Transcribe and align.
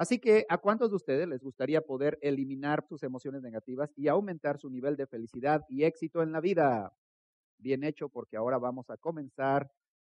Así 0.00 0.18
que, 0.18 0.46
¿a 0.48 0.56
cuántos 0.56 0.88
de 0.88 0.96
ustedes 0.96 1.28
les 1.28 1.42
gustaría 1.42 1.82
poder 1.82 2.18
eliminar 2.22 2.86
sus 2.88 3.02
emociones 3.02 3.42
negativas 3.42 3.92
y 3.96 4.08
aumentar 4.08 4.56
su 4.58 4.70
nivel 4.70 4.96
de 4.96 5.06
felicidad 5.06 5.60
y 5.68 5.84
éxito 5.84 6.22
en 6.22 6.32
la 6.32 6.40
vida? 6.40 6.96
Bien 7.58 7.84
hecho, 7.84 8.08
porque 8.08 8.38
ahora 8.38 8.56
vamos 8.56 8.88
a 8.88 8.96
comenzar 8.96 9.70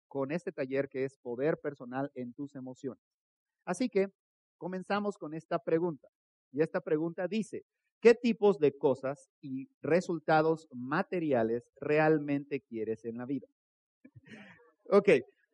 con 0.08 0.32
este 0.32 0.50
taller 0.50 0.88
que 0.88 1.04
es 1.04 1.16
poder 1.18 1.60
personal 1.60 2.10
en 2.16 2.34
tus 2.34 2.56
emociones. 2.56 3.04
Así 3.64 3.88
que, 3.88 4.08
comenzamos 4.58 5.16
con 5.16 5.34
esta 5.34 5.60
pregunta. 5.60 6.08
Y 6.50 6.62
esta 6.62 6.80
pregunta 6.80 7.28
dice, 7.28 7.64
¿qué 8.00 8.12
tipos 8.12 8.58
de 8.58 8.76
cosas 8.76 9.30
y 9.40 9.68
resultados 9.82 10.66
materiales 10.72 11.70
realmente 11.80 12.60
quieres 12.60 13.04
en 13.04 13.18
la 13.18 13.24
vida? 13.24 13.46
ok, 14.90 15.10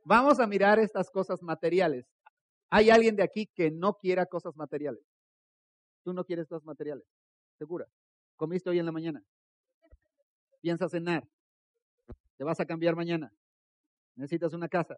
vamos 0.07 0.41
a 0.41 0.47
mirar 0.47 0.79
estas 0.79 1.11
cosas 1.11 1.43
materiales. 1.43 2.07
¿Hay 2.75 2.89
alguien 2.89 3.17
de 3.17 3.23
aquí 3.23 3.47
que 3.55 3.71
no 3.71 3.99
quiera 3.99 4.25
cosas 4.25 4.57
materiales? 4.57 5.05
Tú 6.03 6.15
no 6.15 6.25
quieres 6.25 6.49
cosas 6.49 6.65
materiales, 6.65 7.05
segura. 7.59 7.87
¿Comiste 8.35 8.71
hoy 8.71 8.79
en 8.79 8.87
la 8.87 8.93
mañana? 8.93 9.23
¿Piensas 10.63 10.91
cenar? 10.91 11.29
¿Te 12.39 12.45
vas 12.45 12.61
a 12.61 12.65
cambiar 12.65 12.97
mañana? 12.97 13.31
¿Necesitas 14.17 14.55
una 14.55 14.71
casa? 14.71 14.97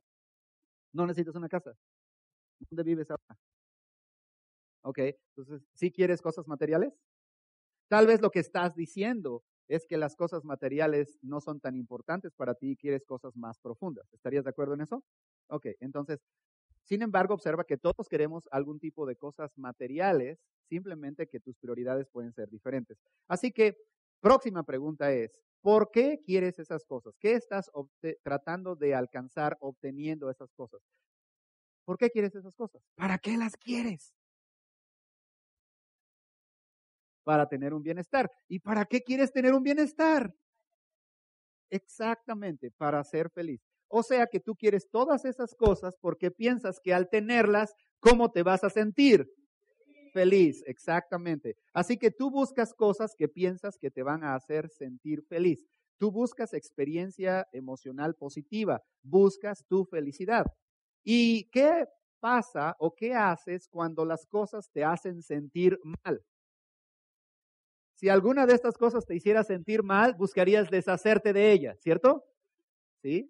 ¿No 0.93 1.05
necesitas 1.05 1.35
una 1.35 1.49
casa? 1.49 1.73
¿Dónde 2.71 2.85
vives 2.85 3.11
ahora? 3.11 3.41
Ok, 4.83 4.99
entonces, 5.35 5.67
¿sí 5.73 5.91
quieres 5.91 6.23
cosas 6.23 6.47
materiales? 6.47 6.93
Tal 7.89 8.07
vez 8.07 8.23
lo 8.23 8.31
que 8.31 8.39
estás 8.39 8.77
diciendo 8.77 9.43
es 9.67 9.85
que 9.85 9.97
las 9.97 10.15
cosas 10.15 10.45
materiales 10.45 11.19
no 11.23 11.41
son 11.41 11.59
tan 11.59 11.75
importantes 11.75 12.35
para 12.37 12.55
ti 12.55 12.71
y 12.73 12.77
quieres 12.77 13.05
cosas 13.05 13.35
más 13.37 13.59
profundas. 13.59 14.07
¿Estarías 14.13 14.45
de 14.45 14.51
acuerdo 14.51 14.75
en 14.75 14.83
eso? 14.83 15.03
Ok, 15.49 15.67
entonces 15.81 16.21
sin 16.85 17.03
embargo, 17.03 17.35
observa 17.35 17.65
que 17.65 17.77
todos 17.79 18.09
queremos 18.09 18.49
algún 18.53 18.81
tipo 18.81 19.07
de 19.07 19.17
cosas 19.17 19.57
materiales, 19.59 20.39
simplemente 20.69 21.29
que 21.29 21.41
tus 21.41 21.57
prioridades 21.59 22.09
pueden 22.11 22.33
ser 22.33 22.49
diferentes. 22.51 22.99
Así 23.29 23.53
que, 23.53 23.77
próxima 24.21 24.65
pregunta 24.65 25.13
es, 25.13 25.41
¿por 25.63 25.91
qué 25.91 26.21
quieres 26.25 26.59
esas 26.59 26.85
cosas? 26.85 27.15
¿Qué 27.21 27.33
estás 27.35 27.71
tratando 28.23 28.77
de 28.77 28.95
alcanzar 28.95 29.57
obteniendo 29.61 30.31
esas 30.31 30.53
cosas? 30.53 30.81
¿Por 31.89 31.99
qué 31.99 32.11
quieres 32.11 32.35
esas 32.35 32.55
cosas? 32.57 32.83
¿Para 32.97 33.19
qué 33.19 33.37
las 33.37 33.57
quieres? 33.57 34.15
Para 37.27 37.49
tener 37.49 37.73
un 37.73 37.83
bienestar. 37.83 38.31
¿Y 38.49 38.61
para 38.61 38.85
qué 38.85 39.03
quieres 39.03 39.33
tener 39.33 39.55
un 39.55 39.63
bienestar? 39.63 40.35
Exactamente, 41.71 42.71
para 42.71 43.03
ser 43.05 43.31
feliz. 43.31 43.61
O 43.97 44.03
sea 44.03 44.27
que 44.27 44.41
tú 44.41 44.57
quieres 44.57 44.91
todas 44.91 45.25
esas 45.25 45.55
cosas 45.55 45.95
porque 46.01 46.33
piensas 46.33 46.81
que 46.83 46.93
al 46.93 47.09
tenerlas, 47.09 47.75
¿cómo 48.01 48.33
te 48.33 48.43
vas 48.43 48.65
a 48.65 48.71
sentir? 48.71 49.29
Feliz, 50.13 50.65
exactamente. 50.67 51.55
Así 51.73 51.97
que 51.97 52.11
tú 52.11 52.29
buscas 52.29 52.75
cosas 52.75 53.15
que 53.17 53.29
piensas 53.29 53.79
que 53.79 53.93
te 53.93 54.03
van 54.03 54.25
a 54.25 54.35
hacer 54.35 54.69
sentir 54.69 55.23
feliz. 55.29 55.65
Tú 55.97 56.11
buscas 56.11 56.55
experiencia 56.55 57.47
emocional 57.53 58.17
positiva, 58.17 58.83
buscas 59.05 59.65
tu 59.69 59.85
felicidad. 59.85 60.45
¿Y 61.05 61.49
qué 61.51 61.87
pasa 62.19 62.75
o 62.81 62.97
qué 62.97 63.15
haces 63.15 63.69
cuando 63.69 64.05
las 64.05 64.27
cosas 64.27 64.71
te 64.73 64.83
hacen 64.83 65.23
sentir 65.23 65.79
mal? 66.05 66.21
Si 67.95 68.09
alguna 68.09 68.45
de 68.45 68.55
estas 68.55 68.77
cosas 68.77 69.07
te 69.07 69.15
hiciera 69.15 69.45
sentir 69.45 69.85
mal, 69.85 70.15
buscarías 70.15 70.69
deshacerte 70.69 71.33
de 71.33 71.53
ella, 71.53 71.77
¿cierto? 71.79 72.25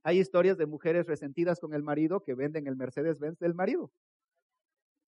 Hay 0.05 0.21
historias 0.21 0.57
de 0.57 0.67
mujeres 0.67 1.07
resentidas 1.07 1.59
con 1.59 1.75
el 1.75 1.83
marido 1.83 2.23
que 2.23 2.35
venden 2.35 2.69
el 2.69 2.77
Mercedes-Benz 2.77 3.39
del 3.41 3.55
marido. 3.55 3.91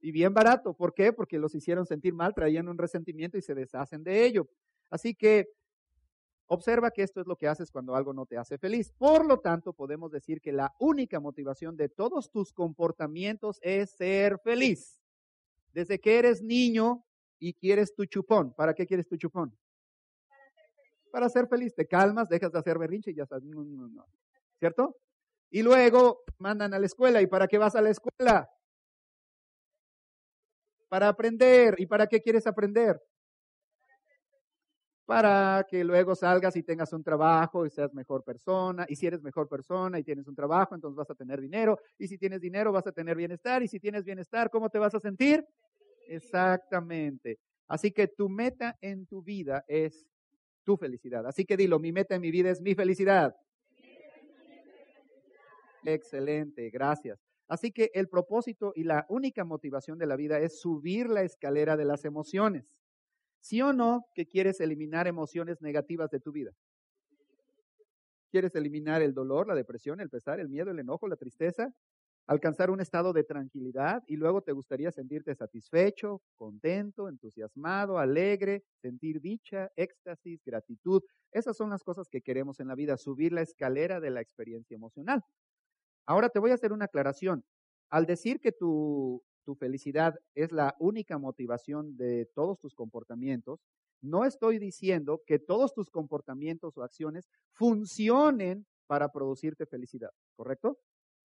Y 0.01 0.11
bien 0.11 0.35
barato. 0.35 0.75
¿Por 0.75 0.93
qué? 0.93 1.13
Porque 1.13 1.39
los 1.39 1.55
hicieron 1.55 1.87
sentir 1.87 2.15
mal, 2.15 2.35
traían 2.35 2.69
un 2.69 2.77
resentimiento 2.77 3.39
y 3.39 3.43
se 3.43 3.55
deshacen 3.55 4.03
de 4.03 4.25
ello. 4.25 4.49
Así 4.91 5.15
que 5.15 5.49
observa 6.47 6.91
que 6.91 7.03
esto 7.03 7.21
es 7.21 7.29
lo 7.29 7.37
que 7.37 7.47
haces 7.47 7.71
cuando 7.71 7.95
algo 7.95 8.13
no 8.13 8.27
te 8.27 8.37
hace 8.37 8.59
feliz. 8.59 8.93
Por 8.99 9.25
lo 9.25 9.39
tanto, 9.39 9.73
podemos 9.73 10.11
decir 10.11 10.41
que 10.41 10.53
la 10.53 10.75
única 10.81 11.21
motivación 11.21 11.77
de 11.77 11.89
todos 11.89 12.31
tus 12.31 12.53
comportamientos 12.53 13.61
es 13.63 13.91
ser 13.91 14.41
feliz. 14.41 15.01
Desde 15.73 16.01
que 16.01 16.19
eres 16.19 16.43
niño 16.43 17.05
y 17.39 17.53
quieres 17.55 17.95
tu 17.95 18.05
chupón. 18.05 18.53
¿Para 18.53 18.75
qué 18.75 18.85
quieres 18.85 19.07
tu 19.07 19.17
chupón? 19.17 19.57
Para 21.13 21.29
ser 21.29 21.47
feliz. 21.47 21.73
Te 21.75 21.87
calmas, 21.87 22.29
dejas 22.29 22.51
de 22.51 22.59
hacer 22.59 22.79
berrinche 22.79 23.13
y 23.13 23.15
ya 23.15 23.23
estás. 23.23 23.45
No, 23.45 23.63
no, 23.63 23.89
no. 23.89 24.07
¿Cierto? 24.59 24.97
Y 25.51 25.63
luego 25.63 26.23
mandan 26.39 26.75
a 26.75 26.79
la 26.79 26.87
escuela. 26.87 27.23
¿Y 27.23 27.27
para 27.27 27.47
qué 27.47 27.59
vas 27.59 27.75
a 27.77 27.83
la 27.83 27.91
escuela? 27.91 28.49
Para 30.89 31.09
aprender. 31.09 31.75
¿Y 31.79 31.87
para 31.87 32.07
qué 32.07 32.21
quieres 32.21 32.47
aprender? 32.47 33.01
Para 35.05 35.65
que 35.69 35.85
luego 35.85 36.17
salgas 36.17 36.57
y 36.57 36.65
tengas 36.65 36.93
un 36.93 37.05
trabajo 37.05 37.65
y 37.65 37.71
seas 37.71 37.95
mejor 37.95 38.25
persona. 38.25 38.87
Y 38.89 38.97
si 38.97 39.07
eres 39.07 39.23
mejor 39.23 39.49
persona 39.49 40.01
y 40.01 40.05
tienes 40.05 40.27
un 40.27 40.35
trabajo, 40.35 40.75
entonces 40.75 40.97
vas 40.97 41.11
a 41.11 41.15
tener 41.15 41.41
dinero. 41.41 41.79
Y 41.97 42.09
si 42.09 42.19
tienes 42.19 42.41
dinero, 42.41 42.73
vas 42.73 42.87
a 42.89 42.93
tener 42.93 43.17
bienestar. 43.17 43.63
Y 43.63 43.69
si 43.69 43.79
tienes 43.79 44.05
bienestar, 44.05 44.51
¿cómo 44.51 44.69
te 44.69 44.79
vas 44.79 44.95
a 44.95 45.01
sentir? 45.01 45.47
Exactamente. 46.09 47.39
Así 47.69 47.93
que 47.93 48.09
tu 48.09 48.29
meta 48.29 48.77
en 48.81 49.07
tu 49.07 49.23
vida 49.23 49.65
es 49.69 50.07
tu 50.65 50.77
felicidad. 50.77 51.25
Así 51.27 51.45
que 51.45 51.57
dilo, 51.57 51.79
mi 51.79 51.93
meta 51.93 52.17
en 52.17 52.21
mi 52.21 52.33
vida 52.33 52.51
es 52.51 52.61
mi 52.61 52.75
felicidad. 52.75 53.35
Excelente, 55.87 56.69
gracias. 56.71 57.21
Así 57.49 57.71
que 57.71 57.91
el 57.95 58.09
propósito 58.09 58.73
y 58.75 58.83
la 58.83 59.07
única 59.09 59.45
motivación 59.45 59.99
de 59.99 60.07
la 60.07 60.17
vida 60.17 60.41
es 60.41 60.61
subir 60.61 61.09
la 61.09 61.23
escalera 61.23 61.77
de 61.77 61.85
las 61.85 62.05
emociones. 62.05 62.65
¿Sí 63.41 63.63
o 63.63 63.73
no 63.73 64.07
que 64.15 64.27
quieres 64.27 64.61
eliminar 64.61 65.07
emociones 65.07 65.63
negativas 65.63 66.11
de 66.11 66.21
tu 66.21 66.33
vida? 66.33 66.53
¿Quieres 68.31 68.55
eliminar 68.55 69.03
el 69.03 69.15
dolor, 69.15 69.47
la 69.49 69.55
depresión, 69.55 70.01
el 70.01 70.11
pesar, 70.11 70.41
el 70.41 70.49
miedo, 70.49 70.71
el 70.71 70.79
enojo, 70.79 71.09
la 71.09 71.17
tristeza? 71.17 71.73
Alcanzar 72.27 72.71
un 72.71 72.81
estado 72.81 73.13
de 73.13 73.23
tranquilidad 73.25 74.03
y 74.07 74.17
luego 74.17 74.43
te 74.43 74.53
gustaría 74.53 74.91
sentirte 74.91 75.35
satisfecho, 75.37 76.23
contento, 76.37 77.09
entusiasmado, 77.09 77.99
alegre, 77.99 78.65
sentir 78.83 79.21
dicha, 79.21 79.71
éxtasis, 79.77 80.43
gratitud. 80.45 81.03
Esas 81.33 81.57
son 81.57 81.71
las 81.71 81.85
cosas 81.85 82.09
que 82.09 82.23
queremos 82.23 82.59
en 82.59 82.69
la 82.69 82.75
vida, 82.75 82.97
subir 82.97 83.33
la 83.33 83.43
escalera 83.43 84.01
de 84.01 84.11
la 84.11 84.21
experiencia 84.23 84.75
emocional. 84.75 85.23
Ahora 86.07 86.29
te 86.29 86.39
voy 86.39 86.53
a 86.53 86.55
hacer 86.55 86.73
una 86.73 86.87
aclaración. 86.87 87.45
Al 87.91 88.07
decir 88.07 88.41
que 88.41 88.53
tu, 88.53 89.23
tu 89.45 89.55
felicidad 89.57 90.15
es 90.35 90.53
la 90.53 90.75
única 90.79 91.19
motivación 91.19 91.97
de 91.97 92.27
todos 92.35 92.59
tus 92.59 92.75
comportamientos, 92.75 93.61
no 94.03 94.25
estoy 94.25 94.59
diciendo 94.59 95.23
que 95.27 95.39
todos 95.39 95.75
tus 95.75 95.91
comportamientos 95.91 96.77
o 96.77 96.83
acciones 96.83 97.29
funcionen 97.53 98.67
para 98.87 99.11
producirte 99.11 99.67
felicidad, 99.67 100.11
¿correcto? 100.37 100.79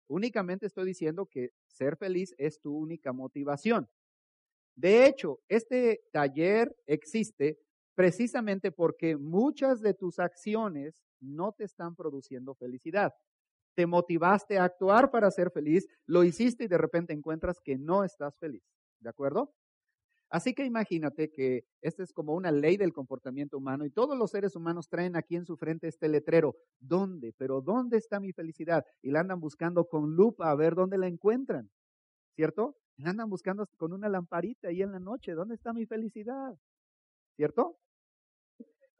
Únicamente 0.08 0.66
estoy 0.66 0.86
diciendo 0.86 1.26
que 1.26 1.52
ser 1.68 1.96
feliz 1.98 2.34
es 2.38 2.60
tu 2.60 2.76
única 2.76 3.14
motivación. 3.14 3.88
De 4.76 5.06
hecho, 5.06 5.40
este 5.48 6.02
taller 6.12 6.76
existe 6.88 7.60
precisamente 7.96 8.72
porque 8.72 9.18
muchas 9.18 9.82
de 9.82 9.94
tus 9.94 10.20
acciones 10.20 10.96
no 11.20 11.52
te 11.52 11.66
están 11.66 11.96
produciendo 11.96 12.56
felicidad 12.56 13.14
te 13.76 13.86
motivaste 13.86 14.58
a 14.58 14.66
actuar 14.66 15.12
para 15.12 15.32
ser 15.32 15.52
feliz, 15.52 15.88
lo 16.06 16.24
hiciste 16.24 16.66
y 16.66 16.68
de 16.68 16.78
repente 16.78 17.14
encuentras 17.14 17.60
que 17.60 17.78
no 17.78 18.04
estás 18.04 18.38
feliz. 18.38 18.64
¿De 19.00 19.10
acuerdo? 19.10 19.54
Así 20.30 20.54
que 20.54 20.64
imagínate 20.64 21.30
que 21.30 21.66
esta 21.82 22.04
es 22.04 22.14
como 22.14 22.34
una 22.34 22.52
ley 22.52 22.78
del 22.78 22.94
comportamiento 22.94 23.58
humano 23.58 23.86
y 23.86 23.90
todos 23.90 24.18
los 24.18 24.32
seres 24.32 24.56
humanos 24.56 24.88
traen 24.88 25.18
aquí 25.18 25.36
en 25.36 25.46
su 25.46 25.58
frente 25.58 25.90
este 25.90 26.08
letrero. 26.08 26.56
¿Dónde? 26.80 27.34
Pero 27.38 27.60
¿dónde 27.60 27.98
está 27.98 28.22
mi 28.22 28.32
felicidad? 28.32 28.86
Y 29.02 29.12
la 29.12 29.20
andan 29.20 29.42
buscando 29.42 29.86
con 29.86 30.16
lupa 30.16 30.50
a 30.50 30.56
ver 30.56 30.74
dónde 30.74 30.98
la 30.98 31.08
encuentran. 31.08 31.70
¿Cierto? 32.34 32.78
La 32.96 33.10
andan 33.10 33.30
buscando 33.30 33.68
con 33.76 33.92
una 33.92 34.08
lamparita 34.08 34.70
ahí 34.70 34.82
en 34.82 34.94
la 34.94 35.00
noche. 35.00 35.34
¿Dónde 35.34 35.56
está 35.56 35.74
mi 35.74 35.86
felicidad? 35.86 36.58
¿Cierto? 37.36 37.78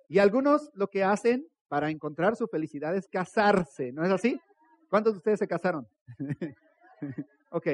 Y 0.10 0.20
algunos 0.20 0.70
lo 0.74 0.90
que 0.90 1.06
hacen 1.06 1.48
para 1.70 1.90
encontrar 1.90 2.36
su 2.36 2.48
felicidad 2.48 2.94
es 2.98 3.08
casarse, 3.08 3.94
¿no 3.94 4.04
es 4.04 4.12
así? 4.12 4.38
¿Cuántos 4.92 5.14
de 5.14 5.18
ustedes 5.20 5.40
se 5.40 5.48
casaron? 5.48 5.88
ok. 7.50 7.68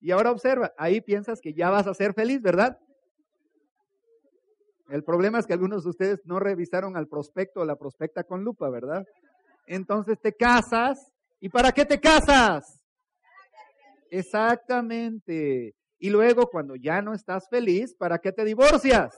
Y 0.00 0.12
ahora 0.12 0.30
observa, 0.30 0.72
ahí 0.78 1.02
piensas 1.02 1.42
que 1.42 1.52
ya 1.52 1.68
vas 1.68 1.86
a 1.86 1.92
ser 1.92 2.14
feliz, 2.14 2.40
¿verdad? 2.40 2.78
El 4.88 5.04
problema 5.04 5.38
es 5.38 5.46
que 5.46 5.52
algunos 5.52 5.84
de 5.84 5.90
ustedes 5.90 6.24
no 6.24 6.40
revisaron 6.40 6.96
al 6.96 7.06
prospecto 7.06 7.60
o 7.60 7.64
la 7.66 7.76
prospecta 7.76 8.24
con 8.24 8.44
lupa, 8.44 8.70
¿verdad? 8.70 9.04
Entonces 9.66 10.18
te 10.22 10.32
casas. 10.32 11.12
¿Y 11.38 11.50
para 11.50 11.70
qué 11.70 11.84
te 11.84 12.00
casas? 12.00 12.80
Exactamente. 14.10 15.74
Y 15.98 16.08
luego 16.08 16.46
cuando 16.46 16.76
ya 16.76 17.02
no 17.02 17.12
estás 17.12 17.46
feliz, 17.50 17.94
¿para 17.94 18.18
qué 18.18 18.32
te 18.32 18.46
divorcias? 18.46 19.14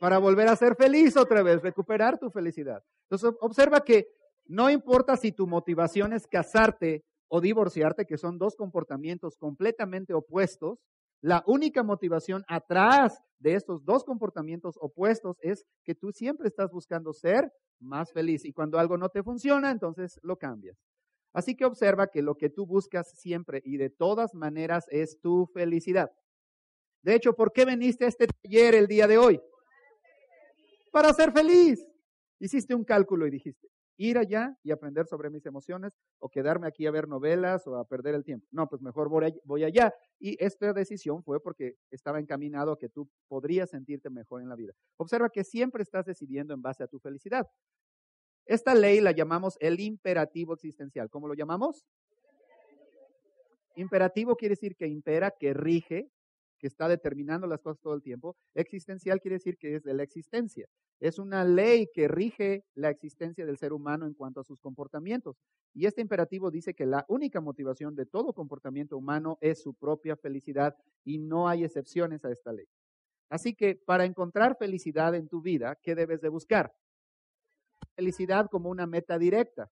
Para 0.00 0.16
volver 0.16 0.48
a 0.48 0.56
ser 0.56 0.76
feliz 0.76 1.14
otra 1.18 1.42
vez, 1.42 1.60
recuperar 1.60 2.18
tu 2.18 2.30
felicidad. 2.30 2.82
Entonces 3.02 3.38
observa 3.42 3.84
que 3.84 4.06
no 4.48 4.70
importa 4.70 5.16
si 5.16 5.30
tu 5.30 5.46
motivación 5.46 6.12
es 6.12 6.26
casarte 6.26 7.04
o 7.28 7.40
divorciarte, 7.40 8.06
que 8.06 8.16
son 8.16 8.38
dos 8.38 8.56
comportamientos 8.56 9.36
completamente 9.36 10.14
opuestos, 10.14 10.78
La 11.20 11.42
única 11.46 11.82
motivación 11.82 12.44
atrás 12.46 13.20
de 13.40 13.54
estos 13.54 13.84
dos 13.84 14.04
comportamientos 14.04 14.76
opuestos 14.80 15.36
es 15.40 15.64
que 15.84 15.94
tú 15.96 16.12
siempre 16.12 16.46
estás 16.46 16.70
buscando 16.70 17.12
ser 17.12 17.52
más 17.80 18.12
feliz 18.12 18.44
y 18.44 18.52
cuando 18.52 18.78
algo 18.78 18.96
no 18.96 19.08
te 19.08 19.24
funciona, 19.24 19.70
entonces 19.72 20.20
lo 20.22 20.36
cambias. 20.36 20.78
Así 21.32 21.56
que 21.56 21.64
observa 21.64 22.06
que 22.06 22.22
lo 22.22 22.36
que 22.36 22.50
tú 22.50 22.66
buscas 22.66 23.10
siempre 23.18 23.60
y 23.64 23.76
de 23.78 23.90
todas 23.90 24.34
maneras 24.34 24.86
es 24.90 25.20
tu 25.20 25.46
felicidad. 25.46 26.10
De 27.02 27.14
hecho, 27.14 27.34
¿por 27.34 27.52
qué 27.52 27.64
viniste 27.64 28.04
a 28.04 28.08
este 28.08 28.28
taller 28.28 28.74
el 28.76 28.86
día 28.86 29.06
de 29.06 29.18
hoy? 29.18 29.40
Para 30.92 31.12
ser 31.12 31.32
feliz. 31.32 31.84
Hiciste 32.40 32.74
un 32.74 32.84
cálculo 32.84 33.26
y 33.26 33.30
dijiste, 33.30 33.68
ir 33.98 34.16
allá 34.16 34.56
y 34.62 34.70
aprender 34.70 35.06
sobre 35.06 35.28
mis 35.28 35.44
emociones 35.44 35.92
o 36.18 36.30
quedarme 36.30 36.68
aquí 36.68 36.86
a 36.86 36.90
ver 36.90 37.08
novelas 37.08 37.66
o 37.66 37.76
a 37.76 37.84
perder 37.84 38.14
el 38.14 38.24
tiempo. 38.24 38.46
No, 38.50 38.68
pues 38.68 38.80
mejor 38.80 39.10
voy 39.10 39.64
allá. 39.64 39.92
Y 40.18 40.42
esta 40.42 40.72
decisión 40.72 41.22
fue 41.22 41.42
porque 41.42 41.74
estaba 41.90 42.20
encaminado 42.20 42.72
a 42.72 42.78
que 42.78 42.88
tú 42.88 43.10
podrías 43.26 43.70
sentirte 43.70 44.08
mejor 44.08 44.40
en 44.40 44.48
la 44.48 44.54
vida. 44.54 44.72
Observa 44.96 45.28
que 45.28 45.44
siempre 45.44 45.82
estás 45.82 46.06
decidiendo 46.06 46.54
en 46.54 46.62
base 46.62 46.84
a 46.84 46.86
tu 46.86 46.98
felicidad. 47.00 47.46
Esta 48.46 48.74
ley 48.74 49.00
la 49.00 49.12
llamamos 49.12 49.58
el 49.60 49.78
imperativo 49.80 50.54
existencial. 50.54 51.10
¿Cómo 51.10 51.28
lo 51.28 51.34
llamamos? 51.34 51.84
Imperativo 53.74 54.36
quiere 54.36 54.54
decir 54.54 54.74
que 54.74 54.86
impera, 54.86 55.32
que 55.38 55.52
rige, 55.52 56.10
que 56.58 56.66
está 56.66 56.88
determinando 56.88 57.46
las 57.46 57.60
cosas 57.60 57.80
todo 57.80 57.94
el 57.94 58.02
tiempo. 58.02 58.36
Existencial 58.54 59.20
quiere 59.20 59.36
decir 59.36 59.56
que 59.56 59.76
es 59.76 59.82
de 59.82 59.94
la 59.94 60.02
existencia. 60.02 60.66
Es 61.00 61.18
una 61.18 61.44
ley 61.44 61.88
que 61.94 62.08
rige 62.08 62.64
la 62.74 62.90
existencia 62.90 63.46
del 63.46 63.56
ser 63.56 63.72
humano 63.72 64.06
en 64.06 64.14
cuanto 64.14 64.40
a 64.40 64.44
sus 64.44 64.60
comportamientos. 64.60 65.36
Y 65.72 65.86
este 65.86 66.00
imperativo 66.00 66.50
dice 66.50 66.74
que 66.74 66.86
la 66.86 67.04
única 67.08 67.40
motivación 67.40 67.94
de 67.94 68.06
todo 68.06 68.32
comportamiento 68.32 68.96
humano 68.96 69.38
es 69.40 69.62
su 69.62 69.74
propia 69.74 70.16
felicidad 70.16 70.74
y 71.04 71.18
no 71.18 71.48
hay 71.48 71.64
excepciones 71.64 72.24
a 72.24 72.32
esta 72.32 72.52
ley. 72.52 72.66
Así 73.30 73.54
que 73.54 73.76
para 73.76 74.04
encontrar 74.04 74.56
felicidad 74.58 75.14
en 75.14 75.28
tu 75.28 75.40
vida, 75.40 75.76
¿qué 75.82 75.94
debes 75.94 76.20
de 76.20 76.30
buscar? 76.30 76.74
Felicidad 77.94 78.48
como 78.50 78.70
una 78.70 78.86
meta 78.86 79.18
directa. 79.18 79.70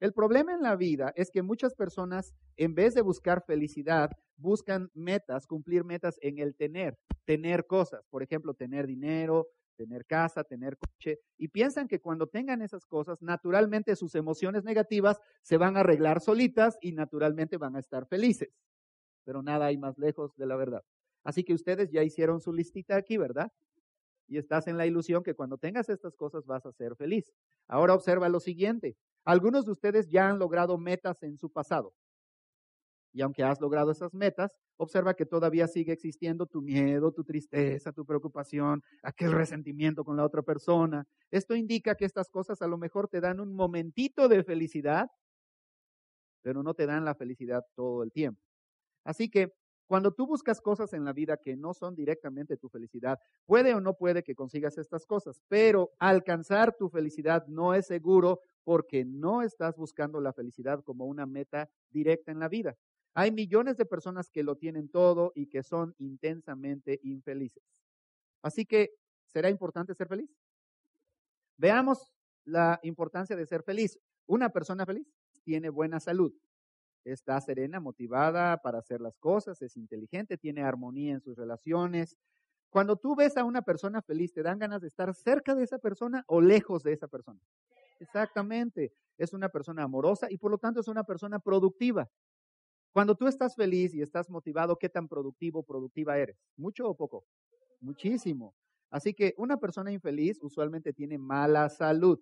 El 0.00 0.12
problema 0.12 0.54
en 0.54 0.62
la 0.62 0.76
vida 0.76 1.12
es 1.16 1.30
que 1.30 1.42
muchas 1.42 1.74
personas, 1.74 2.34
en 2.56 2.74
vez 2.74 2.94
de 2.94 3.02
buscar 3.02 3.44
felicidad, 3.46 4.10
buscan 4.36 4.90
metas, 4.94 5.46
cumplir 5.46 5.84
metas 5.84 6.18
en 6.20 6.38
el 6.38 6.56
tener, 6.56 6.98
tener 7.24 7.66
cosas, 7.66 8.06
por 8.10 8.22
ejemplo, 8.22 8.54
tener 8.54 8.86
dinero, 8.86 9.48
tener 9.76 10.04
casa, 10.06 10.44
tener 10.44 10.76
coche, 10.76 11.20
y 11.36 11.48
piensan 11.48 11.88
que 11.88 12.00
cuando 12.00 12.26
tengan 12.26 12.62
esas 12.62 12.86
cosas, 12.86 13.20
naturalmente 13.22 13.96
sus 13.96 14.14
emociones 14.14 14.64
negativas 14.64 15.20
se 15.42 15.56
van 15.56 15.76
a 15.76 15.80
arreglar 15.80 16.20
solitas 16.20 16.78
y 16.80 16.92
naturalmente 16.92 17.56
van 17.56 17.76
a 17.76 17.80
estar 17.80 18.06
felices. 18.06 18.50
Pero 19.24 19.42
nada 19.42 19.66
hay 19.66 19.78
más 19.78 19.98
lejos 19.98 20.36
de 20.36 20.46
la 20.46 20.56
verdad. 20.56 20.82
Así 21.24 21.44
que 21.44 21.54
ustedes 21.54 21.90
ya 21.90 22.02
hicieron 22.02 22.40
su 22.40 22.52
listita 22.52 22.96
aquí, 22.96 23.16
¿verdad? 23.16 23.50
Y 24.28 24.38
estás 24.38 24.66
en 24.66 24.76
la 24.76 24.86
ilusión 24.86 25.22
que 25.22 25.34
cuando 25.34 25.58
tengas 25.58 25.88
estas 25.88 26.16
cosas 26.16 26.44
vas 26.46 26.66
a 26.66 26.72
ser 26.72 26.96
feliz. 26.96 27.32
Ahora 27.68 27.94
observa 27.94 28.28
lo 28.28 28.40
siguiente. 28.40 28.96
Algunos 29.24 29.64
de 29.64 29.72
ustedes 29.72 30.08
ya 30.08 30.28
han 30.28 30.38
logrado 30.38 30.78
metas 30.78 31.22
en 31.22 31.36
su 31.36 31.50
pasado. 31.50 31.94
Y 33.12 33.22
aunque 33.22 33.44
has 33.44 33.60
logrado 33.60 33.92
esas 33.92 34.12
metas, 34.12 34.56
observa 34.76 35.14
que 35.14 35.24
todavía 35.24 35.68
sigue 35.68 35.92
existiendo 35.92 36.46
tu 36.46 36.60
miedo, 36.60 37.12
tu 37.12 37.22
tristeza, 37.22 37.92
tu 37.92 38.04
preocupación, 38.04 38.82
aquel 39.02 39.32
resentimiento 39.32 40.04
con 40.04 40.16
la 40.16 40.24
otra 40.24 40.42
persona. 40.42 41.06
Esto 41.30 41.54
indica 41.54 41.94
que 41.94 42.04
estas 42.06 42.28
cosas 42.28 42.60
a 42.60 42.66
lo 42.66 42.76
mejor 42.76 43.08
te 43.08 43.20
dan 43.20 43.38
un 43.38 43.54
momentito 43.54 44.28
de 44.28 44.42
felicidad, 44.42 45.08
pero 46.42 46.62
no 46.62 46.74
te 46.74 46.86
dan 46.86 47.04
la 47.04 47.14
felicidad 47.14 47.64
todo 47.74 48.02
el 48.02 48.10
tiempo. 48.12 48.40
Así 49.04 49.30
que 49.30 49.54
cuando 49.86 50.12
tú 50.12 50.26
buscas 50.26 50.60
cosas 50.60 50.92
en 50.94 51.04
la 51.04 51.12
vida 51.12 51.36
que 51.36 51.56
no 51.56 51.74
son 51.74 51.94
directamente 51.94 52.56
tu 52.56 52.68
felicidad, 52.68 53.18
puede 53.46 53.74
o 53.74 53.80
no 53.80 53.94
puede 53.94 54.22
que 54.22 54.34
consigas 54.34 54.78
estas 54.78 55.06
cosas, 55.06 55.42
pero 55.48 55.90
alcanzar 55.98 56.74
tu 56.76 56.88
felicidad 56.88 57.46
no 57.46 57.74
es 57.74 57.86
seguro 57.86 58.40
porque 58.64 59.04
no 59.04 59.42
estás 59.42 59.76
buscando 59.76 60.20
la 60.20 60.32
felicidad 60.32 60.82
como 60.82 61.04
una 61.06 61.26
meta 61.26 61.70
directa 61.90 62.32
en 62.32 62.38
la 62.40 62.48
vida. 62.48 62.76
Hay 63.14 63.30
millones 63.30 63.76
de 63.76 63.86
personas 63.86 64.30
que 64.30 64.42
lo 64.42 64.56
tienen 64.56 64.88
todo 64.88 65.32
y 65.34 65.46
que 65.46 65.62
son 65.62 65.94
intensamente 65.98 66.98
infelices. 67.04 67.62
Así 68.42 68.66
que, 68.66 68.94
¿será 69.26 69.48
importante 69.50 69.94
ser 69.94 70.08
feliz? 70.08 70.30
Veamos 71.56 72.12
la 72.44 72.80
importancia 72.82 73.36
de 73.36 73.46
ser 73.46 73.62
feliz. 73.62 73.98
Una 74.26 74.50
persona 74.50 74.84
feliz 74.84 75.06
tiene 75.44 75.68
buena 75.68 76.00
salud, 76.00 76.32
está 77.04 77.40
serena, 77.40 77.78
motivada 77.78 78.56
para 78.58 78.78
hacer 78.78 79.00
las 79.00 79.18
cosas, 79.18 79.60
es 79.62 79.76
inteligente, 79.76 80.38
tiene 80.38 80.62
armonía 80.62 81.14
en 81.14 81.20
sus 81.20 81.36
relaciones. 81.36 82.16
Cuando 82.70 82.96
tú 82.96 83.14
ves 83.14 83.36
a 83.36 83.44
una 83.44 83.62
persona 83.62 84.02
feliz, 84.02 84.32
¿te 84.32 84.42
dan 84.42 84.58
ganas 84.58 84.80
de 84.80 84.88
estar 84.88 85.14
cerca 85.14 85.54
de 85.54 85.62
esa 85.62 85.78
persona 85.78 86.24
o 86.26 86.40
lejos 86.40 86.82
de 86.82 86.94
esa 86.94 87.06
persona? 87.06 87.40
Exactamente. 88.00 88.92
Es 89.16 89.32
una 89.32 89.48
persona 89.48 89.84
amorosa 89.84 90.26
y 90.30 90.38
por 90.38 90.50
lo 90.50 90.58
tanto 90.58 90.80
es 90.80 90.88
una 90.88 91.04
persona 91.04 91.38
productiva. 91.38 92.10
Cuando 92.92 93.16
tú 93.16 93.26
estás 93.26 93.56
feliz 93.56 93.94
y 93.94 94.02
estás 94.02 94.30
motivado, 94.30 94.78
¿qué 94.78 94.88
tan 94.88 95.08
productivo 95.08 95.60
o 95.60 95.64
productiva 95.64 96.18
eres? 96.18 96.38
¿Mucho 96.56 96.88
o 96.88 96.96
poco? 96.96 97.26
Muchísimo. 97.80 98.54
Así 98.90 99.14
que 99.14 99.34
una 99.38 99.58
persona 99.58 99.92
infeliz 99.92 100.38
usualmente 100.42 100.92
tiene 100.92 101.18
mala 101.18 101.68
salud. 101.68 102.20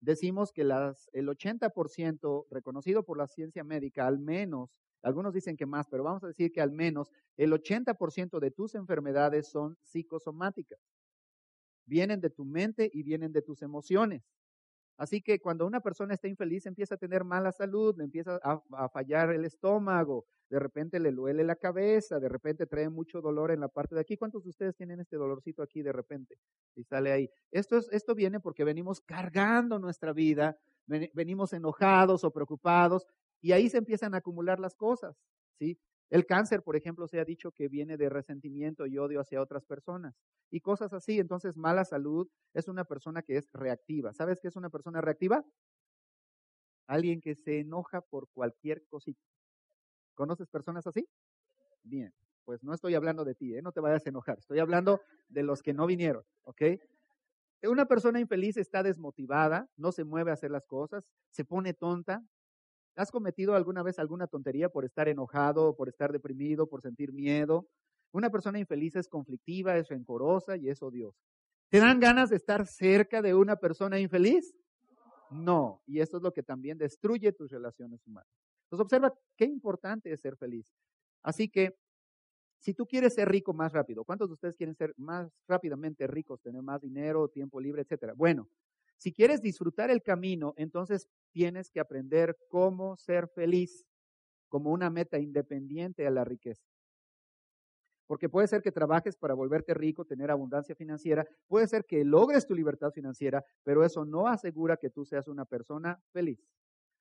Decimos 0.00 0.52
que 0.52 0.64
las, 0.64 1.10
el 1.12 1.28
80% 1.28 2.46
reconocido 2.50 3.04
por 3.04 3.18
la 3.18 3.26
ciencia 3.26 3.64
médica, 3.64 4.06
al 4.06 4.18
menos, 4.20 4.80
algunos 5.02 5.34
dicen 5.34 5.56
que 5.56 5.66
más, 5.66 5.88
pero 5.88 6.04
vamos 6.04 6.24
a 6.24 6.28
decir 6.28 6.52
que 6.52 6.60
al 6.60 6.72
menos 6.72 7.10
el 7.36 7.52
80% 7.52 8.38
de 8.40 8.52
tus 8.52 8.74
enfermedades 8.76 9.48
son 9.48 9.76
psicosomáticas. 9.82 10.78
Vienen 11.86 12.20
de 12.20 12.30
tu 12.30 12.44
mente 12.44 12.88
y 12.92 13.02
vienen 13.02 13.32
de 13.32 13.42
tus 13.42 13.62
emociones. 13.62 14.22
Así 14.98 15.22
que 15.22 15.38
cuando 15.40 15.64
una 15.64 15.80
persona 15.80 16.12
está 16.12 16.26
infeliz, 16.26 16.66
empieza 16.66 16.96
a 16.96 16.98
tener 16.98 17.22
mala 17.22 17.52
salud, 17.52 17.96
le 17.96 18.04
empieza 18.04 18.40
a, 18.42 18.88
fallar 18.88 19.32
el 19.32 19.44
estómago, 19.44 20.26
de 20.50 20.58
repente 20.58 20.98
le 20.98 21.12
duele 21.12 21.44
la 21.44 21.54
cabeza, 21.54 22.18
de 22.18 22.28
repente 22.28 22.66
trae 22.66 22.88
mucho 22.88 23.20
dolor 23.20 23.52
en 23.52 23.60
la 23.60 23.68
parte 23.68 23.94
de 23.94 24.00
aquí. 24.00 24.16
¿Cuántos 24.16 24.42
de 24.42 24.50
ustedes 24.50 24.74
tienen 24.74 24.98
este 24.98 25.16
dolorcito 25.16 25.62
aquí 25.62 25.82
de 25.82 25.92
repente? 25.92 26.36
Y 26.74 26.82
sale 26.82 27.12
ahí. 27.12 27.30
Esto, 27.52 27.76
es, 27.76 27.88
esto 27.92 28.16
viene 28.16 28.40
porque 28.40 28.64
venimos 28.64 29.00
cargando 29.00 29.78
nuestra 29.78 30.12
vida, 30.12 30.58
venimos 30.86 31.52
enojados 31.52 32.24
o 32.24 32.32
preocupados, 32.32 33.06
y 33.40 33.52
ahí 33.52 33.68
se 33.68 33.78
empiezan 33.78 34.14
a 34.14 34.18
acumular 34.18 34.58
las 34.58 34.74
cosas, 34.74 35.16
¿sí? 35.60 35.78
El 36.10 36.24
cáncer, 36.24 36.62
por 36.62 36.76
ejemplo, 36.76 37.06
se 37.06 37.20
ha 37.20 37.24
dicho 37.24 37.52
que 37.52 37.68
viene 37.68 37.96
de 37.96 38.08
resentimiento 38.08 38.86
y 38.86 38.98
odio 38.98 39.20
hacia 39.20 39.42
otras 39.42 39.64
personas 39.64 40.14
y 40.50 40.60
cosas 40.60 40.92
así. 40.92 41.18
Entonces, 41.18 41.56
mala 41.56 41.84
salud 41.84 42.28
es 42.54 42.68
una 42.68 42.84
persona 42.84 43.22
que 43.22 43.36
es 43.36 43.48
reactiva. 43.52 44.12
¿Sabes 44.14 44.40
qué 44.40 44.48
es 44.48 44.56
una 44.56 44.70
persona 44.70 45.00
reactiva? 45.00 45.44
Alguien 46.86 47.20
que 47.20 47.34
se 47.34 47.60
enoja 47.60 48.00
por 48.00 48.28
cualquier 48.30 48.86
cosita. 48.86 49.20
¿Conoces 50.14 50.48
personas 50.48 50.86
así? 50.86 51.06
Bien, 51.82 52.12
pues 52.44 52.64
no 52.64 52.72
estoy 52.72 52.94
hablando 52.94 53.24
de 53.24 53.34
ti, 53.34 53.54
¿eh? 53.54 53.62
no 53.62 53.72
te 53.72 53.80
vayas 53.80 54.06
a 54.06 54.08
enojar. 54.08 54.38
Estoy 54.38 54.58
hablando 54.58 55.00
de 55.28 55.42
los 55.42 55.62
que 55.62 55.74
no 55.74 55.86
vinieron, 55.86 56.24
¿ok? 56.44 56.62
Una 57.64 57.86
persona 57.86 58.20
infeliz 58.20 58.56
está 58.56 58.82
desmotivada, 58.82 59.68
no 59.76 59.92
se 59.92 60.04
mueve 60.04 60.30
a 60.30 60.34
hacer 60.34 60.50
las 60.50 60.64
cosas, 60.64 61.04
se 61.30 61.44
pone 61.44 61.74
tonta, 61.74 62.22
¿Has 62.98 63.12
cometido 63.12 63.54
alguna 63.54 63.84
vez 63.84 64.00
alguna 64.00 64.26
tontería 64.26 64.70
por 64.70 64.84
estar 64.84 65.08
enojado, 65.08 65.76
por 65.76 65.88
estar 65.88 66.10
deprimido, 66.10 66.68
por 66.68 66.82
sentir 66.82 67.12
miedo? 67.12 67.68
Una 68.10 68.28
persona 68.28 68.58
infeliz 68.58 68.96
es 68.96 69.08
conflictiva, 69.08 69.76
es 69.76 69.88
rencorosa 69.88 70.56
y 70.56 70.68
es 70.68 70.82
odiosa. 70.82 71.22
¿Te 71.70 71.78
dan 71.78 72.00
ganas 72.00 72.28
de 72.30 72.36
estar 72.36 72.66
cerca 72.66 73.22
de 73.22 73.34
una 73.34 73.54
persona 73.54 74.00
infeliz? 74.00 74.52
No. 75.30 75.80
Y 75.86 76.00
esto 76.00 76.16
es 76.16 76.24
lo 76.24 76.32
que 76.32 76.42
también 76.42 76.76
destruye 76.76 77.30
tus 77.32 77.52
relaciones 77.52 78.04
humanas. 78.04 78.32
Entonces 78.64 78.82
observa 78.82 79.14
qué 79.36 79.44
importante 79.44 80.10
es 80.10 80.20
ser 80.20 80.36
feliz. 80.36 80.74
Así 81.22 81.48
que, 81.48 81.76
si 82.58 82.74
tú 82.74 82.84
quieres 82.84 83.14
ser 83.14 83.28
rico 83.28 83.54
más 83.54 83.72
rápido, 83.72 84.02
¿cuántos 84.02 84.28
de 84.28 84.34
ustedes 84.34 84.56
quieren 84.56 84.74
ser 84.74 84.92
más 84.96 85.30
rápidamente 85.46 86.08
ricos, 86.08 86.42
tener 86.42 86.62
más 86.62 86.80
dinero, 86.80 87.28
tiempo 87.28 87.60
libre, 87.60 87.82
etcétera? 87.82 88.14
Bueno, 88.16 88.48
si 88.98 89.12
quieres 89.12 89.40
disfrutar 89.40 89.90
el 89.90 90.02
camino, 90.02 90.54
entonces 90.56 91.08
tienes 91.30 91.70
que 91.70 91.80
aprender 91.80 92.36
cómo 92.48 92.96
ser 92.96 93.28
feliz 93.28 93.86
como 94.48 94.70
una 94.72 94.90
meta 94.90 95.18
independiente 95.18 96.06
a 96.06 96.10
la 96.10 96.24
riqueza. 96.24 96.64
Porque 98.06 98.28
puede 98.28 98.48
ser 98.48 98.62
que 98.62 98.72
trabajes 98.72 99.16
para 99.16 99.34
volverte 99.34 99.74
rico, 99.74 100.04
tener 100.04 100.30
abundancia 100.30 100.74
financiera, 100.74 101.26
puede 101.46 101.68
ser 101.68 101.84
que 101.84 102.04
logres 102.04 102.46
tu 102.46 102.54
libertad 102.54 102.90
financiera, 102.90 103.44
pero 103.62 103.84
eso 103.84 104.04
no 104.04 104.26
asegura 104.26 104.78
que 104.78 104.90
tú 104.90 105.04
seas 105.04 105.28
una 105.28 105.44
persona 105.44 106.02
feliz. 106.12 106.42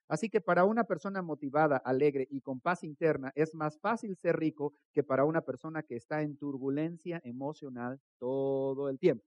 Así 0.09 0.29
que 0.29 0.39
para 0.41 0.65
una 0.65 0.83
persona 0.83 1.21
motivada, 1.21 1.77
alegre 1.77 2.27
y 2.29 2.41
con 2.41 2.59
paz 2.59 2.83
interna 2.83 3.31
es 3.35 3.53
más 3.55 3.77
fácil 3.79 4.15
ser 4.17 4.37
rico 4.37 4.73
que 4.93 5.03
para 5.03 5.25
una 5.25 5.41
persona 5.41 5.83
que 5.83 5.95
está 5.95 6.21
en 6.21 6.37
turbulencia 6.37 7.21
emocional 7.23 7.99
todo 8.19 8.89
el 8.89 8.99
tiempo. 8.99 9.25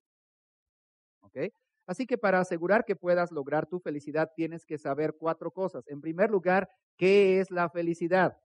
¿Ok? 1.23 1.51
Así 1.91 2.07
que 2.07 2.17
para 2.17 2.39
asegurar 2.39 2.85
que 2.85 2.95
puedas 2.95 3.33
lograr 3.33 3.67
tu 3.67 3.81
felicidad 3.81 4.31
tienes 4.37 4.65
que 4.65 4.79
saber 4.79 5.17
cuatro 5.19 5.51
cosas. 5.51 5.89
En 5.89 6.01
primer 6.01 6.31
lugar, 6.31 6.71
¿qué 6.97 7.41
es 7.41 7.51
la 7.51 7.69
felicidad? 7.69 8.39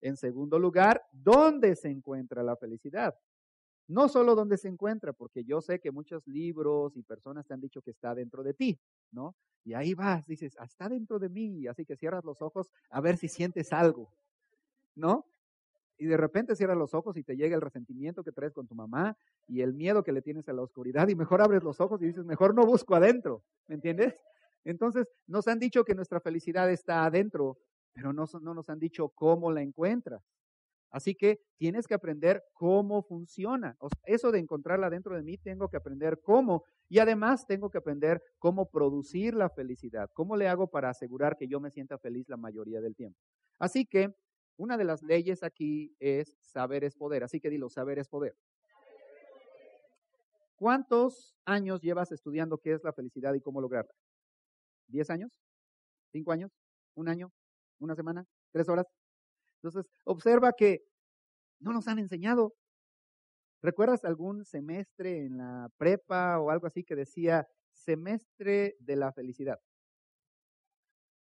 En 0.00 0.16
segundo 0.16 0.58
lugar, 0.58 1.06
¿dónde 1.12 1.76
se 1.76 1.90
encuentra 1.90 2.42
la 2.42 2.56
felicidad? 2.56 3.14
No 3.88 4.08
solo 4.08 4.34
dónde 4.34 4.56
se 4.56 4.68
encuentra, 4.68 5.12
porque 5.12 5.44
yo 5.44 5.60
sé 5.60 5.80
que 5.80 5.90
muchos 5.90 6.26
libros 6.26 6.96
y 6.96 7.02
personas 7.02 7.46
te 7.46 7.52
han 7.52 7.60
dicho 7.60 7.82
que 7.82 7.90
está 7.90 8.14
dentro 8.14 8.42
de 8.42 8.54
ti, 8.54 8.80
¿no? 9.10 9.36
Y 9.64 9.74
ahí 9.74 9.92
vas, 9.92 10.26
dices, 10.26 10.56
ah, 10.58 10.64
está 10.64 10.88
dentro 10.88 11.18
de 11.18 11.28
mí, 11.28 11.66
así 11.66 11.84
que 11.84 11.94
cierras 11.94 12.24
los 12.24 12.40
ojos 12.40 12.70
a 12.88 13.02
ver 13.02 13.18
si 13.18 13.28
sientes 13.28 13.70
algo, 13.74 14.14
¿no? 14.94 15.26
Y 15.98 16.06
de 16.06 16.16
repente 16.16 16.54
cierras 16.56 16.76
los 16.76 16.94
ojos 16.94 17.16
y 17.16 17.24
te 17.24 17.36
llega 17.36 17.56
el 17.56 17.60
resentimiento 17.60 18.22
que 18.22 18.32
traes 18.32 18.52
con 18.52 18.66
tu 18.66 18.74
mamá 18.74 19.16
y 19.46 19.62
el 19.62 19.74
miedo 19.74 20.02
que 20.02 20.12
le 20.12 20.22
tienes 20.22 20.48
a 20.48 20.52
la 20.52 20.62
oscuridad 20.62 21.08
y 21.08 21.14
mejor 21.14 21.42
abres 21.42 21.62
los 21.62 21.80
ojos 21.80 22.00
y 22.02 22.06
dices, 22.06 22.24
mejor 22.24 22.54
no 22.54 22.64
busco 22.64 22.94
adentro, 22.94 23.42
¿me 23.66 23.74
entiendes? 23.74 24.14
Entonces, 24.64 25.08
nos 25.26 25.48
han 25.48 25.58
dicho 25.58 25.84
que 25.84 25.94
nuestra 25.94 26.20
felicidad 26.20 26.70
está 26.70 27.04
adentro, 27.04 27.58
pero 27.92 28.12
no, 28.12 28.26
no 28.40 28.54
nos 28.54 28.68
han 28.68 28.78
dicho 28.78 29.08
cómo 29.10 29.50
la 29.50 29.62
encuentras. 29.62 30.22
Así 30.90 31.14
que 31.14 31.40
tienes 31.58 31.86
que 31.86 31.94
aprender 31.94 32.42
cómo 32.54 33.02
funciona. 33.02 33.76
eso 34.04 34.32
de 34.32 34.38
encontrarla 34.38 34.88
dentro 34.88 35.14
de 35.14 35.22
mí, 35.22 35.36
tengo 35.36 35.68
que 35.68 35.76
aprender 35.76 36.20
cómo. 36.22 36.64
Y 36.88 36.98
además 36.98 37.46
tengo 37.46 37.70
que 37.70 37.78
aprender 37.78 38.22
cómo 38.38 38.70
producir 38.70 39.34
la 39.34 39.50
felicidad. 39.50 40.08
¿Cómo 40.14 40.36
le 40.36 40.48
hago 40.48 40.68
para 40.68 40.90
asegurar 40.90 41.36
que 41.36 41.48
yo 41.48 41.60
me 41.60 41.70
sienta 41.70 41.98
feliz 41.98 42.28
la 42.28 42.36
mayoría 42.36 42.80
del 42.80 42.94
tiempo? 42.94 43.18
Así 43.58 43.84
que 43.84 44.14
una 44.58 44.76
de 44.76 44.84
las 44.84 45.02
leyes 45.02 45.42
aquí 45.42 45.94
es 46.00 46.36
saber 46.40 46.84
es 46.84 46.96
poder. 46.96 47.22
Así 47.22 47.40
que 47.40 47.48
dilo, 47.48 47.70
saber 47.70 47.98
es 47.98 48.08
poder. 48.08 48.36
¿Cuántos 50.56 51.36
años 51.44 51.80
llevas 51.80 52.10
estudiando 52.10 52.58
qué 52.58 52.72
es 52.72 52.82
la 52.82 52.92
felicidad 52.92 53.32
y 53.34 53.40
cómo 53.40 53.60
lograrla? 53.60 53.92
¿Diez 54.88 55.08
años? 55.10 55.30
¿Cinco 56.10 56.32
años? 56.32 56.50
¿Un 56.94 57.08
año? 57.08 57.32
¿Una 57.78 57.94
semana? 57.94 58.24
¿Tres 58.50 58.68
horas? 58.68 58.86
Entonces, 59.62 59.88
observa 60.04 60.52
que 60.52 60.82
no 61.60 61.72
nos 61.72 61.86
han 61.86 62.00
enseñado. 62.00 62.54
¿Recuerdas 63.62 64.04
algún 64.04 64.44
semestre 64.44 65.24
en 65.24 65.38
la 65.38 65.70
prepa 65.76 66.40
o 66.40 66.50
algo 66.50 66.66
así 66.66 66.82
que 66.82 66.96
decía 66.96 67.46
semestre 67.72 68.76
de 68.80 68.96
la 68.96 69.12
felicidad? 69.12 69.60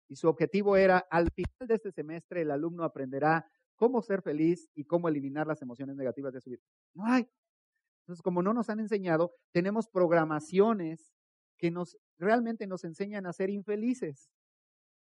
Y 0.09 0.15
su 0.15 0.27
objetivo 0.27 0.77
era, 0.77 0.99
al 1.09 1.29
final 1.31 1.67
de 1.67 1.75
este 1.75 1.91
semestre, 1.91 2.41
el 2.41 2.51
alumno 2.51 2.83
aprenderá 2.83 3.45
cómo 3.75 4.01
ser 4.01 4.21
feliz 4.21 4.69
y 4.73 4.85
cómo 4.85 5.07
eliminar 5.07 5.47
las 5.47 5.61
emociones 5.61 5.95
negativas 5.95 6.33
de 6.33 6.41
su 6.41 6.49
vida. 6.49 6.61
No 6.93 7.05
hay. 7.05 7.29
Entonces, 8.01 8.21
como 8.21 8.41
no 8.41 8.53
nos 8.53 8.69
han 8.69 8.79
enseñado, 8.79 9.33
tenemos 9.51 9.87
programaciones 9.87 11.13
que 11.57 11.71
nos 11.71 11.97
realmente 12.17 12.67
nos 12.67 12.83
enseñan 12.83 13.25
a 13.25 13.33
ser 13.33 13.49
infelices. 13.49 14.29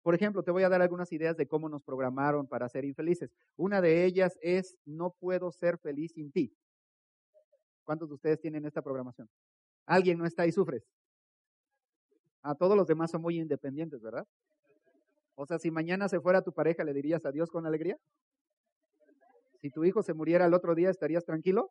Por 0.03 0.15
ejemplo, 0.15 0.43
te 0.43 0.51
voy 0.51 0.63
a 0.63 0.69
dar 0.69 0.81
algunas 0.81 1.13
ideas 1.13 1.37
de 1.37 1.47
cómo 1.47 1.69
nos 1.69 1.83
programaron 1.83 2.47
para 2.47 2.69
ser 2.69 2.85
infelices. 2.85 3.33
Una 3.57 3.81
de 3.81 4.05
ellas 4.05 4.39
es, 4.43 4.79
no 4.85 5.15
puedo 5.19 5.53
ser 5.53 5.79
feliz 5.79 6.13
sin 6.13 6.33
ti. 6.33 6.55
¿Cuántos 7.85 8.09
de 8.09 8.15
ustedes 8.15 8.41
tienen 8.41 8.65
esta 8.65 8.83
programación? 8.83 9.29
¿Alguien 9.87 10.19
no 10.19 10.27
está 10.27 10.47
y 10.47 10.53
sufres? 10.53 10.87
A 12.43 12.55
todos 12.55 12.77
los 12.77 12.87
demás 12.87 13.11
son 13.11 13.21
muy 13.21 13.39
independientes, 13.39 14.01
¿verdad? 14.01 14.27
O 15.41 15.47
sea, 15.47 15.59
si 15.59 15.71
mañana 15.71 16.07
se 16.07 16.21
fuera 16.21 16.43
tu 16.43 16.53
pareja, 16.53 16.85
¿le 16.85 16.93
dirías 16.93 17.25
adiós 17.25 17.49
con 17.49 17.65
alegría? 17.65 17.97
Si 19.63 19.71
tu 19.71 19.85
hijo 19.85 20.03
se 20.03 20.13
muriera 20.13 20.45
el 20.45 20.53
otro 20.53 20.75
día, 20.75 20.91
¿estarías 20.91 21.25
tranquilo? 21.25 21.71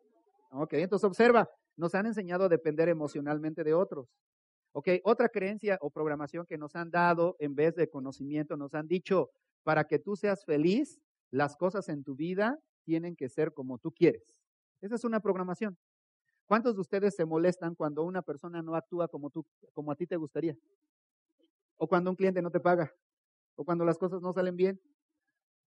Ok, 0.50 0.74
entonces 0.74 1.06
observa, 1.06 1.48
nos 1.78 1.94
han 1.94 2.08
enseñado 2.08 2.46
a 2.46 2.50
depender 2.50 2.90
emocionalmente 2.90 3.64
de 3.64 3.76
otros. 3.76 4.10
Ok, 4.72 4.88
otra 5.04 5.30
creencia 5.30 5.78
o 5.82 5.92
programación 5.92 6.48
que 6.48 6.58
nos 6.58 6.76
han 6.76 6.90
dado 6.90 7.36
en 7.38 7.54
vez 7.54 7.76
de 7.76 7.88
conocimiento, 7.88 8.58
nos 8.58 8.74
han 8.74 8.88
dicho, 8.88 9.30
para 9.62 9.84
que 9.84 10.00
tú 10.00 10.16
seas 10.16 10.44
feliz, 10.46 11.00
las 11.30 11.56
cosas 11.56 11.90
en 11.90 12.04
tu 12.04 12.16
vida 12.16 12.58
tienen 12.86 13.16
que 13.16 13.30
ser 13.30 13.54
como 13.54 13.78
tú 13.78 13.92
quieres. 13.92 14.42
Esa 14.82 14.96
es 14.96 15.04
una 15.04 15.20
programación. 15.20 15.78
¿Cuántos 16.48 16.74
de 16.74 16.82
ustedes 16.82 17.16
se 17.16 17.24
molestan 17.24 17.76
cuando 17.76 18.04
una 18.04 18.24
persona 18.24 18.64
no 18.64 18.74
actúa 18.74 19.08
como 19.08 19.30
tú, 19.30 19.46
como 19.74 19.92
a 19.92 19.96
ti 19.96 20.08
te 20.08 20.16
gustaría? 20.16 20.58
O 21.78 21.88
cuando 21.88 22.10
un 22.10 22.16
cliente 22.16 22.42
no 22.42 22.50
te 22.50 22.60
paga, 22.60 22.92
o 23.60 23.66
cuando 23.66 23.84
las 23.84 23.98
cosas 23.98 24.22
no 24.22 24.32
salen 24.32 24.56
bien. 24.56 24.80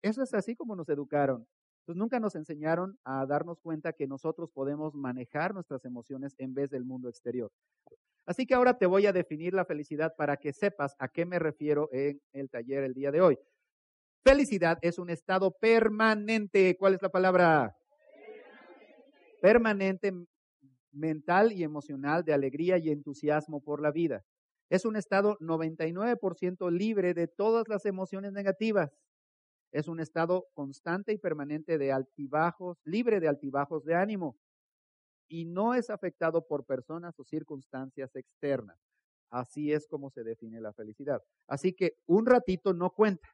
Eso 0.03 0.23
es 0.23 0.35
así 0.35 0.55
como 0.55 0.77
nos 0.77 0.91
educaron. 0.91 1.47
Entonces 1.81 1.99
nunca 1.99 2.21
nos 2.21 2.35
enseñaron 2.35 2.99
a 3.03 3.25
darnos 3.25 3.61
cuenta 3.61 3.95
que 3.95 4.07
nosotros 4.07 4.51
podemos 4.51 4.95
manejar 4.95 5.55
nuestras 5.55 5.87
emociones 5.87 6.35
en 6.37 6.53
vez 6.53 6.69
del 6.69 6.85
mundo 6.85 7.09
exterior. 7.09 7.51
Así 8.27 8.45
que 8.45 8.53
ahora 8.53 8.77
te 8.77 8.85
voy 8.85 9.07
a 9.07 9.13
definir 9.15 9.55
la 9.55 9.65
felicidad 9.65 10.15
para 10.19 10.37
que 10.37 10.53
sepas 10.53 10.97
a 10.99 11.09
qué 11.09 11.25
me 11.25 11.39
refiero 11.39 11.89
en 11.91 12.21
el 12.35 12.51
taller 12.51 12.85
el 12.85 12.93
día 12.93 13.11
de 13.11 13.23
hoy. 13.23 13.39
Felicidad 14.23 14.79
es 14.83 14.99
un 14.99 15.09
estado 15.09 15.51
permanente. 15.51 16.77
¿Cuál 16.77 16.93
es 16.93 17.01
la 17.01 17.09
palabra? 17.09 17.75
Permanente 19.41 20.13
mental 20.93 21.53
y 21.53 21.63
emocional 21.63 22.23
de 22.23 22.35
alegría 22.35 22.77
y 22.77 22.91
entusiasmo 22.91 23.63
por 23.63 23.81
la 23.81 23.93
vida. 23.93 24.27
Es 24.69 24.85
un 24.85 24.97
estado 24.97 25.39
99% 25.39 26.71
libre 26.71 27.15
de 27.15 27.27
todas 27.27 27.69
las 27.69 27.87
emociones 27.87 28.33
negativas. 28.33 28.91
Es 29.73 29.89
un 29.89 30.01
estado 30.01 30.47
constante 30.55 31.13
y 31.13 31.19
permanente 31.19 31.79
de 31.79 31.93
altibajos, 31.93 32.79
libre 32.85 33.21
de 33.21 33.29
altibajos 33.29 33.85
de 33.85 33.95
ánimo 33.95 34.37
y 35.29 35.45
no 35.45 35.75
es 35.75 35.91
afectado 35.91 36.47
por 36.47 36.65
personas 36.65 37.19
o 37.21 37.25
circunstancias 37.25 38.17
externas. 38.17 38.79
Así 39.31 39.73
es 39.73 39.87
como 39.87 40.11
se 40.11 40.25
define 40.25 40.61
la 40.61 40.73
felicidad. 40.73 41.23
Así 41.47 41.75
que 41.75 41.97
un 42.07 42.25
ratito 42.25 42.73
no 42.73 42.91
cuenta. 42.91 43.29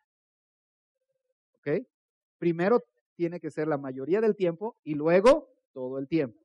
¿Ok? 1.59 1.87
Primero 2.38 2.83
tiene 3.14 3.38
que 3.38 3.50
ser 3.50 3.69
la 3.69 3.79
mayoría 3.79 4.21
del 4.21 4.35
tiempo 4.35 4.76
y 4.83 4.95
luego 4.95 5.49
todo 5.73 5.99
el 5.99 6.09
tiempo. 6.09 6.41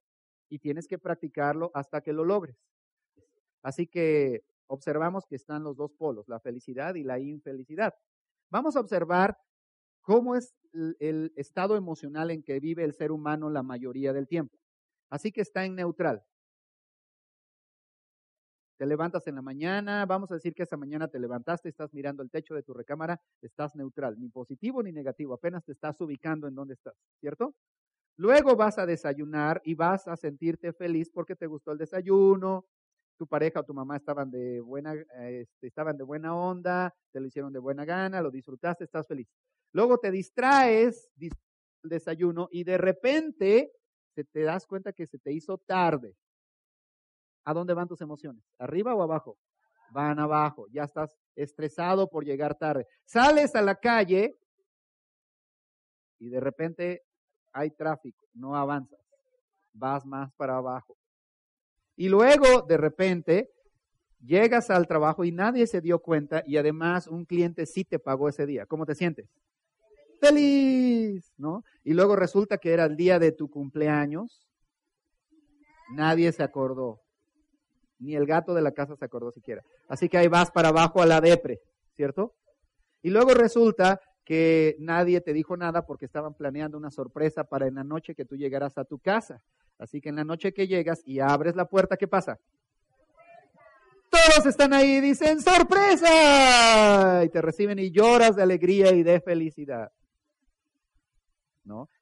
Y 0.50 0.60
tienes 0.60 0.88
que 0.88 1.00
practicarlo 1.00 1.72
hasta 1.74 2.02
que 2.02 2.14
lo 2.14 2.24
logres. 2.24 2.58
Así 3.64 3.88
que 3.88 4.44
observamos 4.70 5.26
que 5.26 5.36
están 5.36 5.64
los 5.64 5.76
dos 5.76 5.92
polos, 5.94 6.28
la 6.30 6.40
felicidad 6.40 6.96
y 6.96 7.04
la 7.04 7.20
infelicidad. 7.20 7.94
Vamos 8.50 8.76
a 8.76 8.80
observar 8.80 9.38
cómo 10.02 10.36
es 10.36 10.56
el 11.00 11.34
estado 11.36 11.76
emocional 11.76 12.32
en 12.32 12.44
que 12.44 12.60
vive 12.60 12.84
el 12.84 12.94
ser 12.94 13.12
humano 13.12 13.50
la 13.50 13.64
mayoría 13.64 14.14
del 14.14 14.28
tiempo. 14.28 14.58
Así 15.10 15.32
que 15.32 15.42
está 15.42 15.66
en 15.66 15.76
neutral. 15.76 16.24
Te 18.78 18.86
levantas 18.86 19.28
en 19.28 19.36
la 19.36 19.42
mañana, 19.42 20.06
vamos 20.06 20.32
a 20.32 20.36
decir 20.36 20.54
que 20.54 20.64
esa 20.64 20.78
mañana 20.78 21.10
te 21.10 21.20
levantaste, 21.20 21.68
estás 21.68 21.94
mirando 21.94 22.24
el 22.24 22.30
techo 22.30 22.56
de 22.56 22.64
tu 22.64 22.74
recámara, 22.74 23.20
estás 23.42 23.76
neutral, 23.76 24.18
ni 24.18 24.30
positivo 24.30 24.82
ni 24.82 24.94
negativo, 24.94 25.34
apenas 25.34 25.66
te 25.66 25.74
estás 25.74 26.00
ubicando 26.00 26.48
en 26.48 26.56
donde 26.56 26.76
estás, 26.76 26.96
¿cierto? 27.20 27.56
Luego 28.16 28.56
vas 28.56 28.78
a 28.78 28.86
desayunar 28.86 29.62
y 29.66 29.76
vas 29.76 30.08
a 30.08 30.16
sentirte 30.16 30.72
feliz 30.72 31.10
porque 31.10 31.36
te 31.36 31.48
gustó 31.48 31.74
el 31.74 31.78
desayuno, 31.78 32.66
tu 33.20 33.28
pareja 33.28 33.60
o 33.60 33.66
tu 33.66 33.74
mamá 33.74 33.98
estaban 33.98 34.32
de 34.32 34.62
buena, 34.62 34.94
este, 34.94 35.68
estaban 35.68 35.98
de 35.98 36.06
buena 36.06 36.34
onda, 36.34 36.96
te 37.12 37.20
lo 37.20 37.28
hicieron 37.28 37.52
de 37.52 37.60
buena 37.60 37.84
gana, 37.84 38.22
lo 38.22 38.32
disfrutaste, 38.32 38.86
estás 38.86 39.06
feliz. 39.08 39.28
Luego 39.74 39.98
te 39.98 40.10
distraes, 40.10 41.10
el 41.20 41.90
desayuno 41.90 42.48
y 42.50 42.64
de 42.64 42.78
repente 42.78 43.74
te 44.24 44.42
das 44.44 44.66
cuenta 44.66 44.94
que 44.94 45.06
se 45.06 45.20
te 45.20 45.34
hizo 45.34 45.58
tarde. 45.58 46.16
¿A 47.44 47.54
dónde 47.54 47.74
van 47.74 47.90
tus 47.90 48.00
emociones? 48.00 48.44
¿Arriba 48.58 48.96
o 48.96 49.02
abajo? 49.02 49.38
Van 49.92 50.18
abajo. 50.20 50.68
Ya 50.72 50.84
estás 50.84 51.18
estresado 51.36 52.10
por 52.10 52.24
llegar 52.24 52.56
tarde. 52.56 52.88
Sales 53.06 53.54
a 53.56 53.62
la 53.62 53.76
calle 53.76 54.38
y 56.20 56.30
de 56.30 56.40
repente 56.40 57.04
hay 57.52 57.72
tráfico, 57.72 58.28
no 58.34 58.56
avanzas. 58.56 59.00
Vas 59.74 60.06
más 60.06 60.32
para 60.36 60.58
abajo. 60.58 60.99
Y 62.00 62.08
luego, 62.08 62.62
de 62.62 62.78
repente, 62.78 63.52
llegas 64.22 64.70
al 64.70 64.88
trabajo 64.88 65.26
y 65.26 65.32
nadie 65.32 65.68
se 65.68 65.82
dio 65.82 66.00
cuenta 66.00 66.44
y 66.48 66.58
además 66.58 67.08
un 67.08 67.26
cliente 67.26 67.66
sí 67.66 67.84
te 67.84 68.00
pagó 68.00 68.30
ese 68.30 68.46
día. 68.46 68.66
¿Cómo 68.66 68.86
te 68.86 68.96
sientes? 68.96 69.28
feliz, 70.20 71.34
¿no? 71.38 71.64
Y 71.84 71.94
luego 71.94 72.16
resulta 72.16 72.58
que 72.58 72.74
era 72.74 72.86
el 72.86 72.96
día 72.96 73.20
de 73.20 73.32
tu 73.32 73.50
cumpleaños, 73.50 74.48
nadie 75.92 76.32
se 76.32 76.44
acordó, 76.44 77.02
ni 78.00 78.16
el 78.16 78.26
gato 78.26 78.54
de 78.54 78.62
la 78.62 78.72
casa 78.72 78.96
se 78.96 79.06
acordó 79.06 79.32
siquiera. 79.32 79.64
Así 79.88 80.10
que 80.10 80.18
ahí 80.18 80.28
vas 80.28 80.52
para 80.52 80.70
abajo 80.70 81.02
a 81.02 81.06
la 81.06 81.22
depre, 81.22 81.62
¿cierto? 81.96 82.36
Y 83.02 83.10
luego 83.10 83.34
resulta 83.34 84.02
que 84.26 84.76
nadie 84.80 85.22
te 85.22 85.34
dijo 85.34 85.58
nada 85.58 85.86
porque 85.86 86.06
estaban 86.06 86.36
planeando 86.36 86.78
una 86.78 86.92
sorpresa 86.92 87.46
para 87.46 87.68
en 87.68 87.76
la 87.76 87.84
noche 87.84 88.14
que 88.14 88.26
tú 88.26 88.36
llegaras 88.36 88.78
a 88.78 88.86
tu 88.86 89.00
casa. 89.00 89.42
Así 89.80 90.00
que 90.02 90.10
en 90.10 90.18
la 90.18 90.24
noche 90.24 90.54
que 90.54 90.68
llegas 90.68 91.02
y 91.06 91.20
abres 91.20 91.56
la 91.56 91.66
puerta, 91.66 91.98
¿qué 91.98 92.08
pasa? 92.08 92.38
Todos 94.10 94.46
están 94.46 94.74
ahí 94.74 94.98
y 94.98 95.02
dicen 95.02 95.40
sorpresa 95.40 97.24
y 97.24 97.30
te 97.30 97.42
reciben 97.42 97.80
y 97.80 97.90
lloras 97.90 98.36
de 98.36 98.44
alegría 98.44 98.92
y 98.92 99.02
de 99.02 99.22
felicidad. 99.22 99.92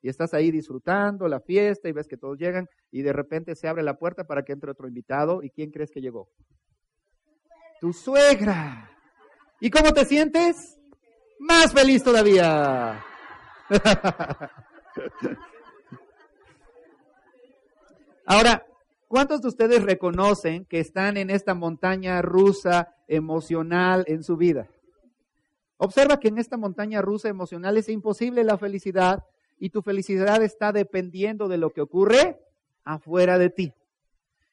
Y 0.02 0.10
estás 0.10 0.34
ahí 0.34 0.52
disfrutando 0.52 1.28
la 1.28 1.40
fiesta 1.40 1.90
y 1.90 1.92
ves 1.92 2.08
que 2.08 2.18
todos 2.18 2.38
llegan 2.38 2.70
y 2.92 3.02
de 3.02 3.12
repente 3.12 3.56
se 3.56 3.68
abre 3.68 3.84
la 3.84 3.98
puerta 3.98 4.26
para 4.26 4.44
que 4.44 4.54
entre 4.54 4.72
otro 4.72 4.88
invitado 4.88 5.44
y 5.44 5.50
¿quién 5.50 5.72
crees 5.72 5.92
que 5.92 6.02
llegó? 6.02 6.30
Tu 7.82 7.92
suegra. 7.94 8.90
¿Y 9.60 9.70
cómo 9.70 9.92
te 9.94 10.06
sientes? 10.06 10.80
Más 11.40 11.74
feliz 11.74 12.04
todavía. 12.04 13.04
Ahora, 18.30 18.68
¿cuántos 19.08 19.42
de 19.42 19.48
ustedes 19.48 19.84
reconocen 19.84 20.66
que 20.66 20.82
están 20.82 21.16
en 21.16 21.30
esta 21.30 21.54
montaña 21.54 22.22
rusa 22.22 22.94
emocional 23.08 24.04
en 24.06 24.22
su 24.22 24.36
vida? 24.36 24.68
Observa 25.78 26.20
que 26.20 26.28
en 26.28 26.38
esta 26.38 26.58
montaña 26.58 27.02
rusa 27.02 27.30
emocional 27.30 27.78
es 27.78 27.88
imposible 27.88 28.44
la 28.44 28.58
felicidad 28.58 29.24
y 29.58 29.70
tu 29.70 29.82
felicidad 29.82 30.44
está 30.44 30.74
dependiendo 30.74 31.48
de 31.48 31.58
lo 31.58 31.70
que 31.70 31.80
ocurre 31.80 32.38
afuera 32.84 33.38
de 33.38 33.50
ti. 33.50 33.74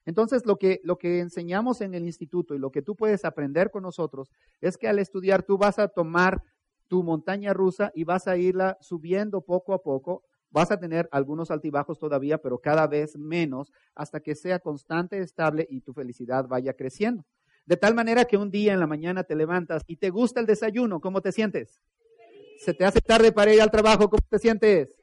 Entonces, 0.07 0.47
lo 0.47 0.57
que, 0.57 0.81
lo 0.85 0.97
que 0.97 1.19
enseñamos 1.19 1.81
en 1.81 1.95
el 1.95 2.05
instituto 2.05 2.55
y 2.55 2.61
lo 2.61 2.71
que 2.71 2.83
tú 2.83 2.95
puedes 2.95 3.25
aprender 3.25 3.73
con 3.73 3.83
nosotros 3.83 4.31
es 4.61 4.79
que 4.79 4.87
al 4.87 5.01
estudiar 5.01 5.43
tú 5.43 5.59
vas 5.59 5.81
a 5.81 5.89
tomar 5.89 6.45
tu 6.87 7.03
montaña 7.03 7.53
rusa 7.53 7.91
y 7.93 8.05
vas 8.05 8.29
a 8.29 8.37
irla 8.37 8.79
subiendo 8.81 9.41
poco 9.41 9.75
a 9.75 9.83
poco. 9.83 10.23
Vas 10.55 10.71
a 10.71 10.79
tener 10.79 11.09
algunos 11.11 11.51
altibajos 11.51 11.99
todavía, 11.99 12.39
pero 12.39 12.61
cada 12.61 12.87
vez 12.87 13.19
menos 13.19 13.73
hasta 13.93 14.21
que 14.21 14.37
sea 14.37 14.61
constante, 14.61 15.19
estable 15.19 15.67
y 15.69 15.81
tu 15.81 15.93
felicidad 15.93 16.47
vaya 16.47 16.75
creciendo. 16.75 17.25
De 17.67 17.77
tal 17.77 17.97
manera 17.97 18.25
que 18.25 18.37
un 18.37 18.53
día 18.53 18.73
en 18.73 18.79
la 18.79 18.87
mañana 18.87 19.25
te 19.25 19.35
levantas 19.35 19.83
y 19.89 19.97
te 19.97 20.11
gusta 20.11 20.39
el 20.39 20.47
desayuno, 20.47 21.01
¿cómo 21.01 21.21
te 21.21 21.33
sientes? 21.33 21.81
Se 22.61 22.73
te 22.73 22.85
hace 22.85 23.01
tarde 23.01 23.33
para 23.33 23.53
ir 23.53 23.61
al 23.61 23.73
trabajo, 23.73 24.09
¿cómo 24.09 24.23
te 24.31 24.39
sientes? 24.39 24.95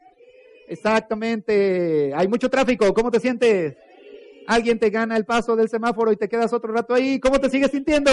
Exactamente. 0.70 2.13
Hay 2.15 2.29
mucho 2.29 2.50
tráfico, 2.50 2.93
¿cómo 2.93 3.12
te 3.12 3.20
sientes? 3.20 3.75
Alguien 4.48 4.79
te 4.79 4.89
gana 4.89 5.17
el 5.17 5.25
paso 5.25 5.58
del 5.58 5.67
semáforo 5.67 6.13
y 6.13 6.15
te 6.15 6.29
quedas 6.29 6.53
otro 6.53 6.72
rato 6.72 6.93
ahí, 6.93 7.20
¿cómo 7.20 7.41
te 7.41 7.50
sigues 7.50 7.72
sintiendo? 7.72 8.10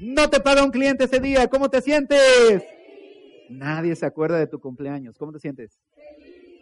No 0.00 0.30
te 0.30 0.40
paga 0.40 0.64
un 0.64 0.70
cliente 0.70 1.04
ese 1.04 1.20
día, 1.20 1.46
¿cómo 1.48 1.68
te 1.68 1.82
sientes? 1.82 2.79
Nadie 3.50 3.96
se 3.96 4.06
acuerda 4.06 4.38
de 4.38 4.46
tu 4.46 4.60
cumpleaños, 4.60 5.18
¿cómo 5.18 5.32
te 5.32 5.40
sientes? 5.40 5.80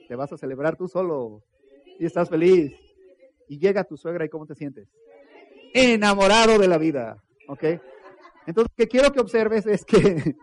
Te 0.09 0.17
vas 0.17 0.33
a 0.33 0.39
celebrar 0.39 0.75
tú 0.75 0.89
solo 0.89 1.45
y 1.99 2.07
estás 2.07 2.31
feliz. 2.31 2.73
Y 3.47 3.59
llega 3.59 3.85
tu 3.85 3.99
suegra 3.99 4.25
y 4.25 4.31
¿cómo 4.31 4.47
te 4.47 4.55
sientes? 4.55 4.89
Enamorado 5.75 6.59
de 6.59 6.67
la 6.67 6.79
vida, 6.79 7.23
¿ok? 7.47 7.63
Entonces, 8.47 8.71
lo 8.71 8.75
que 8.75 8.89
quiero 8.89 9.13
que 9.13 9.21
observes 9.21 9.67
es 9.67 9.85
que 9.85 10.35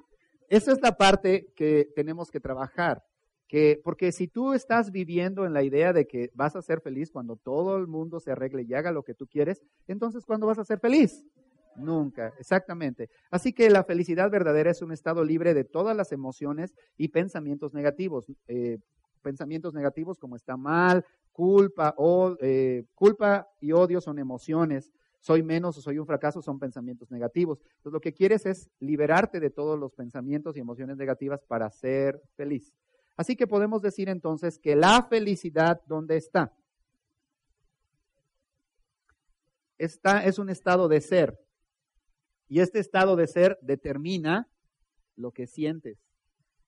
esa 0.48 0.72
es 0.72 0.80
la 0.84 0.96
parte 0.96 1.48
que 1.56 1.90
tenemos 1.96 2.30
que 2.30 2.40
trabajar. 2.40 3.04
Que, 3.48 3.82
porque 3.84 4.12
si 4.12 4.28
tú 4.28 4.54
estás 4.54 4.92
viviendo 4.92 5.48
en 5.48 5.54
la 5.54 5.64
idea 5.64 5.94
de 5.94 6.06
que 6.06 6.30
vas 6.36 6.56
a 6.56 6.62
ser 6.62 6.80
feliz 6.82 7.10
cuando 7.12 7.38
todo 7.38 7.78
el 7.78 7.88
mundo 7.88 8.20
se 8.20 8.32
arregle 8.32 8.64
y 8.64 8.74
haga 8.76 8.92
lo 8.92 9.02
que 9.02 9.16
tú 9.16 9.26
quieres, 9.26 9.64
entonces 9.88 10.26
¿cuándo 10.26 10.46
vas 10.46 10.60
a 10.60 10.66
ser 10.66 10.80
feliz? 10.80 11.26
Nunca, 11.76 12.34
exactamente. 12.40 13.10
Así 13.30 13.54
que 13.54 13.70
la 13.70 13.84
felicidad 13.84 14.32
verdadera 14.32 14.72
es 14.72 14.82
un 14.82 14.92
estado 14.92 15.24
libre 15.24 15.54
de 15.54 15.64
todas 15.66 15.96
las 15.96 16.12
emociones 16.12 16.74
y 16.98 17.10
pensamientos 17.10 17.74
negativos. 17.74 18.26
Eh, 18.48 18.80
pensamientos 19.22 19.74
negativos 19.74 20.18
como 20.20 20.36
está 20.36 20.56
mal, 20.56 21.04
culpa, 21.32 21.94
o, 21.98 22.38
eh, 22.40 22.86
culpa 22.94 23.48
y 23.60 23.72
odio 23.72 24.00
son 24.00 24.20
emociones. 24.20 24.92
Soy 25.20 25.42
menos 25.42 25.78
o 25.78 25.82
soy 25.82 25.98
un 25.98 26.06
fracaso 26.06 26.42
son 26.42 26.60
pensamientos 26.60 27.12
negativos. 27.12 27.60
Entonces 27.78 27.94
lo 27.94 28.00
que 28.00 28.14
quieres 28.14 28.46
es 28.46 28.70
liberarte 28.80 29.40
de 29.40 29.50
todos 29.50 29.78
los 29.80 29.92
pensamientos 29.94 30.56
y 30.56 30.60
emociones 30.60 30.98
negativas 30.98 31.44
para 31.44 31.70
ser 31.72 32.22
feliz. 32.36 32.74
Así 33.18 33.36
que 33.36 33.48
podemos 33.48 33.82
decir 33.82 34.08
entonces 34.08 34.60
que 34.60 34.76
la 34.76 35.04
felicidad, 35.10 35.82
¿dónde 35.88 36.18
está? 36.18 36.54
Está, 39.78 40.24
es 40.26 40.38
un 40.40 40.50
estado 40.50 40.88
de 40.88 41.02
ser. 41.02 41.45
Y 42.48 42.60
este 42.60 42.80
estado 42.80 43.16
de 43.16 43.28
ser 43.28 43.58
determina 43.62 44.48
lo 45.16 45.32
que 45.32 45.48
sientes. 45.48 46.00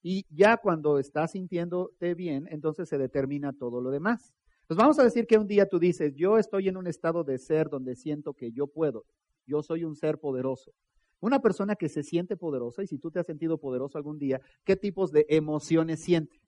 Y 0.01 0.25
ya 0.29 0.57
cuando 0.57 0.99
estás 0.99 1.31
sintiéndote 1.31 2.13
bien, 2.13 2.47
entonces 2.49 2.87
se 2.87 2.97
determina 2.97 3.53
todo 3.53 3.81
lo 3.81 3.91
demás. 3.91 4.33
Pues 4.67 4.77
vamos 4.77 4.99
a 4.99 5.03
decir 5.03 5.27
que 5.27 5.37
un 5.37 5.47
día 5.47 5.67
tú 5.67 5.79
dices, 5.79 6.13
yo 6.15 6.37
estoy 6.37 6.67
en 6.67 6.77
un 6.77 6.87
estado 6.87 7.23
de 7.23 7.37
ser 7.37 7.69
donde 7.69 7.95
siento 7.95 8.33
que 8.33 8.51
yo 8.51 8.67
puedo, 8.67 9.05
yo 9.45 9.63
soy 9.63 9.83
un 9.83 9.95
ser 9.95 10.19
poderoso. 10.19 10.73
Una 11.19 11.41
persona 11.41 11.75
que 11.75 11.89
se 11.89 12.03
siente 12.03 12.37
poderosa, 12.37 12.83
y 12.83 12.87
si 12.87 12.99
tú 12.99 13.09
te 13.09 13.19
has 13.19 13.25
sentido 13.25 13.57
poderoso 13.57 13.97
algún 13.97 14.19
día, 14.19 14.39
¿qué 14.63 14.75
tipos 14.75 15.11
de 15.11 15.25
emociones 15.29 16.03
siente? 16.03 16.39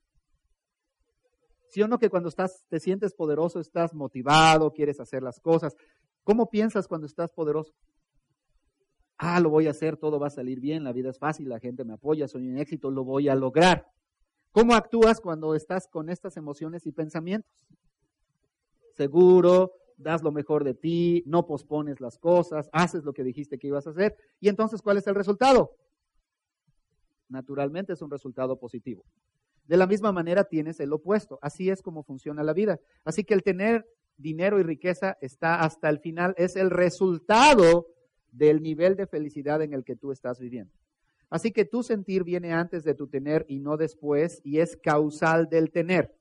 ¿Sí 1.69 1.81
o 1.81 1.87
no 1.87 1.97
que 1.97 2.09
cuando 2.09 2.29
estás, 2.29 2.63
te 2.67 2.79
sientes 2.79 3.13
poderoso, 3.13 3.59
estás 3.59 3.93
motivado, 3.93 4.71
quieres 4.73 4.99
hacer 4.99 5.23
las 5.23 5.39
cosas? 5.39 5.75
¿Cómo 6.23 6.49
piensas 6.49 6.87
cuando 6.87 7.07
estás 7.07 7.31
poderoso? 7.31 7.73
Ah, 9.19 9.39
lo 9.39 9.49
voy 9.49 9.67
a 9.67 9.71
hacer, 9.71 9.97
todo 9.97 10.19
va 10.19 10.27
a 10.27 10.31
salir 10.31 10.59
bien, 10.59 10.83
la 10.83 10.93
vida 10.93 11.09
es 11.09 11.19
fácil, 11.19 11.49
la 11.49 11.59
gente 11.59 11.83
me 11.83 11.93
apoya, 11.93 12.27
soy 12.27 12.47
un 12.47 12.57
éxito, 12.57 12.89
lo 12.89 13.03
voy 13.03 13.27
a 13.29 13.35
lograr. 13.35 13.85
¿Cómo 14.51 14.73
actúas 14.73 15.19
cuando 15.19 15.53
estás 15.53 15.87
con 15.87 16.09
estas 16.09 16.37
emociones 16.37 16.87
y 16.87 16.91
pensamientos? 16.91 17.67
Seguro, 18.95 19.73
das 19.97 20.23
lo 20.23 20.31
mejor 20.31 20.63
de 20.63 20.73
ti, 20.73 21.21
no 21.27 21.45
pospones 21.45 21.99
las 21.99 22.17
cosas, 22.17 22.69
haces 22.71 23.03
lo 23.03 23.13
que 23.13 23.23
dijiste 23.23 23.59
que 23.59 23.67
ibas 23.67 23.85
a 23.85 23.91
hacer. 23.91 24.15
Y 24.39 24.47
entonces, 24.47 24.81
¿cuál 24.81 24.97
es 24.97 25.05
el 25.07 25.15
resultado? 25.15 25.75
Naturalmente 27.27 27.93
es 27.93 28.01
un 28.01 28.09
resultado 28.09 28.57
positivo. 28.57 29.03
De 29.65 29.77
la 29.77 29.85
misma 29.85 30.11
manera 30.11 30.45
tienes 30.45 30.79
el 30.79 30.91
opuesto. 30.93 31.37
Así 31.41 31.69
es 31.69 31.83
como 31.83 32.03
funciona 32.03 32.41
la 32.41 32.53
vida. 32.53 32.79
Así 33.03 33.23
que 33.23 33.35
el 33.35 33.43
tener 33.43 33.85
dinero 34.17 34.59
y 34.59 34.63
riqueza 34.63 35.17
está 35.21 35.61
hasta 35.61 35.89
el 35.89 35.99
final, 35.99 36.33
es 36.37 36.55
el 36.55 36.71
resultado 36.71 37.87
del 38.31 38.61
nivel 38.61 38.95
de 38.95 39.07
felicidad 39.07 39.61
en 39.61 39.73
el 39.73 39.83
que 39.83 39.95
tú 39.95 40.11
estás 40.11 40.39
viviendo. 40.39 40.73
Así 41.29 41.51
que 41.51 41.65
tu 41.65 41.83
sentir 41.83 42.23
viene 42.23 42.53
antes 42.53 42.83
de 42.83 42.95
tu 42.95 43.07
tener 43.07 43.45
y 43.47 43.59
no 43.59 43.77
después 43.77 44.41
y 44.43 44.59
es 44.59 44.77
causal 44.77 45.47
del 45.47 45.71
tener. 45.71 46.15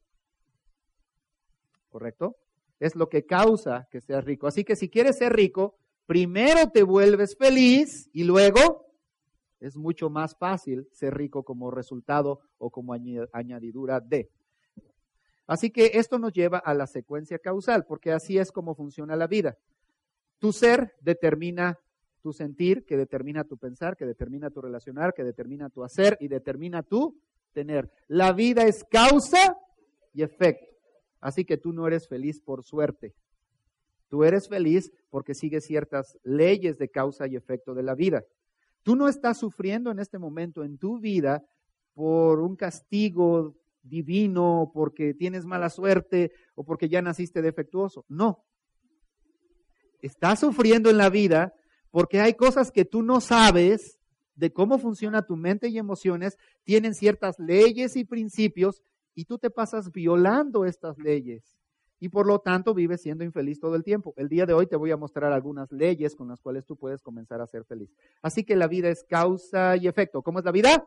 ¿Correcto? 1.88 2.37
Es 2.79 2.94
lo 2.94 3.09
que 3.09 3.25
causa 3.25 3.88
que 3.90 4.01
seas 4.01 4.25
rico. 4.25 4.47
Así 4.47 4.64
que 4.64 4.77
si 4.77 4.88
quieres 4.88 5.16
ser 5.16 5.33
rico, 5.33 5.79
primero 6.07 6.71
te 6.71 6.83
vuelves 6.83 7.37
feliz 7.37 8.11
y 8.12 8.25
luego 8.25 8.87
es 9.61 9.77
mucho 9.77 10.11
más 10.11 10.37
fácil 10.37 10.87
ser 10.92 11.14
rico 11.14 11.42
como 11.42 11.71
resultado 11.71 12.40
o 12.59 12.71
como 12.71 12.94
añadidura 13.33 14.01
de. 14.01 14.31
Así 15.47 15.71
que 15.71 15.92
esto 15.94 16.18
nos 16.18 16.35
lleva 16.35 16.59
a 16.59 16.75
la 16.75 16.87
secuencia 16.87 17.38
causal, 17.38 17.87
porque 17.87 18.12
así 18.12 18.38
es 18.38 18.53
como 18.53 18.75
funciona 18.75 19.16
la 19.16 19.27
vida. 19.27 19.57
Tu 20.38 20.53
ser 20.53 20.94
determina 21.01 21.79
tu 22.20 22.33
sentir, 22.33 22.85
que 22.85 22.96
determina 22.96 23.44
tu 23.44 23.57
pensar, 23.57 23.96
que 23.96 24.07
determina 24.07 24.50
tu 24.50 24.61
relacionar, 24.61 25.14
que 25.14 25.24
determina 25.24 25.70
tu 25.70 25.85
hacer 25.85 26.16
y 26.20 26.28
determina 26.28 26.83
tu 26.83 27.20
tener. 27.52 27.90
La 28.07 28.33
vida 28.33 28.64
es 28.64 28.85
causa 28.85 29.57
y 30.12 30.22
efecto. 30.22 30.66
Así 31.20 31.44
que 31.44 31.57
tú 31.57 31.72
no 31.72 31.87
eres 31.87 32.09
feliz 32.09 32.40
por 32.40 32.62
suerte. 32.62 33.14
Tú 34.09 34.24
eres 34.24 34.48
feliz 34.48 34.90
porque 35.11 35.35
sigues 35.35 35.64
ciertas 35.64 36.18
leyes 36.22 36.78
de 36.78 36.88
causa 36.88 37.26
y 37.26 37.37
efecto 37.37 37.74
de 37.74 37.83
la 37.83 37.94
vida. 37.94 38.24
Tú 38.83 38.96
no 38.96 39.09
estás 39.09 39.38
sufriendo 39.38 39.90
en 39.90 39.98
este 39.98 40.18
momento 40.18 40.64
en 40.64 40.78
tu 40.78 40.98
vida 40.98 41.44
por 41.94 42.40
un 42.40 42.57
castigo 42.57 43.57
divino, 43.83 44.70
porque 44.72 45.14
tienes 45.14 45.44
mala 45.44 45.70
suerte 45.70 46.33
o 46.54 46.64
porque 46.64 46.88
ya 46.88 47.02
naciste 47.02 47.42
defectuoso. 47.42 48.04
No. 48.09 48.44
Estás 50.00 50.40
sufriendo 50.40 50.90
en 50.90 50.96
la 50.96 51.11
vida 51.11 51.52
porque 51.90 52.20
hay 52.20 52.35
cosas 52.35 52.70
que 52.70 52.85
tú 52.85 53.03
no 53.03 53.20
sabes 53.20 53.98
de 54.35 54.53
cómo 54.53 54.79
funciona 54.79 55.27
tu 55.27 55.37
mente 55.37 55.68
y 55.68 55.79
emociones, 55.79 56.38
tienen 56.64 56.94
ciertas 56.94 57.38
leyes 57.38 57.96
y 57.96 58.05
principios 58.05 58.83
y 59.14 59.24
tú 59.24 59.38
te 59.38 59.51
pasas 59.51 59.90
violando 59.90 60.64
estas 60.64 60.96
leyes 60.98 61.59
y 62.01 62.09
por 62.09 62.27
lo 62.27 62.38
tanto 62.38 62.74
vives 62.74 63.03
siendo 63.03 63.24
infeliz 63.24 63.59
todo 63.59 63.74
el 63.74 63.83
tiempo. 63.83 64.14
El 64.16 64.29
día 64.29 64.46
de 64.46 64.55
hoy 64.55 64.66
te 64.66 64.77
voy 64.77 64.90
a 64.90 64.96
mostrar 64.96 65.33
algunas 65.33 65.72
leyes 65.72 66.14
con 66.14 66.29
las 66.29 66.40
cuales 66.40 66.64
tú 66.64 66.77
puedes 66.77 67.03
comenzar 67.03 67.40
a 67.40 67.46
ser 67.46 67.64
feliz. 67.64 67.90
Así 68.22 68.44
que 68.44 68.57
la 68.57 68.68
vida 68.68 68.88
es 68.88 69.05
causa 69.05 69.77
y 69.77 69.88
efecto. 69.88 70.22
¿Cómo 70.22 70.38
es 70.38 70.44
la 70.44 70.53
vida? 70.53 70.85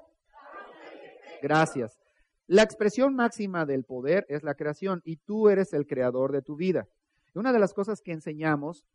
Gracias. 1.42 2.00
La 2.48 2.64
expresión 2.64 3.16
máxima 3.16 3.66
del 3.66 3.84
poder 3.84 4.26
es 4.30 4.44
la 4.44 4.56
creación 4.56 5.02
y 5.04 5.18
tú 5.18 5.50
eres 5.50 5.74
el 5.74 5.86
creador 5.86 6.32
de 6.32 6.42
tu 6.42 6.56
vida. 6.56 6.88
Una 7.34 7.54
de 7.54 7.60
las 7.60 7.74
cosas 7.74 8.02
que 8.02 8.12
enseñamos 8.12 8.86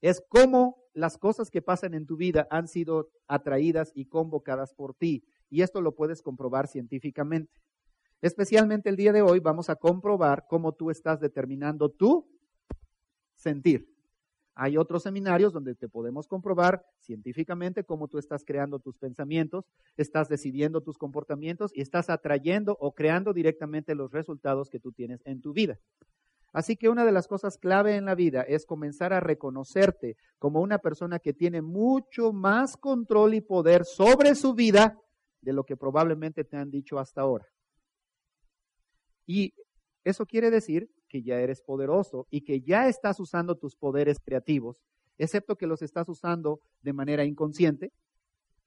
es 0.00 0.22
cómo 0.28 0.76
las 0.96 1.18
cosas 1.18 1.50
que 1.50 1.60
pasan 1.60 1.92
en 1.92 2.06
tu 2.06 2.16
vida 2.16 2.48
han 2.50 2.68
sido 2.68 3.10
atraídas 3.28 3.92
y 3.94 4.06
convocadas 4.06 4.72
por 4.72 4.94
ti. 4.94 5.24
Y 5.50 5.60
esto 5.60 5.82
lo 5.82 5.94
puedes 5.94 6.22
comprobar 6.22 6.68
científicamente. 6.68 7.52
Especialmente 8.22 8.88
el 8.88 8.96
día 8.96 9.12
de 9.12 9.20
hoy 9.20 9.40
vamos 9.40 9.68
a 9.68 9.76
comprobar 9.76 10.46
cómo 10.48 10.72
tú 10.72 10.90
estás 10.90 11.20
determinando 11.20 11.90
tu 11.90 12.26
sentir. 13.34 13.94
Hay 14.54 14.78
otros 14.78 15.02
seminarios 15.02 15.52
donde 15.52 15.74
te 15.74 15.86
podemos 15.86 16.26
comprobar 16.26 16.82
científicamente 16.98 17.84
cómo 17.84 18.08
tú 18.08 18.16
estás 18.16 18.42
creando 18.42 18.78
tus 18.78 18.96
pensamientos, 18.96 19.66
estás 19.98 20.30
decidiendo 20.30 20.80
tus 20.80 20.96
comportamientos 20.96 21.72
y 21.74 21.82
estás 21.82 22.08
atrayendo 22.08 22.74
o 22.80 22.94
creando 22.94 23.34
directamente 23.34 23.94
los 23.94 24.12
resultados 24.12 24.70
que 24.70 24.80
tú 24.80 24.92
tienes 24.92 25.20
en 25.26 25.42
tu 25.42 25.52
vida. 25.52 25.78
Así 26.56 26.78
que 26.78 26.88
una 26.88 27.04
de 27.04 27.12
las 27.12 27.28
cosas 27.28 27.58
clave 27.58 27.96
en 27.96 28.06
la 28.06 28.14
vida 28.14 28.40
es 28.40 28.64
comenzar 28.64 29.12
a 29.12 29.20
reconocerte 29.20 30.16
como 30.38 30.62
una 30.62 30.78
persona 30.78 31.18
que 31.18 31.34
tiene 31.34 31.60
mucho 31.60 32.32
más 32.32 32.78
control 32.78 33.34
y 33.34 33.42
poder 33.42 33.84
sobre 33.84 34.34
su 34.34 34.54
vida 34.54 34.98
de 35.42 35.52
lo 35.52 35.64
que 35.64 35.76
probablemente 35.76 36.44
te 36.44 36.56
han 36.56 36.70
dicho 36.70 36.98
hasta 36.98 37.20
ahora. 37.20 37.44
Y 39.26 39.52
eso 40.02 40.24
quiere 40.24 40.50
decir 40.50 40.88
que 41.10 41.22
ya 41.22 41.34
eres 41.40 41.60
poderoso 41.60 42.26
y 42.30 42.40
que 42.40 42.62
ya 42.62 42.88
estás 42.88 43.20
usando 43.20 43.58
tus 43.58 43.76
poderes 43.76 44.18
creativos, 44.18 44.78
excepto 45.18 45.56
que 45.56 45.66
los 45.66 45.82
estás 45.82 46.08
usando 46.08 46.62
de 46.80 46.94
manera 46.94 47.26
inconsciente, 47.26 47.92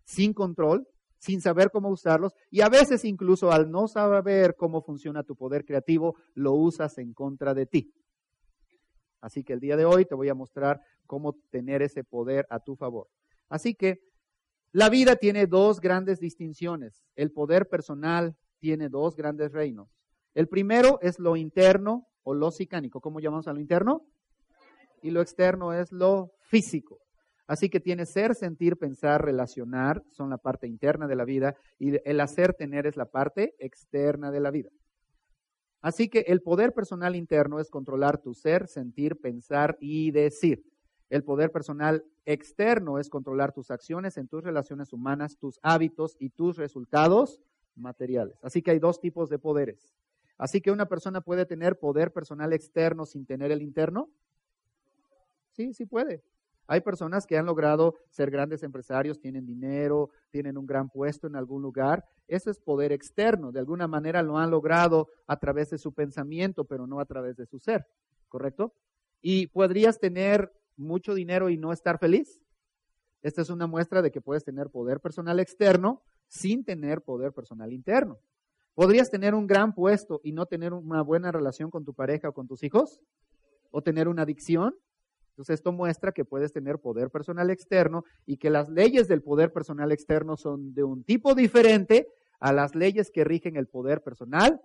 sin 0.05 0.33
control, 0.33 0.87
sin 1.19 1.41
saber 1.41 1.69
cómo 1.69 1.89
usarlos 1.89 2.33
y 2.49 2.61
a 2.61 2.69
veces 2.69 3.05
incluso 3.05 3.51
al 3.51 3.69
no 3.69 3.87
saber 3.87 4.55
cómo 4.55 4.81
funciona 4.81 5.23
tu 5.23 5.35
poder 5.35 5.65
creativo, 5.65 6.15
lo 6.33 6.53
usas 6.53 6.97
en 6.97 7.13
contra 7.13 7.53
de 7.53 7.65
ti. 7.65 7.93
Así 9.21 9.43
que 9.43 9.53
el 9.53 9.59
día 9.59 9.75
de 9.75 9.85
hoy 9.85 10.05
te 10.05 10.15
voy 10.15 10.29
a 10.29 10.33
mostrar 10.33 10.81
cómo 11.05 11.35
tener 11.49 11.81
ese 11.81 12.03
poder 12.03 12.47
a 12.49 12.59
tu 12.59 12.75
favor. 12.75 13.07
Así 13.49 13.75
que 13.75 13.99
la 14.71 14.89
vida 14.89 15.15
tiene 15.15 15.45
dos 15.45 15.81
grandes 15.81 16.19
distinciones. 16.19 17.03
El 17.15 17.31
poder 17.31 17.67
personal 17.67 18.37
tiene 18.59 18.87
dos 18.87 19.15
grandes 19.15 19.51
reinos. 19.51 19.89
El 20.33 20.47
primero 20.47 20.99
es 21.01 21.19
lo 21.19 21.35
interno 21.35 22.07
o 22.23 22.33
lo 22.33 22.51
sicánico. 22.51 23.01
¿Cómo 23.01 23.19
llamamos 23.19 23.47
a 23.47 23.53
lo 23.53 23.59
interno? 23.59 24.05
Y 25.01 25.09
lo 25.09 25.21
externo 25.21 25.73
es 25.73 25.91
lo 25.91 26.31
físico. 26.41 26.99
Así 27.49 27.67
que 27.67 27.79
tiene 27.79 28.05
ser, 28.05 28.35
sentir, 28.35 28.77
pensar, 28.77 29.25
relacionar, 29.25 30.03
son 30.11 30.29
la 30.29 30.37
parte 30.37 30.67
interna 30.67 31.07
de 31.07 31.15
la 31.15 31.25
vida, 31.25 31.55
y 31.79 31.95
el 32.07 32.21
hacer, 32.21 32.53
tener 32.53 32.85
es 32.85 32.95
la 32.95 33.07
parte 33.07 33.55
externa 33.57 34.29
de 34.29 34.39
la 34.39 34.51
vida. 34.51 34.69
Así 35.81 36.09
que 36.09 36.19
el 36.27 36.43
poder 36.43 36.73
personal 36.73 37.15
interno 37.15 37.59
es 37.59 37.71
controlar 37.71 38.19
tu 38.21 38.35
ser, 38.35 38.67
sentir, 38.67 39.19
pensar 39.19 39.77
y 39.79 40.11
decir. 40.11 40.63
El 41.09 41.23
poder 41.23 41.51
personal 41.51 42.05
externo 42.23 42.99
es 42.99 43.09
controlar 43.09 43.51
tus 43.51 43.71
acciones 43.71 44.17
en 44.17 44.27
tus 44.27 44.43
relaciones 44.43 44.93
humanas, 44.93 45.35
tus 45.39 45.59
hábitos 45.63 46.17
y 46.19 46.29
tus 46.29 46.55
resultados 46.55 47.41
materiales. 47.75 48.37
Así 48.43 48.61
que 48.61 48.69
hay 48.69 48.79
dos 48.79 48.99
tipos 48.99 49.27
de 49.27 49.39
poderes. 49.39 49.95
Así 50.37 50.61
que 50.61 50.69
una 50.69 50.87
persona 50.87 51.21
puede 51.21 51.47
tener 51.47 51.79
poder 51.79 52.13
personal 52.13 52.53
externo 52.53 53.07
sin 53.07 53.25
tener 53.25 53.51
el 53.51 53.63
interno. 53.63 54.07
Sí, 55.53 55.73
sí 55.73 55.87
puede. 55.87 56.21
Hay 56.71 56.81
personas 56.81 57.25
que 57.25 57.35
han 57.35 57.47
logrado 57.47 57.95
ser 58.11 58.29
grandes 58.29 58.61
empresarios, 58.61 59.19
tienen 59.19 59.43
dinero, 59.43 60.11
tienen 60.29 60.55
un 60.55 60.67
gran 60.67 60.87
puesto 60.87 61.25
en 61.25 61.35
algún 61.35 61.63
lugar. 61.63 62.05
Ese 62.27 62.51
es 62.51 62.59
poder 62.59 62.91
externo. 62.91 63.51
De 63.51 63.57
alguna 63.57 63.87
manera 63.87 64.21
lo 64.21 64.37
han 64.37 64.51
logrado 64.51 65.07
a 65.25 65.39
través 65.39 65.71
de 65.71 65.79
su 65.79 65.93
pensamiento, 65.95 66.65
pero 66.65 66.85
no 66.85 66.99
a 66.99 67.05
través 67.05 67.37
de 67.37 67.47
su 67.47 67.57
ser. 67.57 67.87
¿Correcto? 68.27 68.75
Y 69.19 69.47
podrías 69.47 69.97
tener 69.97 70.53
mucho 70.77 71.15
dinero 71.15 71.49
y 71.49 71.57
no 71.57 71.73
estar 71.73 71.97
feliz. 71.97 72.39
Esta 73.23 73.41
es 73.41 73.49
una 73.49 73.65
muestra 73.65 74.03
de 74.03 74.11
que 74.11 74.21
puedes 74.21 74.43
tener 74.43 74.69
poder 74.69 74.99
personal 74.99 75.39
externo 75.39 76.03
sin 76.27 76.63
tener 76.63 77.01
poder 77.01 77.33
personal 77.33 77.73
interno. 77.73 78.19
¿Podrías 78.75 79.09
tener 79.09 79.33
un 79.33 79.47
gran 79.47 79.73
puesto 79.73 80.21
y 80.23 80.33
no 80.33 80.45
tener 80.45 80.73
una 80.73 81.01
buena 81.01 81.31
relación 81.31 81.71
con 81.71 81.83
tu 81.83 81.95
pareja 81.95 82.29
o 82.29 82.33
con 82.33 82.47
tus 82.47 82.61
hijos? 82.61 83.01
¿O 83.71 83.81
tener 83.81 84.07
una 84.07 84.21
adicción? 84.21 84.75
Entonces 85.39 85.53
esto 85.53 85.71
muestra 85.71 86.11
que 86.11 86.25
puedes 86.25 86.51
tener 86.51 86.79
poder 86.79 87.09
personal 87.09 87.49
externo 87.49 88.03
y 88.25 88.35
que 88.35 88.49
las 88.49 88.67
leyes 88.67 89.07
del 89.07 89.21
poder 89.21 89.53
personal 89.53 89.93
externo 89.93 90.35
son 90.35 90.73
de 90.73 90.83
un 90.83 91.05
tipo 91.05 91.33
diferente 91.33 92.09
a 92.41 92.51
las 92.51 92.75
leyes 92.75 93.09
que 93.09 93.23
rigen 93.23 93.55
el 93.55 93.65
poder 93.65 94.01
personal 94.01 94.59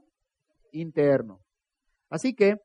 interno. 0.72 1.40
Así 2.10 2.34
que 2.34 2.60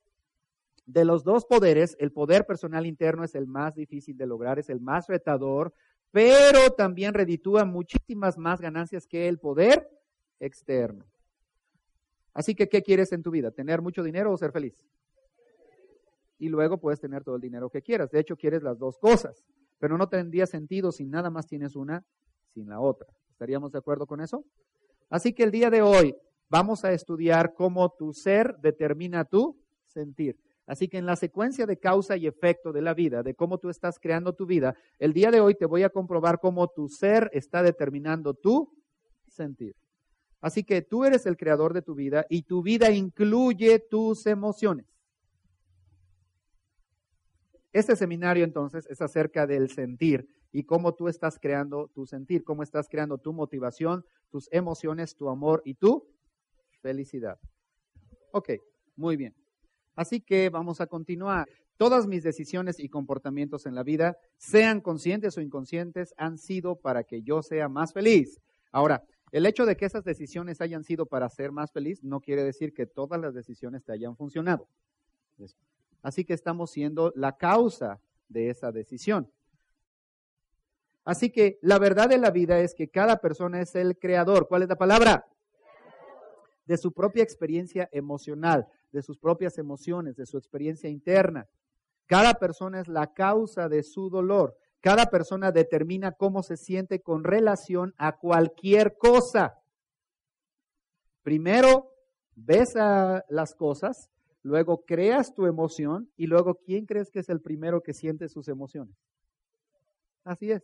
de 0.88 1.06
los 1.06 1.24
dos 1.24 1.46
poderes, 1.46 1.96
el 2.00 2.12
poder 2.12 2.48
personal 2.48 2.88
interno 2.88 3.24
es 3.24 3.36
el 3.36 3.46
más 3.46 3.76
difícil 3.76 4.18
de 4.18 4.26
lograr, 4.26 4.58
es 4.58 4.72
el 4.72 4.82
más 4.82 5.06
retador, 5.06 5.72
pero 6.10 6.72
también 6.76 7.14
reditúa 7.14 7.64
muchísimas 7.64 8.40
más 8.40 8.60
ganancias 8.60 9.06
que 9.06 9.28
el 9.28 9.38
poder 9.38 9.88
externo. 10.40 11.06
Así 12.34 12.56
que, 12.56 12.68
¿qué 12.68 12.82
quieres 12.82 13.12
en 13.12 13.22
tu 13.22 13.30
vida? 13.30 13.52
¿Tener 13.52 13.84
mucho 13.84 14.02
dinero 14.02 14.34
o 14.34 14.38
ser 14.38 14.52
feliz? 14.52 14.84
Y 16.40 16.50
luego 16.50 16.80
puedes 16.80 17.00
tener 17.00 17.24
todo 17.24 17.36
el 17.36 17.42
dinero 17.42 17.70
que 17.70 17.82
quieras. 17.82 18.10
De 18.10 18.20
hecho, 18.20 18.38
quieres 18.38 18.64
las 18.64 18.80
dos 18.80 18.98
cosas, 18.98 19.44
pero 19.78 19.98
no 19.98 20.08
tendría 20.08 20.48
sentido 20.48 20.92
si 20.92 21.06
nada 21.06 21.30
más 21.30 21.46
tienes 21.46 21.76
una 21.76 22.04
sin 22.54 22.70
la 22.70 22.80
otra. 22.80 23.08
¿Estaríamos 23.32 23.72
de 23.72 23.78
acuerdo 23.78 24.08
con 24.08 24.22
eso? 24.22 24.44
Así 25.10 25.34
que 25.34 25.44
el 25.44 25.52
día 25.52 25.70
de 25.70 25.82
hoy 25.82 26.16
vamos 26.50 26.86
a 26.86 26.94
estudiar 26.94 27.54
cómo 27.54 27.94
tu 27.98 28.14
ser 28.14 28.56
determina 28.62 29.26
tu 29.26 29.60
sentir. 29.86 30.38
Así 30.66 30.88
que 30.88 30.98
en 30.98 31.06
la 31.06 31.16
secuencia 31.16 31.66
de 31.66 31.78
causa 31.78 32.16
y 32.16 32.28
efecto 32.28 32.72
de 32.72 32.82
la 32.82 32.94
vida, 32.94 33.24
de 33.24 33.34
cómo 33.34 33.58
tú 33.58 33.70
estás 33.70 33.98
creando 34.00 34.34
tu 34.34 34.46
vida, 34.46 34.76
el 35.00 35.14
día 35.14 35.32
de 35.32 35.42
hoy 35.42 35.56
te 35.56 35.66
voy 35.66 35.84
a 35.84 35.90
comprobar 35.90 36.40
cómo 36.40 36.68
tu 36.68 36.88
ser 36.90 37.30
está 37.34 37.64
determinando 37.64 38.34
tu 38.34 38.72
sentir. 39.28 39.76
Así 40.42 40.64
que 40.64 40.82
tú 40.82 41.06
eres 41.06 41.26
el 41.26 41.38
creador 41.38 41.74
de 41.74 41.82
tu 41.82 41.96
vida 41.96 42.26
y 42.30 42.44
tu 42.44 42.62
vida 42.62 42.92
incluye 42.92 43.80
tus 43.80 44.26
emociones. 44.26 44.86
Este 47.72 47.96
seminario 47.96 48.44
entonces 48.44 48.88
es 48.90 49.02
acerca 49.02 49.46
del 49.46 49.70
sentir 49.70 50.28
y 50.52 50.64
cómo 50.64 50.96
tú 50.96 51.08
estás 51.08 51.38
creando 51.40 51.88
tu 51.94 52.06
sentir, 52.06 52.44
cómo 52.44 52.64
estás 52.64 52.90
creando 52.90 53.18
tu 53.20 53.34
motivación, 53.34 54.06
tus 54.30 54.50
emociones, 54.52 55.16
tu 55.16 55.30
amor 55.30 55.62
y 55.66 55.76
tu 55.76 56.08
felicidad. 56.82 57.40
Ok, 58.32 58.52
muy 58.96 59.18
bien. 59.18 59.36
Así 59.96 60.22
que 60.22 60.50
vamos 60.50 60.82
a 60.82 60.88
continuar. 60.88 61.48
Todas 61.78 62.08
mis 62.08 62.24
decisiones 62.24 62.80
y 62.80 62.90
comportamientos 62.90 63.66
en 63.66 63.76
la 63.76 63.84
vida, 63.84 64.18
sean 64.38 64.82
conscientes 64.82 65.38
o 65.38 65.42
inconscientes, 65.42 66.14
han 66.18 66.38
sido 66.38 66.76
para 66.76 67.04
que 67.04 67.22
yo 67.22 67.42
sea 67.42 67.70
más 67.70 67.94
feliz. 67.94 68.40
Ahora, 68.72 69.04
el 69.32 69.46
hecho 69.46 69.66
de 69.66 69.78
que 69.78 69.86
esas 69.86 70.04
decisiones 70.04 70.60
hayan 70.60 70.84
sido 70.84 71.06
para 71.06 71.30
ser 71.30 71.52
más 71.52 71.72
feliz 71.72 72.04
no 72.04 72.20
quiere 72.20 72.44
decir 72.44 72.74
que 72.74 72.86
todas 72.86 73.22
las 73.22 73.34
decisiones 73.34 73.84
te 73.84 73.94
hayan 73.94 74.18
funcionado. 74.18 74.68
Así 76.02 76.26
que 76.26 76.34
estamos 76.34 76.72
siendo 76.72 77.12
la 77.16 77.38
causa 77.38 78.00
de 78.28 78.50
esa 78.50 78.72
decisión. 78.72 79.32
Así 81.04 81.32
que 81.32 81.58
la 81.62 81.80
verdad 81.80 82.10
de 82.10 82.18
la 82.18 82.30
vida 82.30 82.60
es 82.60 82.76
que 82.76 82.90
cada 82.90 83.18
persona 83.18 83.62
es 83.62 83.76
el 83.76 83.98
creador. 83.98 84.48
¿Cuál 84.48 84.64
es 84.64 84.70
la 84.70 84.78
palabra? 84.78 85.26
De 86.66 86.78
su 86.78 86.92
propia 86.94 87.24
experiencia 87.24 87.90
emocional, 87.92 88.68
de 88.92 89.02
sus 89.02 89.18
propias 89.18 89.58
emociones, 89.58 90.16
de 90.16 90.26
su 90.26 90.38
experiencia 90.38 90.90
interna. 90.90 91.48
Cada 92.06 92.36
persona 92.36 92.80
es 92.80 92.88
la 92.88 93.14
causa 93.14 93.70
de 93.70 93.84
su 93.84 94.10
dolor. 94.10 94.56
Cada 94.82 95.08
persona 95.08 95.52
determina 95.52 96.12
cómo 96.12 96.44
se 96.44 96.58
siente 96.58 97.02
con 97.02 97.24
relación 97.24 97.94
a 97.98 98.18
cualquier 98.18 98.98
cosa. 98.98 99.60
Primero, 101.24 101.92
ves 102.36 102.76
a 102.76 103.26
las 103.30 103.56
cosas 103.56 104.10
luego 104.44 104.84
creas 104.86 105.34
tu 105.34 105.46
emoción 105.46 106.10
y 106.16 106.28
luego 106.28 106.56
¿quién 106.56 106.86
crees 106.86 107.12
que 107.12 107.20
es 107.20 107.30
el 107.30 107.42
primero 107.42 107.82
que 107.82 107.94
siente 107.94 108.28
sus 108.30 108.48
emociones? 108.48 108.96
Así 110.24 110.52
es. 110.52 110.64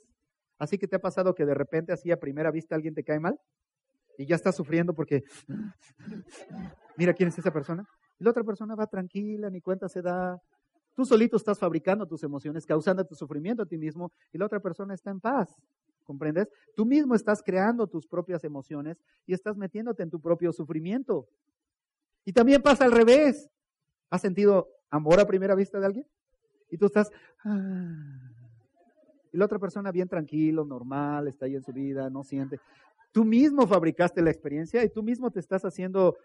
Así 0.57 0.77
que 0.77 0.87
te 0.87 0.95
ha 0.95 0.99
pasado 0.99 1.35
que 1.35 1.45
de 1.45 1.53
repente 1.53 1.91
así 1.91 2.11
a 2.11 2.19
primera 2.19 2.51
vista 2.51 2.75
alguien 2.75 2.93
te 2.93 3.03
cae 3.03 3.19
mal 3.19 3.39
y 4.17 4.25
ya 4.25 4.35
estás 4.35 4.55
sufriendo 4.55 4.93
porque 4.93 5.23
mira 6.97 7.13
quién 7.13 7.29
es 7.29 7.37
esa 7.37 7.51
persona. 7.51 7.87
Y 8.19 8.23
la 8.23 8.29
otra 8.29 8.43
persona 8.43 8.75
va 8.75 8.87
tranquila, 8.87 9.49
ni 9.49 9.61
cuenta 9.61 9.89
se 9.89 10.01
da. 10.01 10.41
Tú 10.93 11.03
solito 11.03 11.35
estás 11.35 11.59
fabricando 11.59 12.07
tus 12.07 12.23
emociones, 12.23 12.65
causando 12.65 13.05
tu 13.05 13.15
sufrimiento 13.15 13.63
a 13.63 13.65
ti 13.65 13.77
mismo 13.77 14.11
y 14.31 14.37
la 14.37 14.45
otra 14.45 14.61
persona 14.61 14.93
está 14.93 15.11
en 15.11 15.19
paz. 15.19 15.53
¿Comprendes? 16.05 16.47
Tú 16.75 16.85
mismo 16.85 17.15
estás 17.15 17.41
creando 17.43 17.87
tus 17.87 18.07
propias 18.07 18.43
emociones 18.43 18.97
y 19.25 19.33
estás 19.33 19.57
metiéndote 19.57 20.03
en 20.03 20.09
tu 20.09 20.21
propio 20.21 20.53
sufrimiento. 20.53 21.27
Y 22.23 22.31
también 22.31 22.61
pasa 22.61 22.85
al 22.85 22.91
revés. 22.91 23.49
¿Has 24.09 24.21
sentido 24.21 24.69
amor 24.89 25.19
a 25.19 25.27
primera 25.27 25.55
vista 25.55 25.79
de 25.79 25.85
alguien? 25.85 26.07
Y 26.69 26.77
tú 26.77 26.87
estás... 26.87 27.11
Ah". 27.43 28.31
y 29.31 29.37
la 29.37 29.45
otra 29.45 29.59
persona 29.59 29.91
bien 29.91 30.07
tranquilo, 30.07 30.63
normal, 30.63 31.27
está 31.27 31.45
ahí 31.45 31.55
en 31.55 31.63
su 31.63 31.73
vida, 31.73 32.09
no 32.09 32.23
siente. 32.23 32.59
Tú 33.11 33.25
mismo 33.25 33.67
fabricaste 33.67 34.21
la 34.21 34.31
experiencia 34.31 34.83
y 34.83 34.89
tú 34.89 35.03
mismo 35.03 35.31
te 35.31 35.39
estás 35.39 35.63
haciendo 35.63 36.17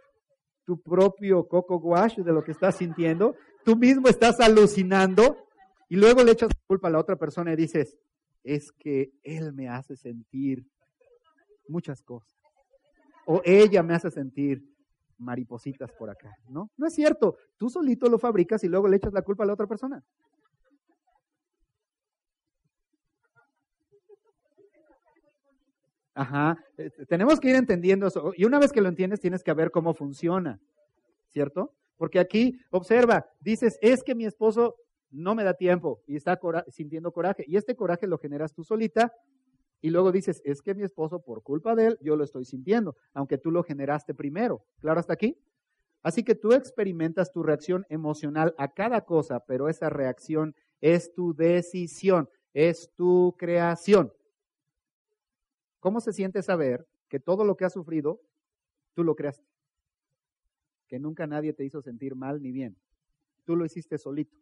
tu 0.65 0.81
propio 0.81 1.47
coco 1.49 1.77
wash 1.77 2.19
de 2.19 2.33
lo 2.33 2.43
que 2.43 2.53
estás 2.53 2.77
sintiendo. 2.77 3.35
Tú 3.65 3.77
mismo 3.77 4.09
estás 4.09 4.41
alucinando 4.41 5.37
y 5.89 5.97
luego 5.97 6.23
le 6.23 6.33
echas 6.33 6.51
culpa 6.67 6.89
a 6.89 6.91
la 6.93 7.01
otra 7.01 7.17
persona 7.17 7.53
y 7.53 7.57
dices, 7.57 7.99
es 8.45 8.71
que 8.73 9.13
él 9.23 9.53
me 9.53 9.69
hace 9.69 9.97
sentir 9.97 10.67
muchas 11.69 12.03
cosas. 12.03 12.39
O 13.27 13.43
ella 13.45 13.83
me 13.83 13.95
hace 13.95 14.11
sentir 14.11 14.70
maripositas 15.21 15.93
por 15.93 16.11
acá, 16.11 16.35
¿no? 16.49 16.71
No 16.77 16.87
es 16.87 16.95
cierto. 16.95 17.37
Tú 17.57 17.71
solito 17.71 18.09
lo 18.09 18.19
fabricas 18.19 18.65
y 18.65 18.69
luego 18.69 18.89
le 18.89 18.97
echas 18.97 19.13
la 19.13 19.23
culpa 19.23 19.45
a 19.45 19.47
la 19.47 19.53
otra 19.53 19.67
persona. 19.67 20.03
Ajá, 26.15 26.59
eh, 26.77 26.91
tenemos 27.09 27.39
que 27.39 27.49
ir 27.49 27.57
entendiendo 27.57 28.07
eso. 28.07 28.33
Y 28.37 28.45
una 28.45 28.59
vez 28.59 28.73
que 28.73 28.81
lo 28.81 28.89
entiendes, 28.89 29.21
tienes 29.21 29.43
que 29.43 29.55
ver 29.55 29.71
cómo 29.71 29.95
funciona, 29.95 30.61
¿cierto? 31.29 31.73
Porque 31.97 32.19
aquí, 32.19 32.59
observa, 32.71 33.27
dices, 33.41 33.79
es 33.81 34.03
que 34.03 34.15
mi 34.15 34.27
esposo 34.27 34.77
no 35.11 35.35
me 35.35 35.45
da 35.45 35.55
tiempo 35.55 36.03
y 36.07 36.17
está 36.17 36.39
sintiendo 36.69 37.13
coraje. 37.13 37.45
Y 37.47 37.57
este 37.57 37.77
coraje 37.77 38.07
lo 38.07 38.19
generas 38.19 38.53
tú 38.53 38.65
solita 38.65 39.13
Y 39.81 39.91
luego 39.91 40.13
dices, 40.13 40.43
es 40.45 40.61
que 40.61 40.75
mi 40.75 40.83
esposo, 40.83 41.23
por 41.23 41.43
culpa 41.43 41.75
de 41.75 41.87
él, 41.87 41.99
yo 42.03 42.17
lo 42.17 42.25
estoy 42.25 42.45
sintiendo, 42.45 42.97
aunque 43.15 43.39
tú 43.39 43.51
lo 43.51 43.63
generaste 43.63 44.15
primero. 44.15 44.65
¿Claro 44.81 45.01
hasta 45.01 45.15
aquí? 45.15 45.39
Así 46.03 46.23
que 46.23 46.35
tú 46.35 46.53
experimentas 46.53 47.31
tu 47.33 47.43
reacción 47.43 47.87
emocional 47.89 48.55
a 48.59 48.73
cada 48.73 49.05
cosa, 49.05 49.41
pero 49.41 49.69
esa 49.69 49.91
reacción 49.91 50.55
es 50.81 51.13
tu 51.15 51.35
decisión, 51.35 52.29
es 52.55 52.91
tu 52.95 53.35
creación. 53.39 54.13
¿Cómo 55.79 56.01
se 56.01 56.13
siente 56.13 56.43
saber 56.43 56.87
que 57.09 57.21
todo 57.21 57.45
lo 57.45 57.57
que 57.57 57.65
has 57.65 57.73
sufrido, 57.73 58.21
tú 58.95 59.05
lo 59.05 59.15
creaste? 59.15 59.47
Que 60.89 60.99
nunca 60.99 61.27
nadie 61.27 61.53
te 61.53 61.65
hizo 61.65 61.81
sentir 61.81 62.15
mal 62.15 62.43
ni 62.43 62.53
bien. 62.53 62.77
Tú 63.45 63.57
lo 63.57 63.65
hiciste 63.65 63.97
solito. 63.97 64.37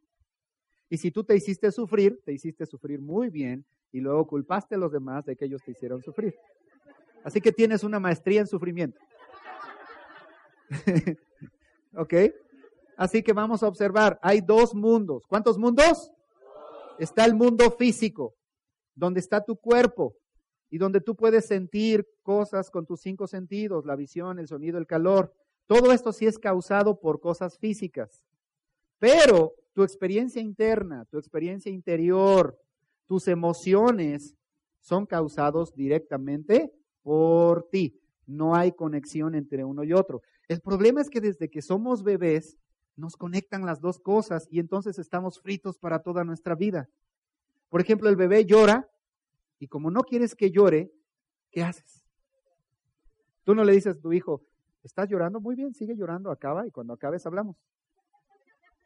Y 0.91 0.97
si 0.97 1.11
tú 1.11 1.25
te 1.25 1.37
hiciste 1.37 1.71
sufrir, 1.71 2.21
te 2.25 2.33
hiciste 2.33 2.67
sufrir 2.67 3.01
muy 3.01 3.29
bien 3.29 3.65
y 3.93 4.01
luego 4.01 4.27
culpaste 4.27 4.75
a 4.75 4.79
los 4.79 4.93
demás 4.93 5.25
de 5.25 5.37
que 5.37 5.45
ellos 5.45 5.63
te 5.65 5.73
hicieron 5.73 6.03
sufrir. 6.03 6.35
Así 7.25 7.41
que 7.41 7.53
tienes 7.53 7.85
una 7.85 8.01
maestría 8.01 8.41
en 8.41 8.47
sufrimiento. 8.47 9.01
¿Ok? 11.97 12.15
Así 12.97 13.23
que 13.23 13.33
vamos 13.33 13.63
a 13.63 13.69
observar, 13.69 14.19
hay 14.23 14.41
dos 14.41 14.75
mundos. 14.75 15.25
¿Cuántos 15.27 15.59
mundos? 15.59 16.11
Está 16.99 17.25
el 17.25 17.35
mundo 17.35 17.71
físico, 17.71 18.35
donde 18.95 19.21
está 19.21 19.45
tu 19.45 19.57
cuerpo 19.57 20.17
y 20.71 20.79
donde 20.79 21.01
tú 21.01 21.15
puedes 21.15 21.47
sentir 21.47 22.07
cosas 22.23 22.71
con 22.71 22.87
tus 22.87 23.01
cinco 23.01 23.27
sentidos, 23.27 23.87
la 23.87 23.95
visión, 23.95 24.39
el 24.39 24.49
sonido, 24.49 24.79
el 24.79 24.87
calor. 24.87 25.33
Todo 25.67 25.93
esto 25.93 26.13
sí 26.13 26.27
es 26.27 26.39
causado 26.39 26.99
por 26.99 27.21
cosas 27.21 27.59
físicas. 27.59 28.23
Pero 28.99 29.55
tu 29.79 29.85
experiencia 29.85 30.43
interna, 30.43 31.05
tu 31.05 31.19
experiencia 31.19 31.71
interior, 31.71 32.59
tus 33.07 33.29
emociones 33.29 34.35
son 34.81 35.07
causados 35.07 35.73
directamente 35.73 36.73
por 37.05 37.69
ti. 37.71 37.97
No 38.27 38.57
hay 38.57 38.73
conexión 38.73 39.37
entre 39.37 39.63
uno 39.63 39.85
y 39.85 39.93
otro. 39.93 40.21
El 40.49 40.61
problema 40.61 41.01
es 41.01 41.09
que 41.09 41.21
desde 41.21 41.49
que 41.49 41.63
somos 41.63 42.03
bebés 42.03 42.59
nos 42.97 43.15
conectan 43.15 43.65
las 43.65 43.81
dos 43.81 44.01
cosas 44.01 44.49
y 44.51 44.59
entonces 44.59 44.99
estamos 44.99 45.41
fritos 45.41 45.79
para 45.79 46.01
toda 46.01 46.25
nuestra 46.25 46.57
vida. 46.57 46.89
Por 47.69 47.81
ejemplo, 47.81 48.09
el 48.09 48.17
bebé 48.17 48.47
llora 48.47 48.91
y 49.61 49.69
como 49.69 49.93
no 49.93 50.03
quieres 50.03 50.35
que 50.35 50.51
llore, 50.51 50.91
¿qué 51.53 51.63
haces? 51.63 52.05
Tú 53.45 53.55
no 53.55 53.63
le 53.63 53.75
dices 53.75 53.97
a 53.97 54.01
tu 54.01 54.13
hijo, 54.13 54.43
estás 54.83 55.09
llorando, 55.09 55.41
muy 55.41 55.55
bien, 55.55 55.73
sigue 55.73 55.95
llorando, 55.95 56.33
acaba 56.33 56.67
y 56.67 56.73
cuando 56.73 56.95
acabes 56.95 57.25
hablamos. 57.27 57.57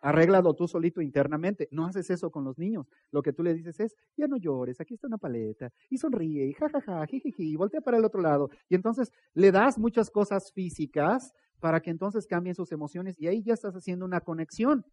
Arréglalo 0.02 0.52
tú 0.54 0.66
solito 0.66 1.00
internamente. 1.00 1.68
No 1.70 1.86
haces 1.86 2.10
eso 2.10 2.30
con 2.30 2.44
los 2.44 2.58
niños. 2.58 2.86
Lo 3.12 3.22
que 3.22 3.32
tú 3.32 3.42
le 3.42 3.54
dices 3.54 3.78
es, 3.80 3.96
ya 4.16 4.26
no 4.26 4.36
llores, 4.36 4.80
aquí 4.80 4.94
está 4.94 5.06
una 5.06 5.16
paleta, 5.16 5.72
y 5.88 5.96
sonríe, 5.96 6.44
y 6.46 6.52
jajaja, 6.52 7.06
jijiji, 7.06 7.52
y 7.52 7.56
voltea 7.56 7.80
para 7.80 7.98
el 7.98 8.04
otro 8.04 8.20
lado. 8.20 8.50
Y 8.68 8.74
entonces 8.74 9.12
le 9.32 9.52
das 9.52 9.78
muchas 9.78 10.10
cosas 10.10 10.52
físicas 10.52 11.32
para 11.60 11.80
que 11.80 11.90
entonces 11.90 12.26
cambien 12.26 12.56
sus 12.56 12.72
emociones 12.72 13.18
y 13.18 13.28
ahí 13.28 13.42
ya 13.44 13.54
estás 13.54 13.74
haciendo 13.74 14.04
una 14.04 14.20
conexión. 14.20 14.84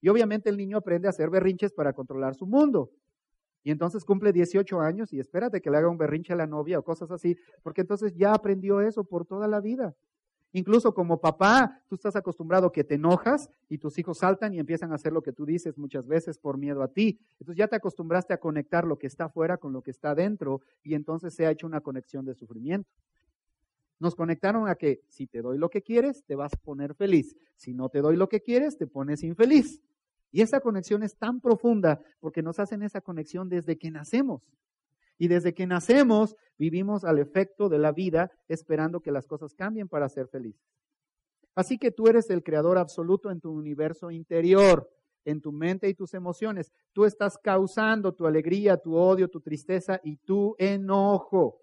Y 0.00 0.08
obviamente 0.08 0.48
el 0.48 0.56
niño 0.56 0.78
aprende 0.78 1.06
a 1.06 1.10
hacer 1.10 1.28
berrinches 1.28 1.74
para 1.74 1.92
controlar 1.92 2.34
su 2.34 2.46
mundo. 2.46 2.90
Y 3.62 3.70
entonces 3.70 4.04
cumple 4.04 4.32
18 4.32 4.80
años 4.80 5.12
y 5.12 5.20
espérate 5.20 5.60
que 5.60 5.70
le 5.70 5.76
haga 5.76 5.90
un 5.90 5.98
berrinche 5.98 6.32
a 6.32 6.36
la 6.36 6.46
novia 6.46 6.78
o 6.78 6.82
cosas 6.82 7.10
así, 7.10 7.36
porque 7.62 7.82
entonces 7.82 8.14
ya 8.14 8.32
aprendió 8.32 8.80
eso 8.80 9.04
por 9.04 9.26
toda 9.26 9.48
la 9.48 9.60
vida. 9.60 9.94
Incluso 10.56 10.94
como 10.94 11.20
papá, 11.20 11.82
tú 11.86 11.96
estás 11.96 12.16
acostumbrado 12.16 12.72
que 12.72 12.82
te 12.82 12.94
enojas 12.94 13.50
y 13.68 13.76
tus 13.76 13.98
hijos 13.98 14.20
saltan 14.20 14.54
y 14.54 14.58
empiezan 14.58 14.90
a 14.90 14.94
hacer 14.94 15.12
lo 15.12 15.20
que 15.20 15.30
tú 15.30 15.44
dices 15.44 15.76
muchas 15.76 16.06
veces 16.06 16.38
por 16.38 16.56
miedo 16.56 16.82
a 16.82 16.88
ti. 16.88 17.20
Entonces 17.32 17.58
ya 17.58 17.68
te 17.68 17.76
acostumbraste 17.76 18.32
a 18.32 18.38
conectar 18.38 18.86
lo 18.86 18.96
que 18.96 19.06
está 19.06 19.26
afuera 19.26 19.58
con 19.58 19.74
lo 19.74 19.82
que 19.82 19.90
está 19.90 20.14
dentro 20.14 20.62
y 20.82 20.94
entonces 20.94 21.34
se 21.34 21.44
ha 21.44 21.50
hecho 21.50 21.66
una 21.66 21.82
conexión 21.82 22.24
de 22.24 22.34
sufrimiento. 22.34 22.88
Nos 23.98 24.14
conectaron 24.14 24.66
a 24.66 24.76
que 24.76 25.02
si 25.08 25.26
te 25.26 25.42
doy 25.42 25.58
lo 25.58 25.68
que 25.68 25.82
quieres, 25.82 26.24
te 26.24 26.36
vas 26.36 26.54
a 26.54 26.56
poner 26.56 26.94
feliz. 26.94 27.36
Si 27.56 27.74
no 27.74 27.90
te 27.90 28.00
doy 28.00 28.16
lo 28.16 28.30
que 28.30 28.40
quieres, 28.40 28.78
te 28.78 28.86
pones 28.86 29.24
infeliz. 29.24 29.82
Y 30.32 30.40
esa 30.40 30.60
conexión 30.60 31.02
es 31.02 31.18
tan 31.18 31.42
profunda 31.42 32.00
porque 32.18 32.40
nos 32.40 32.58
hacen 32.60 32.82
esa 32.82 33.02
conexión 33.02 33.50
desde 33.50 33.76
que 33.76 33.90
nacemos. 33.90 34.50
Y 35.18 35.28
desde 35.28 35.54
que 35.54 35.66
nacemos 35.66 36.36
vivimos 36.58 37.04
al 37.04 37.18
efecto 37.18 37.68
de 37.68 37.78
la 37.78 37.92
vida 37.92 38.30
esperando 38.48 39.00
que 39.00 39.12
las 39.12 39.26
cosas 39.26 39.54
cambien 39.54 39.88
para 39.88 40.08
ser 40.08 40.28
felices. 40.28 40.62
Así 41.54 41.78
que 41.78 41.90
tú 41.90 42.06
eres 42.06 42.28
el 42.30 42.42
creador 42.42 42.76
absoluto 42.76 43.30
en 43.30 43.40
tu 43.40 43.50
universo 43.50 44.10
interior, 44.10 44.90
en 45.24 45.40
tu 45.40 45.52
mente 45.52 45.88
y 45.88 45.94
tus 45.94 46.12
emociones. 46.14 46.70
Tú 46.92 47.04
estás 47.04 47.38
causando 47.38 48.14
tu 48.14 48.26
alegría, 48.26 48.76
tu 48.76 48.94
odio, 48.94 49.28
tu 49.28 49.40
tristeza 49.40 50.00
y 50.04 50.16
tu 50.18 50.54
enojo. 50.58 51.62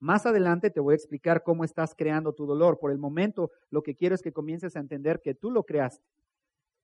Más 0.00 0.26
adelante 0.26 0.70
te 0.70 0.80
voy 0.80 0.94
a 0.94 0.96
explicar 0.96 1.44
cómo 1.44 1.62
estás 1.62 1.94
creando 1.94 2.32
tu 2.32 2.44
dolor. 2.44 2.80
Por 2.80 2.90
el 2.90 2.98
momento, 2.98 3.52
lo 3.70 3.84
que 3.84 3.94
quiero 3.94 4.16
es 4.16 4.22
que 4.22 4.32
comiences 4.32 4.74
a 4.74 4.80
entender 4.80 5.20
que 5.22 5.34
tú 5.34 5.52
lo 5.52 5.62
creaste. 5.62 6.04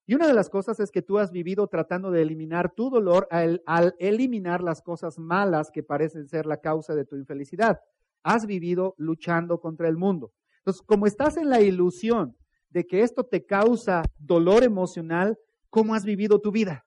Y 0.08 0.14
una 0.14 0.26
de 0.26 0.32
las 0.32 0.48
cosas 0.48 0.80
es 0.80 0.90
que 0.90 1.02
tú 1.02 1.18
has 1.18 1.32
vivido 1.32 1.66
tratando 1.66 2.10
de 2.10 2.22
eliminar 2.22 2.72
tu 2.74 2.88
dolor 2.88 3.28
al, 3.30 3.60
eliminar 3.98 4.62
las 4.62 4.80
cosas 4.80 5.18
malas 5.18 5.70
que 5.70 5.82
parecen 5.82 6.28
ser 6.28 6.46
la 6.46 6.62
causa 6.62 6.94
de 6.94 7.04
tu 7.04 7.16
infelicidad. 7.16 7.80
Has 8.22 8.46
vivido 8.46 8.94
luchando 8.96 9.60
contra 9.60 9.86
el 9.86 9.98
mundo. 9.98 10.32
Entonces, 10.60 10.80
como 10.80 11.06
estás 11.06 11.36
en 11.36 11.50
la 11.50 11.60
ilusión 11.60 12.34
de 12.70 12.86
que 12.86 13.02
esto 13.02 13.24
te 13.24 13.44
causa 13.44 14.00
dolor 14.18 14.64
emocional, 14.64 15.38
¿cómo 15.68 15.94
has 15.94 16.06
vivido 16.06 16.40
tu 16.40 16.52
vida? 16.52 16.86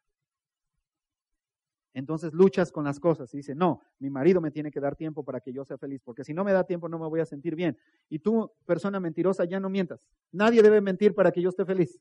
Entonces 1.94 2.34
luchas 2.34 2.72
con 2.72 2.86
las 2.86 3.00
cosas 3.00 3.32
y 3.36 3.38
dice, 3.38 3.54
no, 3.54 3.82
mi 4.00 4.10
marido 4.10 4.42
me 4.42 4.50
tiene 4.50 4.72
que 4.72 4.80
dar 4.80 4.96
tiempo 4.96 5.24
para 5.24 5.42
que 5.42 5.54
yo 5.54 5.64
sea 5.64 5.78
feliz, 5.78 6.02
porque 6.04 6.24
si 6.24 6.34
no 6.34 6.44
me 6.44 6.54
da 6.54 6.64
tiempo 6.64 6.90
no 6.90 6.98
me 6.98 7.08
voy 7.08 7.20
a 7.20 7.26
sentir 7.26 7.56
bien. 7.56 7.78
Y 8.10 8.18
tú, 8.18 8.52
persona 8.66 9.00
mentirosa, 9.00 9.46
ya 9.46 9.60
no 9.60 9.70
mientas. 9.70 10.02
Nadie 10.32 10.64
debe 10.64 10.82
mentir 10.82 11.14
para 11.14 11.32
que 11.32 11.42
yo 11.42 11.50
esté 11.50 11.66
feliz. 11.66 12.00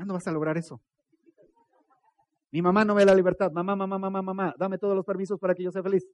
¿Cuándo 0.00 0.14
vas 0.14 0.26
a 0.26 0.32
lograr 0.32 0.56
eso? 0.56 0.80
Mi 2.52 2.62
mamá 2.62 2.86
no 2.86 2.94
me 2.94 3.04
da 3.04 3.12
la 3.12 3.14
libertad. 3.14 3.52
Mamá, 3.52 3.76
mamá, 3.76 3.98
mamá, 3.98 4.22
mamá, 4.22 4.54
dame 4.58 4.78
todos 4.78 4.96
los 4.96 5.04
permisos 5.04 5.38
para 5.38 5.54
que 5.54 5.62
yo 5.62 5.70
sea 5.70 5.82
feliz. 5.82 6.08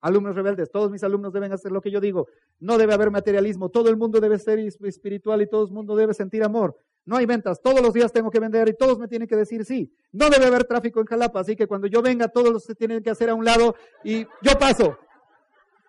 Alumnos 0.00 0.34
rebeldes, 0.34 0.68
todos 0.68 0.90
mis 0.90 1.04
alumnos 1.04 1.32
deben 1.32 1.52
hacer 1.52 1.70
lo 1.70 1.80
que 1.80 1.92
yo 1.92 2.00
digo. 2.00 2.26
No 2.58 2.76
debe 2.76 2.94
haber 2.94 3.12
materialismo, 3.12 3.68
todo 3.68 3.90
el 3.90 3.96
mundo 3.96 4.18
debe 4.18 4.40
ser 4.40 4.58
espiritual 4.58 5.40
y 5.40 5.46
todo 5.46 5.66
el 5.66 5.72
mundo 5.72 5.94
debe 5.94 6.14
sentir 6.14 6.42
amor. 6.42 6.74
No 7.04 7.16
hay 7.16 7.26
ventas, 7.26 7.60
todos 7.62 7.80
los 7.80 7.94
días 7.94 8.10
tengo 8.10 8.28
que 8.28 8.40
vender 8.40 8.68
y 8.68 8.76
todos 8.76 8.98
me 8.98 9.06
tienen 9.06 9.28
que 9.28 9.36
decir 9.36 9.64
sí. 9.64 9.92
No 10.10 10.28
debe 10.28 10.46
haber 10.46 10.64
tráfico 10.64 10.98
en 10.98 11.06
Jalapa, 11.06 11.38
así 11.38 11.54
que 11.54 11.68
cuando 11.68 11.86
yo 11.86 12.02
venga 12.02 12.26
todos 12.26 12.52
los 12.52 12.64
se 12.64 12.74
tienen 12.74 13.04
que 13.04 13.10
hacer 13.10 13.30
a 13.30 13.34
un 13.34 13.44
lado 13.44 13.76
y 14.02 14.24
yo 14.42 14.58
paso. 14.58 14.98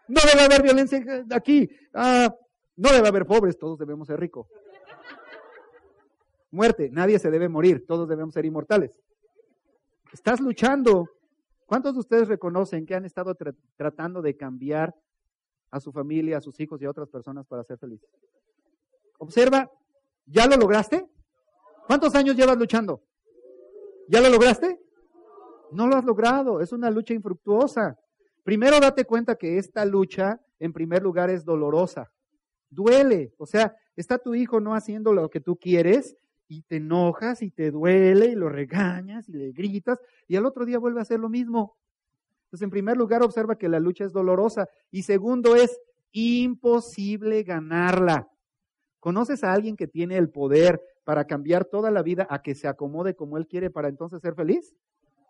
No 0.08 0.22
debe 0.32 0.46
haber 0.46 0.62
violencia 0.62 1.04
aquí. 1.32 1.68
Ah, 1.96 2.32
no 2.76 2.92
debe 2.92 3.08
haber 3.08 3.26
pobres, 3.26 3.58
todos 3.58 3.80
debemos 3.80 4.06
ser 4.06 4.20
ricos. 4.20 4.46
Muerte, 6.52 6.90
nadie 6.92 7.20
se 7.20 7.30
debe 7.30 7.50
morir, 7.50 7.86
todos 7.86 8.08
debemos 8.08 8.34
ser 8.34 8.46
inmortales. 8.46 8.92
Estás 10.12 10.40
luchando. 10.40 11.10
¿Cuántos 11.66 11.94
de 11.94 12.00
ustedes 12.00 12.28
reconocen 12.28 12.86
que 12.86 12.96
han 12.96 13.06
estado 13.06 13.38
tratando 13.76 14.24
de 14.24 14.36
cambiar 14.36 14.96
a 15.70 15.80
su 15.80 15.92
familia, 15.92 16.40
a 16.40 16.42
sus 16.42 16.60
hijos 16.60 16.82
y 16.82 16.86
a 16.86 16.90
otras 16.90 17.10
personas 17.10 17.46
para 17.46 17.64
ser 17.64 17.78
felices? 17.78 18.10
Observa 19.20 19.70
¿Ya 20.32 20.46
lo 20.46 20.58
lograste? 20.58 21.10
¿Cuántos 21.88 22.14
años 22.14 22.36
llevas 22.36 22.58
luchando? 22.58 23.02
¿Ya 24.08 24.22
lo 24.22 24.30
lograste? 24.30 24.80
No 25.72 25.88
lo 25.88 25.96
has 25.96 26.06
logrado, 26.06 26.62
es 26.62 26.72
una 26.72 26.92
lucha 26.92 27.16
infructuosa. 27.16 27.98
Primero 28.44 28.80
date 28.80 29.06
cuenta 29.06 29.36
que 29.36 29.58
esta 29.58 29.86
lucha, 29.86 30.40
en 30.60 30.72
primer 30.72 31.02
lugar, 31.02 31.32
es 31.32 31.46
dolorosa. 31.46 32.12
Duele, 32.70 33.34
o 33.38 33.48
sea, 33.48 33.76
está 33.96 34.20
tu 34.20 34.36
hijo 34.36 34.60
no 34.60 34.76
haciendo 34.76 35.14
lo 35.14 35.30
que 35.32 35.42
tú 35.42 35.58
quieres 35.58 36.16
y 36.50 36.64
te 36.64 36.78
enojas 36.78 37.42
y 37.44 37.52
te 37.52 37.72
duele 37.72 38.26
y 38.26 38.36
lo 38.36 38.50
regañas 38.50 39.30
y 39.30 39.34
le 39.34 39.52
gritas 39.52 40.00
y 40.28 40.36
al 40.36 40.48
otro 40.48 40.66
día 40.66 40.80
vuelve 40.80 41.00
a 41.00 41.04
hacer 41.04 41.20
lo 41.20 41.30
mismo. 41.30 41.78
Entonces, 42.46 42.64
en 42.64 42.72
primer 42.72 42.98
lugar, 42.98 43.22
observa 43.22 43.56
que 43.56 43.70
la 43.70 43.80
lucha 43.80 44.04
es 44.04 44.12
dolorosa 44.12 44.68
y 44.90 45.04
segundo, 45.04 45.56
es 45.56 45.80
imposible 46.12 47.44
ganarla. 47.44 48.28
¿Conoces 49.00 49.44
a 49.44 49.54
alguien 49.54 49.78
que 49.78 49.88
tiene 49.88 50.18
el 50.18 50.30
poder 50.30 50.82
para 51.04 51.26
cambiar 51.26 51.66
toda 51.66 51.92
la 51.92 52.02
vida 52.02 52.26
a 52.30 52.42
que 52.42 52.56
se 52.56 52.68
acomode 52.68 53.16
como 53.16 53.38
él 53.38 53.48
quiere 53.48 53.70
para 53.70 53.88
entonces 53.88 54.20
ser 54.20 54.34
feliz? 54.34 54.76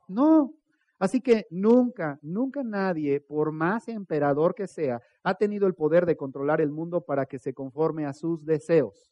No. 0.08 0.54
Así 0.98 1.20
que 1.20 1.48
nunca, 1.50 2.18
nunca 2.22 2.64
nadie, 2.64 3.20
por 3.20 3.52
más 3.52 3.90
emperador 3.90 4.56
que 4.56 4.68
sea, 4.68 5.02
ha 5.24 5.36
tenido 5.36 5.68
el 5.68 5.76
poder 5.76 6.06
de 6.06 6.16
controlar 6.16 6.62
el 6.62 6.72
mundo 6.72 7.02
para 7.02 7.26
que 7.26 7.40
se 7.40 7.54
conforme 7.54 8.06
a 8.06 8.14
sus 8.14 8.46
deseos. 8.46 9.12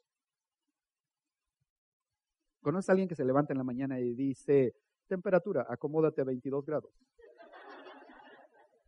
¿Conoces 2.67 2.89
a 2.89 2.91
alguien 2.91 3.07
que 3.07 3.15
se 3.15 3.23
levanta 3.23 3.53
en 3.53 3.59
la 3.59 3.63
mañana 3.63 3.97
y 3.97 4.13
dice, 4.13 4.75
temperatura, 5.07 5.65
acomódate 5.69 6.19
a 6.19 6.25
22 6.25 6.65
grados? 6.65 6.91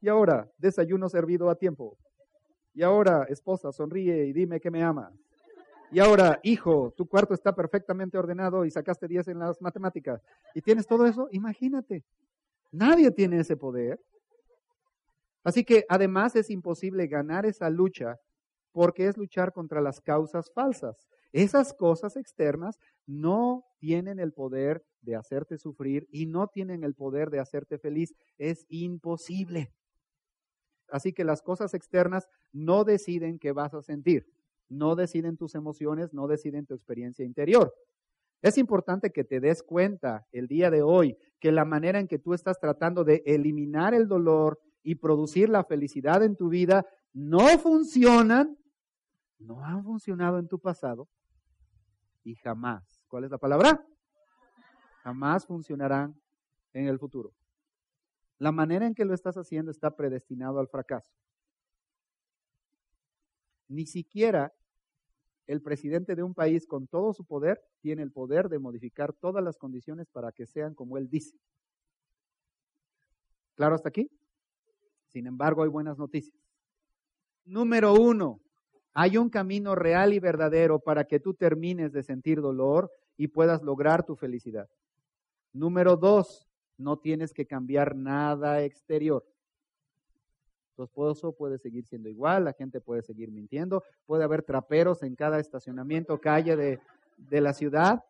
Y 0.01 0.09
ahora, 0.09 0.51
desayuno 0.57 1.07
servido 1.07 1.49
a 1.49 1.55
tiempo. 1.55 1.97
Y 2.73 2.83
ahora, 2.83 3.23
esposa, 3.29 3.71
sonríe 3.71 4.25
y 4.25 4.33
dime 4.33 4.59
que 4.59 4.69
me 4.69 4.83
amas. 4.83 5.13
Y 5.91 5.99
ahora, 6.01 6.41
hijo, 6.43 6.91
tu 6.97 7.07
cuarto 7.07 7.33
está 7.33 7.55
perfectamente 7.55 8.17
ordenado 8.17 8.65
y 8.65 8.69
sacaste 8.69 9.07
10 9.07 9.29
en 9.29 9.39
las 9.39 9.61
matemáticas 9.61 10.21
y 10.53 10.61
tienes 10.61 10.85
todo 10.85 11.05
eso, 11.05 11.29
imagínate. 11.31 12.03
Nadie 12.73 13.11
tiene 13.11 13.39
ese 13.39 13.55
poder. 13.55 13.97
Así 15.41 15.63
que 15.63 15.85
además 15.87 16.35
es 16.35 16.49
imposible 16.49 17.07
ganar 17.07 17.45
esa 17.45 17.69
lucha 17.69 18.19
porque 18.71 19.07
es 19.07 19.17
luchar 19.17 19.53
contra 19.53 19.81
las 19.81 20.01
causas 20.01 20.51
falsas. 20.51 21.07
Esas 21.31 21.73
cosas 21.73 22.15
externas 22.17 22.79
no 23.05 23.65
tienen 23.79 24.19
el 24.19 24.33
poder 24.33 24.83
de 25.01 25.15
hacerte 25.15 25.57
sufrir 25.57 26.07
y 26.11 26.25
no 26.25 26.47
tienen 26.47 26.83
el 26.83 26.95
poder 26.95 27.29
de 27.29 27.39
hacerte 27.39 27.77
feliz. 27.77 28.13
Es 28.37 28.65
imposible. 28.69 29.71
Así 30.91 31.13
que 31.13 31.23
las 31.23 31.41
cosas 31.41 31.73
externas 31.73 32.27
no 32.51 32.83
deciden 32.83 33.39
qué 33.39 33.51
vas 33.51 33.73
a 33.73 33.81
sentir, 33.81 34.25
no 34.69 34.95
deciden 34.95 35.37
tus 35.37 35.55
emociones, 35.55 36.13
no 36.13 36.27
deciden 36.27 36.65
tu 36.65 36.73
experiencia 36.73 37.25
interior. 37.25 37.73
Es 38.41 38.57
importante 38.57 39.11
que 39.11 39.23
te 39.23 39.39
des 39.39 39.61
cuenta 39.61 40.25
el 40.31 40.47
día 40.47 40.71
de 40.71 40.81
hoy 40.81 41.17
que 41.39 41.51
la 41.51 41.65
manera 41.65 41.99
en 41.99 42.07
que 42.07 42.19
tú 42.19 42.33
estás 42.33 42.59
tratando 42.59 43.03
de 43.03 43.21
eliminar 43.25 43.93
el 43.93 44.07
dolor 44.07 44.59
y 44.81 44.95
producir 44.95 45.49
la 45.49 45.63
felicidad 45.63 46.23
en 46.23 46.35
tu 46.35 46.49
vida 46.49 46.85
no 47.13 47.47
funcionan, 47.59 48.57
no 49.39 49.63
han 49.63 49.83
funcionado 49.83 50.37
en 50.37 50.47
tu 50.47 50.59
pasado 50.59 51.09
y 52.23 52.35
jamás, 52.35 53.03
¿cuál 53.07 53.23
es 53.23 53.31
la 53.31 53.37
palabra? 53.37 53.85
Jamás 55.03 55.45
funcionarán 55.45 56.21
en 56.73 56.87
el 56.87 56.99
futuro. 56.99 57.33
La 58.37 58.51
manera 58.51 58.85
en 58.85 58.93
que 58.93 59.05
lo 59.05 59.13
estás 59.13 59.37
haciendo 59.37 59.71
está 59.71 59.95
predestinado 59.95 60.59
al 60.59 60.67
fracaso. 60.67 61.11
Ni 63.67 63.85
siquiera 63.85 64.53
el 65.47 65.61
presidente 65.61 66.15
de 66.15 66.23
un 66.23 66.33
país 66.33 66.67
con 66.67 66.87
todo 66.87 67.13
su 67.13 67.25
poder 67.25 67.61
tiene 67.81 68.03
el 68.03 68.11
poder 68.11 68.49
de 68.49 68.59
modificar 68.59 69.13
todas 69.13 69.43
las 69.43 69.57
condiciones 69.57 70.07
para 70.07 70.31
que 70.31 70.45
sean 70.45 70.75
como 70.75 70.97
él 70.97 71.09
dice. 71.09 71.37
¿Claro 73.55 73.75
hasta 73.75 73.89
aquí? 73.89 74.09
Sin 75.07 75.25
embargo, 75.27 75.63
hay 75.63 75.69
buenas 75.69 75.97
noticias. 75.97 76.39
Número 77.45 77.93
uno, 77.93 78.39
hay 79.01 79.15
un 79.15 79.29
camino 79.29 79.75
real 79.75 80.11
y 80.11 80.19
verdadero 80.19 80.77
para 80.79 81.05
que 81.05 81.21
tú 81.21 81.33
termines 81.33 81.93
de 81.93 82.03
sentir 82.03 82.41
dolor 82.41 82.91
y 83.15 83.29
puedas 83.29 83.63
lograr 83.63 84.05
tu 84.05 84.17
felicidad. 84.17 84.67
Número 85.53 85.95
dos, 85.95 86.49
no 86.77 86.97
tienes 86.97 87.33
que 87.33 87.45
cambiar 87.45 87.95
nada 87.95 88.61
exterior. 88.61 89.25
Tu 90.75 90.83
esposo 90.83 91.31
puede 91.31 91.59
seguir 91.59 91.85
siendo 91.85 92.09
igual, 92.09 92.43
la 92.43 92.51
gente 92.51 92.81
puede 92.81 93.01
seguir 93.01 93.31
mintiendo, 93.31 93.85
puede 94.05 94.25
haber 94.25 94.43
traperos 94.43 95.01
en 95.01 95.15
cada 95.15 95.39
estacionamiento, 95.39 96.19
calle 96.19 96.57
de, 96.57 96.81
de 97.15 97.39
la 97.39 97.53
ciudad, 97.53 98.03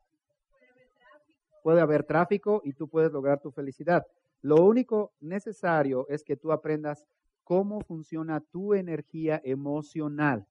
puede 1.61 1.81
haber 1.81 2.03
tráfico 2.03 2.63
y 2.65 2.73
tú 2.73 2.87
puedes 2.87 3.11
lograr 3.11 3.39
tu 3.39 3.51
felicidad. 3.51 4.07
Lo 4.41 4.55
único 4.65 5.13
necesario 5.19 6.07
es 6.09 6.23
que 6.23 6.35
tú 6.35 6.51
aprendas 6.51 7.05
cómo 7.43 7.81
funciona 7.81 8.39
tu 8.39 8.73
energía 8.73 9.39
emocional. 9.43 10.47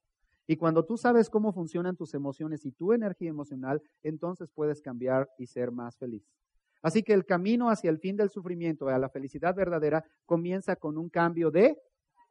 Y 0.51 0.57
cuando 0.57 0.83
tú 0.83 0.97
sabes 0.97 1.29
cómo 1.29 1.53
funcionan 1.53 1.95
tus 1.95 2.15
emociones 2.15 2.65
y 2.65 2.73
tu 2.73 2.95
energía 2.95 3.29
emocional, 3.29 3.83
entonces 4.03 4.51
puedes 4.51 4.81
cambiar 4.81 5.29
y 5.37 5.47
ser 5.47 5.71
más 5.71 5.99
feliz. 5.99 6.25
Así 6.81 7.03
que 7.03 7.13
el 7.13 7.27
camino 7.27 7.69
hacia 7.69 7.91
el 7.91 7.99
fin 7.99 8.17
del 8.17 8.31
sufrimiento, 8.31 8.89
a 8.89 8.99
la 8.99 9.11
felicidad 9.11 9.55
verdadera, 9.55 10.03
comienza 10.25 10.75
con 10.75 10.97
un 10.97 11.11
cambio 11.11 11.51
de 11.51 11.77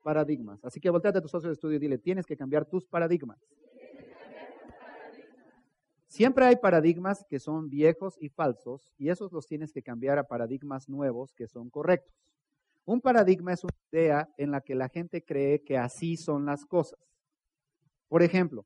paradigmas. 0.04 0.66
Así 0.66 0.80
que 0.80 0.90
volteate 0.90 1.20
a 1.20 1.22
tu 1.22 1.28
socio 1.28 1.50
de 1.50 1.54
estudio 1.54 1.78
y 1.78 1.80
dile, 1.80 2.00
tienes 2.00 2.26
que 2.26 2.36
cambiar 2.36 2.66
tus 2.66 2.88
paradigmas. 2.88 3.38
Siempre 6.08 6.46
hay 6.46 6.56
paradigmas 6.56 7.24
que 7.30 7.38
son 7.38 7.70
viejos 7.70 8.18
y 8.20 8.30
falsos 8.30 8.92
y 8.98 9.10
esos 9.10 9.32
los 9.32 9.46
tienes 9.46 9.72
que 9.72 9.84
cambiar 9.84 10.18
a 10.18 10.24
paradigmas 10.24 10.90
nuevos 10.90 11.36
que 11.36 11.48
son 11.48 11.70
correctos. 11.70 12.16
Un 12.86 13.00
paradigma 13.00 13.54
es 13.54 13.64
una 13.64 13.76
idea 13.92 14.30
en 14.38 14.50
la 14.50 14.62
que 14.62 14.74
la 14.74 14.90
gente 14.90 15.24
cree 15.24 15.62
que 15.62 15.78
así 15.78 16.18
son 16.18 16.46
las 16.46 16.66
cosas. 16.66 16.98
Por 18.08 18.24
ejemplo, 18.24 18.66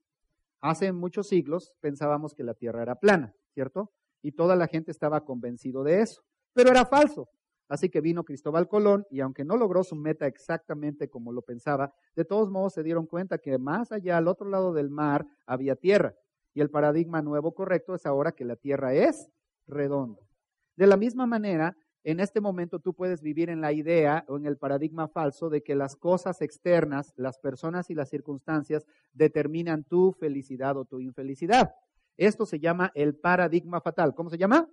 hace 0.59 0.91
muchos 0.91 1.27
siglos 1.27 1.73
pensábamos 1.79 2.33
que 2.33 2.43
la 2.43 2.53
Tierra 2.53 2.81
era 2.81 2.95
plana, 2.95 3.33
¿cierto? 3.53 3.91
Y 4.21 4.33
toda 4.33 4.55
la 4.55 4.67
gente 4.67 4.91
estaba 4.91 5.25
convencido 5.25 5.83
de 5.83 6.01
eso, 6.01 6.23
pero 6.53 6.69
era 6.69 6.85
falso. 6.85 7.29
Así 7.67 7.89
que 7.89 8.01
vino 8.01 8.25
Cristóbal 8.25 8.67
Colón 8.67 9.05
y 9.09 9.21
aunque 9.21 9.45
no 9.45 9.55
logró 9.55 9.83
su 9.85 9.95
meta 9.95 10.27
exactamente 10.27 11.09
como 11.09 11.31
lo 11.31 11.41
pensaba, 11.41 11.93
de 12.17 12.25
todos 12.25 12.49
modos 12.49 12.73
se 12.73 12.83
dieron 12.83 13.07
cuenta 13.07 13.37
que 13.37 13.57
más 13.57 13.93
allá, 13.93 14.17
al 14.17 14.27
otro 14.27 14.49
lado 14.49 14.73
del 14.73 14.89
mar, 14.89 15.25
había 15.45 15.77
tierra. 15.77 16.13
Y 16.53 16.59
el 16.59 16.69
paradigma 16.69 17.21
nuevo 17.21 17.53
correcto 17.53 17.95
es 17.95 18.05
ahora 18.05 18.33
que 18.33 18.43
la 18.43 18.57
Tierra 18.57 18.93
es 18.93 19.29
redonda. 19.67 20.21
De 20.75 20.85
la 20.85 20.97
misma 20.97 21.25
manera, 21.25 21.77
en 22.03 22.19
este 22.19 22.41
momento 22.41 22.79
tú 22.79 22.93
puedes 22.93 23.21
vivir 23.21 23.49
en 23.49 23.61
la 23.61 23.73
idea 23.73 24.25
o 24.27 24.37
en 24.37 24.45
el 24.45 24.57
paradigma 24.57 25.07
falso 25.07 25.49
de 25.49 25.61
que 25.61 25.75
las 25.75 25.95
cosas 25.95 26.41
externas, 26.41 27.13
las 27.15 27.37
personas 27.37 27.89
y 27.89 27.95
las 27.95 28.09
circunstancias 28.09 28.85
determinan 29.13 29.83
tu 29.83 30.11
felicidad 30.11 30.77
o 30.77 30.85
tu 30.85 30.99
infelicidad. 30.99 31.75
Esto 32.17 32.45
se 32.45 32.59
llama 32.59 32.91
el 32.95 33.15
paradigma 33.15 33.81
fatal. 33.81 34.15
¿Cómo 34.15 34.29
se 34.29 34.37
llama? 34.37 34.67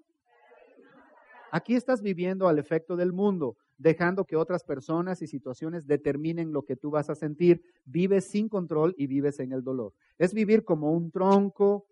Aquí 1.51 1.75
estás 1.75 2.03
viviendo 2.03 2.49
al 2.49 2.59
efecto 2.59 2.97
del 2.97 3.12
mundo, 3.12 3.57
dejando 3.79 4.25
que 4.25 4.37
otras 4.37 4.64
personas 4.64 5.23
y 5.23 5.27
situaciones 5.27 5.87
determinen 5.87 6.53
lo 6.53 6.62
que 6.62 6.77
tú 6.77 6.91
vas 6.91 7.09
a 7.11 7.14
sentir. 7.14 7.62
Vives 7.85 8.27
sin 8.27 8.49
control 8.49 8.95
y 8.99 9.07
vives 9.07 9.38
en 9.41 9.53
el 9.53 9.62
dolor. 9.62 9.95
Es 10.19 10.35
vivir 10.35 10.64
como 10.64 10.93
un 10.93 11.11
tronco 11.11 11.87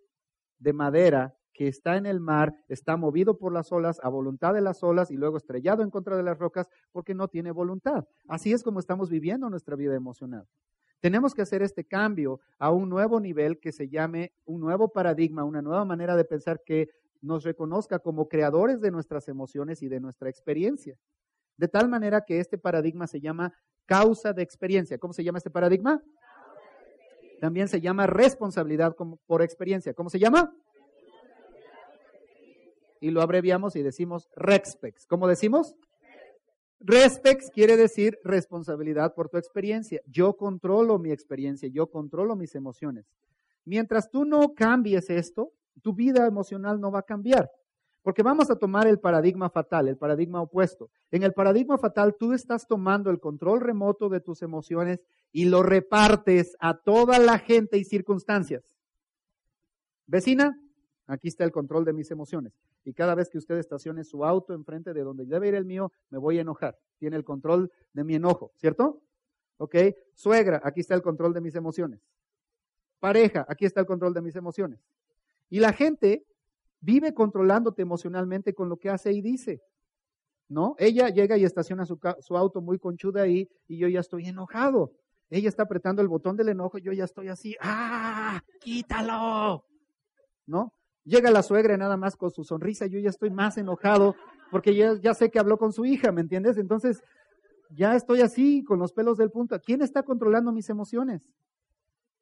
de 0.59 0.73
madera 0.73 1.35
que 1.57 1.67
está 1.67 1.97
en 1.97 2.05
el 2.05 2.19
mar, 2.19 2.53
está 2.69 2.95
movido 2.97 3.37
por 3.37 3.51
las 3.51 3.71
olas, 3.71 3.99
a 4.03 4.09
voluntad 4.09 4.53
de 4.53 4.61
las 4.61 4.83
olas 4.83 5.09
y 5.09 5.15
luego 5.15 5.37
estrellado 5.37 5.81
en 5.81 5.89
contra 5.89 6.15
de 6.15 6.21
las 6.21 6.37
rocas 6.37 6.69
porque 6.91 7.15
no 7.15 7.27
tiene 7.27 7.51
voluntad. 7.51 8.05
Así 8.27 8.53
es 8.53 8.63
como 8.63 8.79
estamos 8.79 9.09
viviendo 9.09 9.49
nuestra 9.49 9.75
vida 9.75 9.95
emocional. 9.95 10.47
Tenemos 10.99 11.33
que 11.33 11.41
hacer 11.41 11.63
este 11.63 11.83
cambio 11.83 12.39
a 12.59 12.71
un 12.71 12.89
nuevo 12.89 13.19
nivel 13.19 13.59
que 13.59 13.71
se 13.71 13.89
llame 13.89 14.33
un 14.45 14.61
nuevo 14.61 14.89
paradigma, 14.89 15.43
una 15.43 15.61
nueva 15.63 15.83
manera 15.83 16.15
de 16.15 16.25
pensar 16.25 16.61
que 16.63 16.89
nos 17.21 17.43
reconozca 17.43 17.99
como 17.99 18.27
creadores 18.27 18.79
de 18.79 18.91
nuestras 18.91 19.27
emociones 19.27 19.81
y 19.81 19.89
de 19.89 19.99
nuestra 19.99 20.29
experiencia. 20.29 20.95
De 21.57 21.67
tal 21.67 21.89
manera 21.89 22.21
que 22.21 22.39
este 22.39 22.59
paradigma 22.59 23.07
se 23.07 23.19
llama 23.19 23.51
causa 23.87 24.31
de 24.31 24.43
experiencia. 24.43 24.99
¿Cómo 24.99 25.13
se 25.13 25.23
llama 25.23 25.39
este 25.39 25.49
paradigma? 25.49 26.03
También 27.41 27.67
se 27.67 27.81
llama 27.81 28.05
responsabilidad 28.05 28.95
por 29.25 29.41
experiencia. 29.41 29.93
¿Cómo 29.93 30.09
se 30.09 30.19
llama? 30.19 30.53
Y 32.99 33.11
lo 33.11 33.21
abreviamos 33.21 33.75
y 33.75 33.83
decimos 33.83 34.29
REXPEX. 34.35 35.05
¿Cómo 35.05 35.27
decimos? 35.27 35.75
RESPEX 36.79 37.49
quiere 37.49 37.75
decir 37.75 38.19
responsabilidad 38.23 39.13
por 39.15 39.29
tu 39.29 39.37
experiencia. 39.37 40.01
Yo 40.05 40.35
controlo 40.35 40.99
mi 40.99 41.11
experiencia, 41.11 41.67
yo 41.69 41.89
controlo 41.89 42.35
mis 42.35 42.55
emociones. 42.55 43.05
Mientras 43.65 44.09
tú 44.09 44.25
no 44.25 44.53
cambies 44.53 45.09
esto, 45.09 45.51
tu 45.81 45.93
vida 45.93 46.25
emocional 46.27 46.79
no 46.79 46.91
va 46.91 46.99
a 46.99 47.03
cambiar. 47.03 47.49
Porque 48.01 48.23
vamos 48.23 48.49
a 48.49 48.55
tomar 48.55 48.87
el 48.87 48.99
paradigma 48.99 49.49
fatal, 49.49 49.89
el 49.89 49.97
paradigma 49.97 50.41
opuesto. 50.41 50.89
En 51.11 51.23
el 51.23 51.33
paradigma 51.33 51.77
fatal 51.77 52.15
tú 52.17 52.31
estás 52.31 52.65
tomando 52.65 53.09
el 53.09 53.19
control 53.19 53.59
remoto 53.59 54.07
de 54.07 54.21
tus 54.21 54.41
emociones 54.41 55.01
y 55.33 55.45
lo 55.45 55.61
repartes 55.61 56.55
a 56.59 56.77
toda 56.77 57.19
la 57.19 57.37
gente 57.39 57.77
y 57.77 57.83
circunstancias. 57.83 58.77
Vecina, 60.05 60.57
aquí 61.07 61.29
está 61.29 61.43
el 61.43 61.51
control 61.51 61.85
de 61.85 61.93
mis 61.93 62.11
emociones. 62.11 62.53
Y 62.83 62.93
cada 62.93 63.15
vez 63.15 63.29
que 63.29 63.37
usted 63.37 63.57
estacione 63.57 64.03
su 64.03 64.23
auto 64.23 64.53
enfrente 64.53 64.93
de 64.93 65.01
donde 65.01 65.25
debe 65.25 65.47
ir 65.47 65.55
el 65.55 65.65
mío, 65.65 65.91
me 66.09 66.17
voy 66.17 66.37
a 66.37 66.41
enojar. 66.41 66.77
Tiene 66.99 67.15
el 67.15 67.23
control 67.23 67.71
de 67.93 68.03
mi 68.03 68.15
enojo, 68.15 68.51
¿cierto? 68.55 69.01
¿Ok? 69.57 69.75
Suegra, 70.13 70.61
aquí 70.63 70.81
está 70.81 70.93
el 70.93 71.01
control 71.01 71.33
de 71.33 71.41
mis 71.41 71.55
emociones. 71.55 72.01
Pareja, 72.99 73.45
aquí 73.47 73.65
está 73.65 73.79
el 73.79 73.85
control 73.85 74.13
de 74.13 74.21
mis 74.21 74.35
emociones. 74.35 74.79
Y 75.49 75.59
la 75.59 75.73
gente 75.73 76.25
vive 76.79 77.13
controlándote 77.13 77.81
emocionalmente 77.81 78.53
con 78.53 78.69
lo 78.69 78.77
que 78.77 78.89
hace 78.89 79.11
y 79.11 79.21
dice. 79.21 79.61
¿No? 80.49 80.75
Ella 80.79 81.09
llega 81.09 81.37
y 81.37 81.43
estaciona 81.43 81.85
su, 81.85 81.99
su, 82.21 82.37
auto 82.37 82.61
muy 82.61 82.79
conchuda 82.79 83.23
ahí 83.23 83.49
y 83.67 83.77
yo 83.77 83.89
ya 83.89 83.99
estoy 83.99 84.27
enojado. 84.27 84.93
Ella 85.29 85.49
está 85.49 85.63
apretando 85.63 86.01
el 86.01 86.07
botón 86.07 86.37
del 86.37 86.47
enojo 86.47 86.77
y 86.77 86.83
yo 86.83 86.93
ya 86.93 87.03
estoy 87.03 87.27
así, 87.27 87.57
¡ah! 87.59 88.41
¡Quítalo! 88.61 89.65
¿No? 90.45 90.76
Llega 91.07 91.31
la 91.31 91.41
suegra 91.41 91.77
nada 91.77 91.97
más 91.97 92.15
con 92.15 92.29
su 92.29 92.43
sonrisa, 92.43 92.85
yo 92.85 92.99
ya 92.99 93.09
estoy 93.09 93.31
más 93.31 93.57
enojado 93.57 94.15
porque 94.51 94.75
ya, 94.75 94.93
ya 94.99 95.13
sé 95.13 95.31
que 95.31 95.39
habló 95.39 95.57
con 95.57 95.71
su 95.71 95.85
hija, 95.85 96.11
¿me 96.11 96.21
entiendes? 96.21 96.57
Entonces, 96.57 97.01
ya 97.71 97.95
estoy 97.95 98.21
así, 98.21 98.63
con 98.63 98.77
los 98.77 98.91
pelos 98.93 99.17
del 99.17 99.31
punto. 99.31 99.59
¿Quién 99.59 99.81
está 99.81 100.03
controlando 100.03 100.51
mis 100.51 100.69
emociones? 100.69 101.33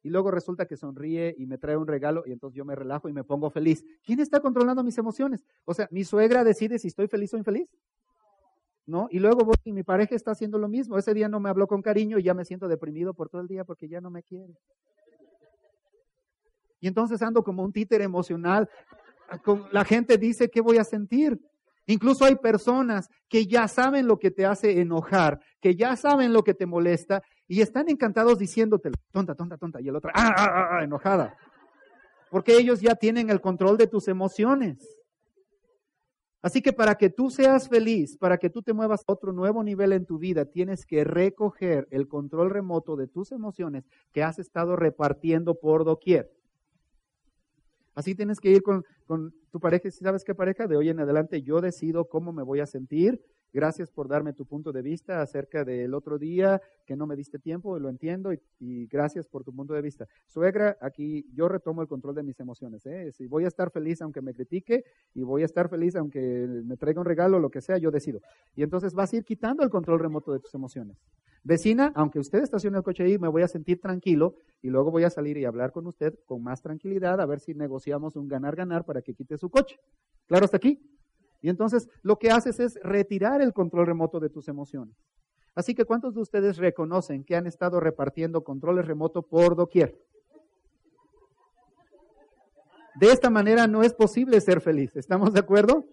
y 0.06 0.08
luego 0.08 0.30
resulta 0.30 0.66
que 0.66 0.76
sonríe 0.76 1.34
y 1.36 1.46
me 1.46 1.58
trae 1.58 1.76
un 1.76 1.88
regalo 1.88 2.22
y 2.26 2.30
entonces 2.30 2.56
yo 2.56 2.64
me 2.64 2.76
relajo 2.76 3.08
y 3.08 3.12
me 3.12 3.24
pongo 3.24 3.50
feliz. 3.50 3.84
¿Quién 4.04 4.20
está 4.20 4.38
controlando 4.38 4.84
mis 4.84 4.96
emociones? 4.98 5.44
O 5.64 5.74
sea, 5.74 5.88
mi 5.90 6.04
suegra 6.04 6.44
decide 6.44 6.78
si 6.78 6.86
estoy 6.86 7.08
feliz 7.08 7.34
o 7.34 7.38
infeliz. 7.38 7.68
¿No? 8.86 9.08
Y 9.10 9.18
luego 9.18 9.44
voy 9.44 9.56
y 9.64 9.72
mi 9.72 9.82
pareja 9.82 10.14
está 10.14 10.30
haciendo 10.30 10.58
lo 10.58 10.68
mismo. 10.68 10.96
Ese 10.96 11.12
día 11.12 11.28
no 11.28 11.40
me 11.40 11.48
habló 11.50 11.66
con 11.66 11.82
cariño 11.82 12.20
y 12.20 12.22
ya 12.22 12.34
me 12.34 12.44
siento 12.44 12.68
deprimido 12.68 13.14
por 13.14 13.28
todo 13.28 13.40
el 13.40 13.48
día 13.48 13.64
porque 13.64 13.88
ya 13.88 14.00
no 14.00 14.10
me 14.10 14.22
quiere. 14.22 14.56
Y 16.86 16.88
entonces 16.88 17.20
ando 17.20 17.42
como 17.42 17.64
un 17.64 17.72
títer 17.72 18.00
emocional. 18.00 18.70
La 19.72 19.84
gente 19.84 20.18
dice, 20.18 20.48
¿qué 20.48 20.60
voy 20.60 20.78
a 20.78 20.84
sentir? 20.84 21.36
Incluso 21.86 22.24
hay 22.24 22.36
personas 22.36 23.08
que 23.28 23.44
ya 23.44 23.66
saben 23.66 24.06
lo 24.06 24.20
que 24.20 24.30
te 24.30 24.46
hace 24.46 24.80
enojar, 24.80 25.40
que 25.60 25.74
ya 25.74 25.96
saben 25.96 26.32
lo 26.32 26.44
que 26.44 26.54
te 26.54 26.64
molesta 26.64 27.24
y 27.48 27.60
están 27.60 27.88
encantados 27.88 28.38
diciéndote, 28.38 28.92
tonta, 29.10 29.34
tonta, 29.34 29.58
tonta, 29.58 29.80
y 29.80 29.88
el 29.88 29.96
otro, 29.96 30.12
ah, 30.14 30.32
ah, 30.36 30.46
ah, 30.48 30.68
ah, 30.78 30.84
enojada. 30.84 31.36
Porque 32.30 32.56
ellos 32.56 32.80
ya 32.80 32.94
tienen 32.94 33.30
el 33.30 33.40
control 33.40 33.76
de 33.78 33.88
tus 33.88 34.06
emociones. 34.06 34.78
Así 36.40 36.62
que 36.62 36.72
para 36.72 36.94
que 36.94 37.10
tú 37.10 37.30
seas 37.30 37.68
feliz, 37.68 38.16
para 38.16 38.38
que 38.38 38.48
tú 38.48 38.62
te 38.62 38.72
muevas 38.72 39.00
a 39.00 39.12
otro 39.12 39.32
nuevo 39.32 39.64
nivel 39.64 39.92
en 39.92 40.06
tu 40.06 40.18
vida, 40.18 40.44
tienes 40.44 40.86
que 40.86 41.02
recoger 41.02 41.88
el 41.90 42.06
control 42.06 42.50
remoto 42.50 42.94
de 42.94 43.08
tus 43.08 43.32
emociones 43.32 43.88
que 44.12 44.22
has 44.22 44.38
estado 44.38 44.76
repartiendo 44.76 45.56
por 45.56 45.84
doquier. 45.84 46.30
Así 47.96 48.14
tienes 48.14 48.38
que 48.38 48.50
ir 48.50 48.62
con, 48.62 48.84
con 49.06 49.34
tu 49.50 49.58
pareja, 49.58 49.90
¿sabes 49.90 50.22
qué 50.22 50.34
pareja? 50.34 50.66
De 50.68 50.76
hoy 50.76 50.90
en 50.90 51.00
adelante 51.00 51.42
yo 51.42 51.62
decido 51.62 52.04
cómo 52.04 52.32
me 52.32 52.42
voy 52.42 52.60
a 52.60 52.66
sentir, 52.66 53.20
Gracias 53.56 53.90
por 53.90 54.06
darme 54.06 54.34
tu 54.34 54.44
punto 54.44 54.70
de 54.70 54.82
vista 54.82 55.22
acerca 55.22 55.64
del 55.64 55.94
otro 55.94 56.18
día 56.18 56.60
que 56.84 56.94
no 56.94 57.06
me 57.06 57.16
diste 57.16 57.38
tiempo, 57.38 57.78
lo 57.78 57.88
entiendo, 57.88 58.30
y, 58.34 58.86
gracias 58.86 59.26
por 59.26 59.44
tu 59.44 59.54
punto 59.54 59.72
de 59.72 59.80
vista. 59.80 60.06
Suegra, 60.26 60.76
aquí 60.78 61.24
yo 61.32 61.48
retomo 61.48 61.80
el 61.80 61.88
control 61.88 62.14
de 62.16 62.22
mis 62.22 62.38
emociones. 62.38 62.84
¿eh? 62.84 63.10
Si 63.12 63.26
voy 63.26 63.46
a 63.46 63.48
estar 63.48 63.70
feliz 63.70 64.02
aunque 64.02 64.20
me 64.20 64.34
critique, 64.34 64.84
y 65.14 65.22
voy 65.22 65.40
a 65.40 65.46
estar 65.46 65.70
feliz 65.70 65.96
aunque 65.96 66.20
me 66.66 66.76
traiga 66.76 67.00
un 67.00 67.06
regalo, 67.06 67.38
lo 67.38 67.48
que 67.48 67.62
sea, 67.62 67.78
yo 67.78 67.90
decido. 67.90 68.20
Y 68.54 68.62
entonces 68.62 68.92
vas 68.92 69.14
a 69.14 69.16
ir 69.16 69.24
quitando 69.24 69.62
el 69.62 69.70
control 69.70 70.00
remoto 70.00 70.34
de 70.34 70.40
tus 70.40 70.54
emociones. 70.54 70.98
Vecina, 71.42 71.92
aunque 71.94 72.18
usted 72.18 72.42
estacione 72.42 72.76
el 72.76 72.84
coche 72.84 73.04
ahí, 73.04 73.16
me 73.16 73.28
voy 73.28 73.40
a 73.40 73.48
sentir 73.48 73.80
tranquilo 73.80 74.34
y 74.60 74.68
luego 74.68 74.90
voy 74.90 75.04
a 75.04 75.10
salir 75.10 75.38
y 75.38 75.46
hablar 75.46 75.72
con 75.72 75.86
usted 75.86 76.18
con 76.26 76.42
más 76.42 76.60
tranquilidad 76.60 77.22
a 77.22 77.24
ver 77.24 77.40
si 77.40 77.54
negociamos 77.54 78.16
un 78.16 78.28
ganar-ganar 78.28 78.84
para 78.84 79.00
que 79.00 79.14
quite 79.14 79.38
su 79.38 79.48
coche. 79.48 79.80
¿Claro 80.26 80.44
hasta 80.44 80.58
aquí? 80.58 80.95
Y 81.46 81.48
entonces 81.48 81.88
lo 82.02 82.18
que 82.18 82.32
haces 82.32 82.58
es 82.58 82.76
retirar 82.82 83.40
el 83.40 83.52
control 83.52 83.86
remoto 83.86 84.18
de 84.18 84.28
tus 84.28 84.48
emociones. 84.48 84.96
Así 85.54 85.76
que 85.76 85.84
¿cuántos 85.84 86.12
de 86.12 86.20
ustedes 86.20 86.56
reconocen 86.56 87.22
que 87.22 87.36
han 87.36 87.46
estado 87.46 87.78
repartiendo 87.78 88.42
controles 88.42 88.84
remotos 88.84 89.24
por 89.24 89.54
doquier? 89.54 89.96
De 92.96 93.12
esta 93.12 93.30
manera 93.30 93.68
no 93.68 93.84
es 93.84 93.94
posible 93.94 94.40
ser 94.40 94.60
feliz. 94.60 94.96
¿Estamos 94.96 95.32
de 95.32 95.38
acuerdo? 95.38 95.84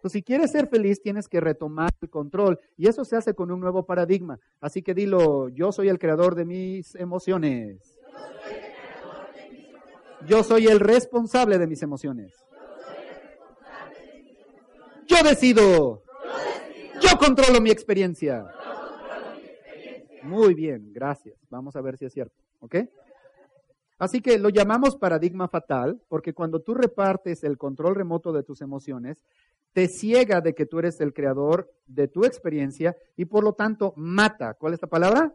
Pues 0.00 0.12
si 0.12 0.22
quieres 0.22 0.52
ser 0.52 0.66
feliz, 0.66 1.02
tienes 1.02 1.28
que 1.28 1.40
retomar 1.40 1.90
el 2.00 2.08
control. 2.08 2.58
Y 2.78 2.88
eso 2.88 3.04
se 3.04 3.16
hace 3.16 3.34
con 3.34 3.50
un 3.50 3.60
nuevo 3.60 3.84
paradigma. 3.84 4.40
Así 4.62 4.80
que 4.80 4.94
dilo, 4.94 5.50
yo 5.50 5.72
soy 5.72 5.90
el 5.90 5.98
creador 5.98 6.34
de 6.34 6.46
mis 6.46 6.94
emociones. 6.94 7.98
Yo 10.26 10.42
soy 10.42 10.68
el 10.68 10.80
responsable 10.80 11.58
de 11.58 11.66
mis 11.66 11.82
emociones. 11.82 12.45
Yo 15.06 15.22
decido. 15.22 16.02
Yo 17.00 17.18
controlo 17.18 17.60
mi 17.60 17.70
experiencia. 17.70 18.46
Muy 20.22 20.54
bien, 20.54 20.92
gracias. 20.92 21.36
Vamos 21.50 21.76
a 21.76 21.80
ver 21.80 21.96
si 21.96 22.06
es 22.06 22.12
cierto. 22.12 22.34
¿Ok? 22.60 22.76
Así 23.98 24.20
que 24.20 24.38
lo 24.38 24.50
llamamos 24.50 24.96
paradigma 24.96 25.48
fatal 25.48 26.02
porque 26.08 26.34
cuando 26.34 26.60
tú 26.60 26.74
repartes 26.74 27.44
el 27.44 27.56
control 27.56 27.94
remoto 27.94 28.32
de 28.32 28.42
tus 28.42 28.60
emociones, 28.60 29.22
te 29.72 29.88
ciega 29.88 30.40
de 30.40 30.54
que 30.54 30.66
tú 30.66 30.78
eres 30.78 31.00
el 31.00 31.14
creador 31.14 31.70
de 31.86 32.08
tu 32.08 32.24
experiencia 32.24 32.96
y 33.16 33.26
por 33.26 33.44
lo 33.44 33.54
tanto 33.54 33.92
mata. 33.96 34.54
¿Cuál 34.54 34.74
es 34.74 34.82
la 34.82 34.88
palabra? 34.88 35.34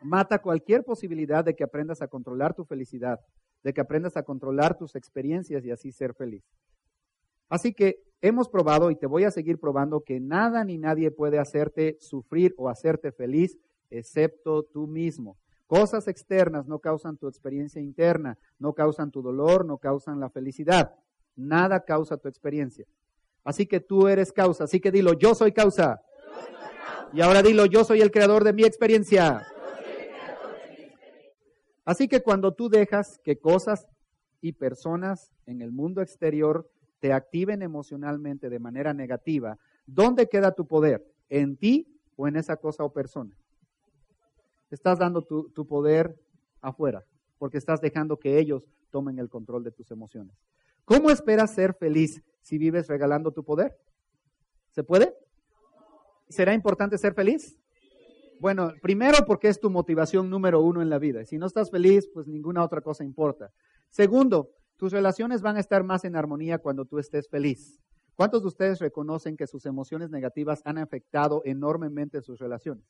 Mata 0.00 0.40
cualquier 0.40 0.84
posibilidad 0.84 1.44
de 1.44 1.54
que 1.54 1.64
aprendas 1.64 2.02
a 2.02 2.08
controlar 2.08 2.54
tu 2.54 2.64
felicidad, 2.64 3.20
de 3.62 3.72
que 3.72 3.80
aprendas 3.80 4.16
a 4.16 4.24
controlar 4.24 4.76
tus 4.76 4.96
experiencias 4.96 5.64
y 5.64 5.70
así 5.70 5.92
ser 5.92 6.14
feliz. 6.14 6.44
Así 7.48 7.74
que 7.74 8.02
hemos 8.22 8.48
probado 8.48 8.90
y 8.90 8.96
te 8.96 9.06
voy 9.06 9.24
a 9.24 9.30
seguir 9.30 9.58
probando 9.58 10.00
que 10.00 10.20
nada 10.20 10.64
ni 10.64 10.78
nadie 10.78 11.10
puede 11.10 11.38
hacerte 11.38 11.98
sufrir 12.00 12.54
o 12.56 12.70
hacerte 12.70 13.12
feliz 13.12 13.58
excepto 13.90 14.62
tú 14.62 14.86
mismo. 14.86 15.36
Cosas 15.66 16.06
externas 16.08 16.66
no 16.66 16.78
causan 16.78 17.16
tu 17.16 17.28
experiencia 17.28 17.82
interna, 17.82 18.38
no 18.58 18.72
causan 18.72 19.10
tu 19.10 19.22
dolor, 19.22 19.64
no 19.64 19.78
causan 19.78 20.20
la 20.20 20.30
felicidad. 20.30 20.94
Nada 21.34 21.84
causa 21.84 22.16
tu 22.16 22.28
experiencia. 22.28 22.86
Así 23.44 23.66
que 23.66 23.80
tú 23.80 24.06
eres 24.06 24.32
causa. 24.32 24.64
Así 24.64 24.80
que 24.80 24.90
dilo, 24.90 25.14
yo 25.14 25.34
soy 25.34 25.52
causa. 25.52 26.00
Y 27.12 27.20
ahora 27.22 27.42
dilo, 27.42 27.66
yo 27.66 27.84
soy 27.84 28.00
el 28.00 28.10
creador 28.10 28.44
de 28.44 28.52
mi 28.52 28.64
experiencia. 28.64 29.46
Así 31.84 32.06
que 32.06 32.22
cuando 32.22 32.54
tú 32.54 32.68
dejas 32.68 33.18
que 33.24 33.38
cosas 33.38 33.88
y 34.40 34.52
personas 34.52 35.32
en 35.46 35.62
el 35.62 35.72
mundo 35.72 36.00
exterior 36.02 36.70
te 37.02 37.12
activen 37.12 37.62
emocionalmente 37.62 38.48
de 38.48 38.60
manera 38.60 38.94
negativa, 38.94 39.58
¿dónde 39.86 40.28
queda 40.28 40.52
tu 40.52 40.68
poder? 40.68 41.04
¿En 41.28 41.56
ti 41.56 42.00
o 42.14 42.28
en 42.28 42.36
esa 42.36 42.56
cosa 42.56 42.84
o 42.84 42.92
persona? 42.92 43.36
Estás 44.70 45.00
dando 45.00 45.22
tu, 45.22 45.50
tu 45.50 45.66
poder 45.66 46.16
afuera, 46.60 47.04
porque 47.38 47.58
estás 47.58 47.80
dejando 47.80 48.20
que 48.20 48.38
ellos 48.38 48.68
tomen 48.90 49.18
el 49.18 49.28
control 49.28 49.64
de 49.64 49.72
tus 49.72 49.90
emociones. 49.90 50.36
¿Cómo 50.84 51.10
esperas 51.10 51.52
ser 51.52 51.74
feliz 51.74 52.22
si 52.40 52.56
vives 52.56 52.86
regalando 52.86 53.32
tu 53.32 53.42
poder? 53.42 53.76
¿Se 54.70 54.84
puede? 54.84 55.12
¿Será 56.28 56.54
importante 56.54 56.96
ser 56.98 57.14
feliz? 57.14 57.58
Bueno, 58.38 58.74
primero 58.80 59.18
porque 59.26 59.48
es 59.48 59.58
tu 59.58 59.70
motivación 59.70 60.30
número 60.30 60.60
uno 60.60 60.80
en 60.80 60.88
la 60.88 61.00
vida. 61.00 61.24
Si 61.24 61.36
no 61.36 61.46
estás 61.46 61.68
feliz, 61.68 62.08
pues 62.14 62.28
ninguna 62.28 62.62
otra 62.62 62.80
cosa 62.80 63.02
importa. 63.02 63.50
Segundo, 63.90 64.52
tus 64.82 64.90
relaciones 64.90 65.42
van 65.42 65.56
a 65.56 65.60
estar 65.60 65.84
más 65.84 66.04
en 66.04 66.16
armonía 66.16 66.58
cuando 66.58 66.84
tú 66.84 66.98
estés 66.98 67.28
feliz. 67.28 67.80
¿Cuántos 68.16 68.42
de 68.42 68.48
ustedes 68.48 68.80
reconocen 68.80 69.36
que 69.36 69.46
sus 69.46 69.64
emociones 69.64 70.10
negativas 70.10 70.60
han 70.64 70.76
afectado 70.76 71.40
enormemente 71.44 72.20
sus 72.20 72.40
relaciones? 72.40 72.84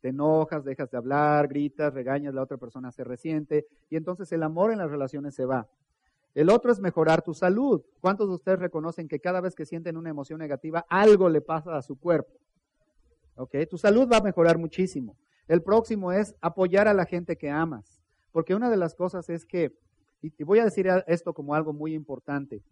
Te 0.00 0.10
enojas, 0.10 0.64
dejas 0.64 0.92
de 0.92 0.96
hablar, 0.96 1.48
gritas, 1.48 1.92
regañas, 1.92 2.34
la 2.34 2.42
otra 2.42 2.56
persona 2.56 2.92
se 2.92 3.02
resiente 3.02 3.66
y 3.90 3.96
entonces 3.96 4.30
el 4.30 4.44
amor 4.44 4.70
en 4.70 4.78
las 4.78 4.88
relaciones 4.88 5.34
se 5.34 5.44
va. 5.44 5.66
El 6.36 6.50
otro 6.50 6.70
es 6.70 6.78
mejorar 6.78 7.22
tu 7.22 7.34
salud. 7.34 7.82
¿Cuántos 8.00 8.28
de 8.28 8.34
ustedes 8.36 8.60
reconocen 8.60 9.08
que 9.08 9.18
cada 9.18 9.40
vez 9.40 9.56
que 9.56 9.66
sienten 9.66 9.96
una 9.96 10.10
emoción 10.10 10.38
negativa, 10.38 10.86
algo 10.88 11.28
le 11.28 11.40
pasa 11.40 11.76
a 11.76 11.82
su 11.82 11.98
cuerpo? 11.98 12.30
¿Ok? 13.34 13.56
Tu 13.68 13.76
salud 13.76 14.08
va 14.08 14.18
a 14.18 14.22
mejorar 14.22 14.56
muchísimo. 14.56 15.16
El 15.48 15.64
próximo 15.64 16.12
es 16.12 16.36
apoyar 16.40 16.86
a 16.86 16.94
la 16.94 17.06
gente 17.06 17.36
que 17.36 17.50
amas. 17.50 18.00
Porque 18.30 18.54
una 18.54 18.70
de 18.70 18.76
las 18.76 18.94
cosas 18.94 19.28
es 19.30 19.44
que 19.44 19.76
y, 20.24 20.44
voy 20.44 20.58
a 20.58 20.64
decir 20.64 20.88
esto 21.06 21.34
como 21.34 21.54
algo 21.54 21.72
muy 21.72 21.94
importante. 21.94 22.62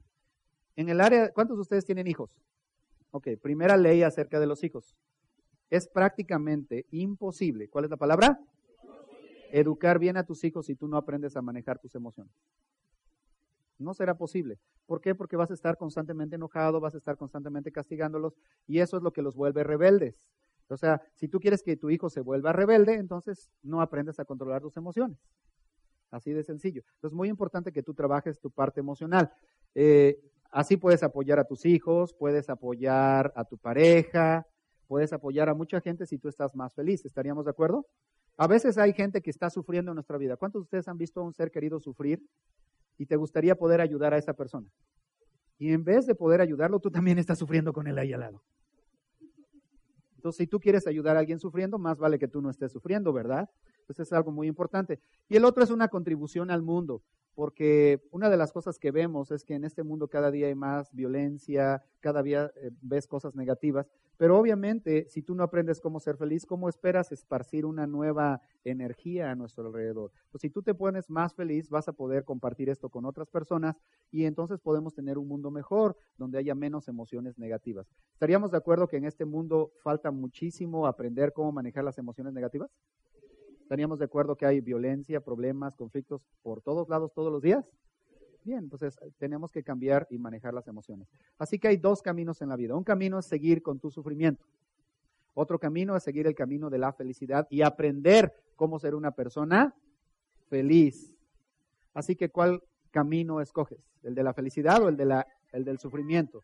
En 0.75 0.89
el 0.89 1.01
área, 1.01 1.31
¿cuántos 1.33 1.59
de 1.59 1.63
ustedes 1.63 1.85
tienen 1.85 2.07
hijos? 2.07 2.31
Ok, 3.11 3.29
primera 3.43 3.77
ley 3.77 4.03
acerca 4.03 4.41
de 4.41 4.47
los 4.47 4.65
hijos. 4.65 4.97
Es 5.69 5.87
prácticamente 5.87 6.87
imposible. 6.91 7.69
¿Cuál 7.69 7.85
es 7.85 7.91
la 7.91 7.99
palabra? 7.99 8.41
Educar 9.51 9.99
bien 9.99 10.17
a 10.17 10.25
tus 10.25 10.45
hijos 10.45 10.65
si 10.67 10.75
tú 10.75 10.89
no 10.89 10.97
aprendes 10.97 11.37
a 11.37 11.43
manejar 11.43 11.79
tus 11.79 11.95
emociones. 11.95 12.33
No 13.79 13.93
será 13.93 14.17
posible. 14.17 14.59
¿Por 14.87 15.03
qué? 15.03 15.15
Porque 15.15 15.37
vas 15.37 15.51
a 15.51 15.55
estar 15.55 15.77
constantemente 15.77 16.37
enojado, 16.37 16.81
vas 16.81 16.95
a 16.95 16.99
estar 16.99 17.19
constantemente 17.19 17.71
castigándolos 17.71 18.35
y 18.67 18.79
eso 18.79 18.97
es 18.97 19.03
lo 19.03 19.13
que 19.13 19.21
los 19.21 19.37
vuelve 19.37 19.63
rebeldes. 19.63 20.27
O 20.69 20.77
sea, 20.79 21.03
si 21.17 21.29
tú 21.29 21.39
quieres 21.39 21.63
que 21.63 21.77
tu 21.77 21.91
hijo 21.91 22.09
se 22.09 22.23
vuelva 22.23 22.53
rebelde, 22.53 22.95
entonces 22.95 23.51
no 23.63 23.83
aprendes 23.83 24.19
a 24.21 24.25
controlar 24.25 24.63
tus 24.63 24.77
emociones. 24.79 25.19
Así 26.13 26.33
de 26.33 26.45
sencillo. 26.45 26.83
Entonces, 26.95 27.13
es 27.13 27.17
muy 27.17 27.29
importante 27.29 27.73
que 27.73 27.83
tú 27.83 27.95
trabajes 27.95 28.39
tu 28.39 28.51
parte 28.51 28.81
emocional. 28.81 29.33
Eh, 29.75 30.21
así 30.51 30.77
puedes 30.77 31.03
apoyar 31.03 31.41
a 31.41 31.45
tus 31.45 31.65
hijos, 31.65 32.13
puedes 32.13 32.51
apoyar 32.51 33.33
a 33.35 33.45
tu 33.47 33.57
pareja, 33.57 34.47
puedes 34.87 35.13
apoyar 35.15 35.49
a 35.49 35.55
mucha 35.55 35.81
gente 35.81 36.07
si 36.07 36.19
tú 36.19 36.29
estás 36.29 36.55
más 36.55 36.75
feliz. 36.75 37.05
¿Estaríamos 37.07 37.47
de 37.47 37.51
acuerdo? 37.51 37.87
A 38.37 38.47
veces 38.47 38.77
hay 38.77 38.93
gente 38.93 39.23
que 39.23 39.31
está 39.31 39.49
sufriendo 39.49 39.91
en 39.91 39.95
nuestra 39.95 40.19
vida. 40.19 40.37
¿Cuántos 40.37 40.61
de 40.61 40.65
ustedes 40.65 40.87
han 40.87 40.99
visto 40.99 41.21
a 41.21 41.25
un 41.25 41.33
ser 41.33 41.51
querido 41.51 41.81
sufrir 41.81 42.23
y 42.99 43.07
te 43.07 43.17
gustaría 43.17 43.57
poder 43.57 43.81
ayudar 43.81 44.13
a 44.13 44.19
esa 44.19 44.35
persona? 44.35 44.69
Y 45.59 45.73
en 45.73 45.83
vez 45.83 46.07
de 46.07 46.15
poder 46.15 46.43
ayudarlo, 46.43 46.79
tú 46.79 46.91
también 46.91 47.19
estás 47.19 47.39
sufriendo 47.39 47.73
con 47.73 47.87
él 47.87 47.99
ahí 47.99 48.13
al 48.13 48.21
lado. 48.21 48.43
Entonces, 50.23 50.39
si 50.39 50.47
tú 50.47 50.61
quieres 50.61 50.87
ayudar 50.87 51.17
a 51.17 51.19
alguien 51.19 51.41
sufriendo, 51.41 51.81
más 51.81 51.99
vale 51.99 52.17
que 52.17 52.29
tú 52.29 52.41
no 52.41 52.49
estés 52.49 52.71
sufriendo, 52.71 53.13
¿verdad? 53.13 53.51
Entonces 53.81 54.07
es 54.07 54.13
algo 54.13 54.31
muy 54.31 54.47
importante. 54.47 55.01
Y 55.29 55.35
el 55.35 55.45
otro 55.45 55.65
es 55.65 55.71
una 55.71 55.89
contribución 55.89 56.53
al 56.53 56.63
mundo, 56.63 57.03
porque 57.35 58.03
una 58.11 58.31
de 58.31 58.37
las 58.37 58.53
cosas 58.53 58.79
que 58.79 58.91
vemos 58.91 59.31
es 59.31 59.45
que 59.45 59.55
en 59.55 59.65
este 59.65 59.83
mundo 59.83 60.09
cada 60.09 60.31
día 60.31 60.49
hay 60.49 60.55
más 60.55 60.93
violencia, 60.93 61.83
cada 62.01 62.23
día 62.23 62.53
eh, 62.57 62.71
ves 62.81 63.07
cosas 63.07 63.35
negativas, 63.35 63.87
pero 64.17 64.39
obviamente 64.39 65.09
si 65.09 65.23
tú 65.23 65.35
no 65.35 65.43
aprendes 65.43 65.81
cómo 65.81 65.99
ser 65.99 66.17
feliz, 66.17 66.47
¿cómo 66.47 66.69
esperas 66.69 67.11
esparcir 67.11 67.65
una 67.65 67.87
nueva 67.87 68.41
energía 68.65 69.31
a 69.31 69.35
nuestro 69.35 69.67
alrededor? 69.67 70.13
Pues 70.31 70.43
si 70.43 70.51
tú 70.51 70.63
te 70.63 70.75
pones 70.75 71.11
más 71.11 71.35
feliz, 71.35 71.71
vas 71.71 71.89
a 71.89 71.93
poder 71.93 72.25
compartir 72.25 72.69
esto 72.69 72.89
con 72.89 73.05
otras 73.05 73.29
personas 73.31 73.77
y 74.11 74.25
entonces 74.25 74.61
podemos 74.61 74.95
tener 74.95 75.19
un 75.19 75.27
mundo 75.27 75.51
mejor, 75.51 75.97
donde 76.19 76.39
haya 76.39 76.55
menos 76.55 76.89
emociones 76.89 77.39
negativas. 77.39 77.89
¿Estaríamos 78.13 78.51
de 78.51 78.59
acuerdo 78.59 78.87
que 78.87 78.99
en 78.99 79.07
este 79.07 79.25
mundo 79.25 79.73
falta 79.83 80.11
muchísimo 80.11 80.87
aprender 80.87 81.33
cómo 81.33 81.51
manejar 81.51 81.85
las 81.85 81.99
emociones 81.99 82.33
negativas? 82.33 82.71
¿Estaríamos 83.73 83.99
de 83.99 84.05
acuerdo 84.05 84.37
que 84.37 84.45
hay 84.45 84.61
violencia, 84.61 85.23
problemas, 85.23 85.75
conflictos 85.77 86.29
por 86.43 86.61
todos 86.61 86.91
lados 86.91 87.11
todos 87.15 87.33
los 87.33 87.41
días? 87.41 87.65
Bien, 88.45 88.69
pues 88.69 88.99
tenemos 89.17 89.51
que 89.51 89.63
cambiar 89.63 90.07
y 90.11 90.19
manejar 90.19 90.53
las 90.53 90.69
emociones. 90.69 91.09
Así 91.39 91.59
que 91.59 91.69
hay 91.69 91.79
dos 91.79 92.03
caminos 92.03 92.43
en 92.43 92.51
la 92.51 92.57
vida. 92.57 92.77
Un 92.77 92.85
camino 92.85 93.19
es 93.19 93.25
seguir 93.25 93.63
con 93.63 93.81
tu 93.81 93.91
sufrimiento. 93.91 94.45
Otro 95.33 95.59
camino 95.59 95.97
es 95.97 96.03
seguir 96.03 96.27
el 96.27 96.35
camino 96.35 96.69
de 96.69 96.77
la 96.77 96.93
felicidad 96.93 97.47
y 97.49 97.63
aprender 97.63 98.35
cómo 98.57 98.79
ser 98.79 98.95
una 98.95 99.13
persona 99.13 99.75
feliz. 100.51 101.17
Así 101.95 102.15
que, 102.15 102.29
¿cuál 102.29 102.63
camino 102.91 103.41
escoges? 103.41 103.81
¿El 104.03 104.15
de 104.15 104.23
la 104.23 104.35
felicidad 104.35 104.83
o 104.83 104.91
el, 104.91 104.99
de 104.99 105.07
la, 105.07 105.27
el 105.51 105.65
del 105.65 105.79
sufrimiento? 105.79 106.43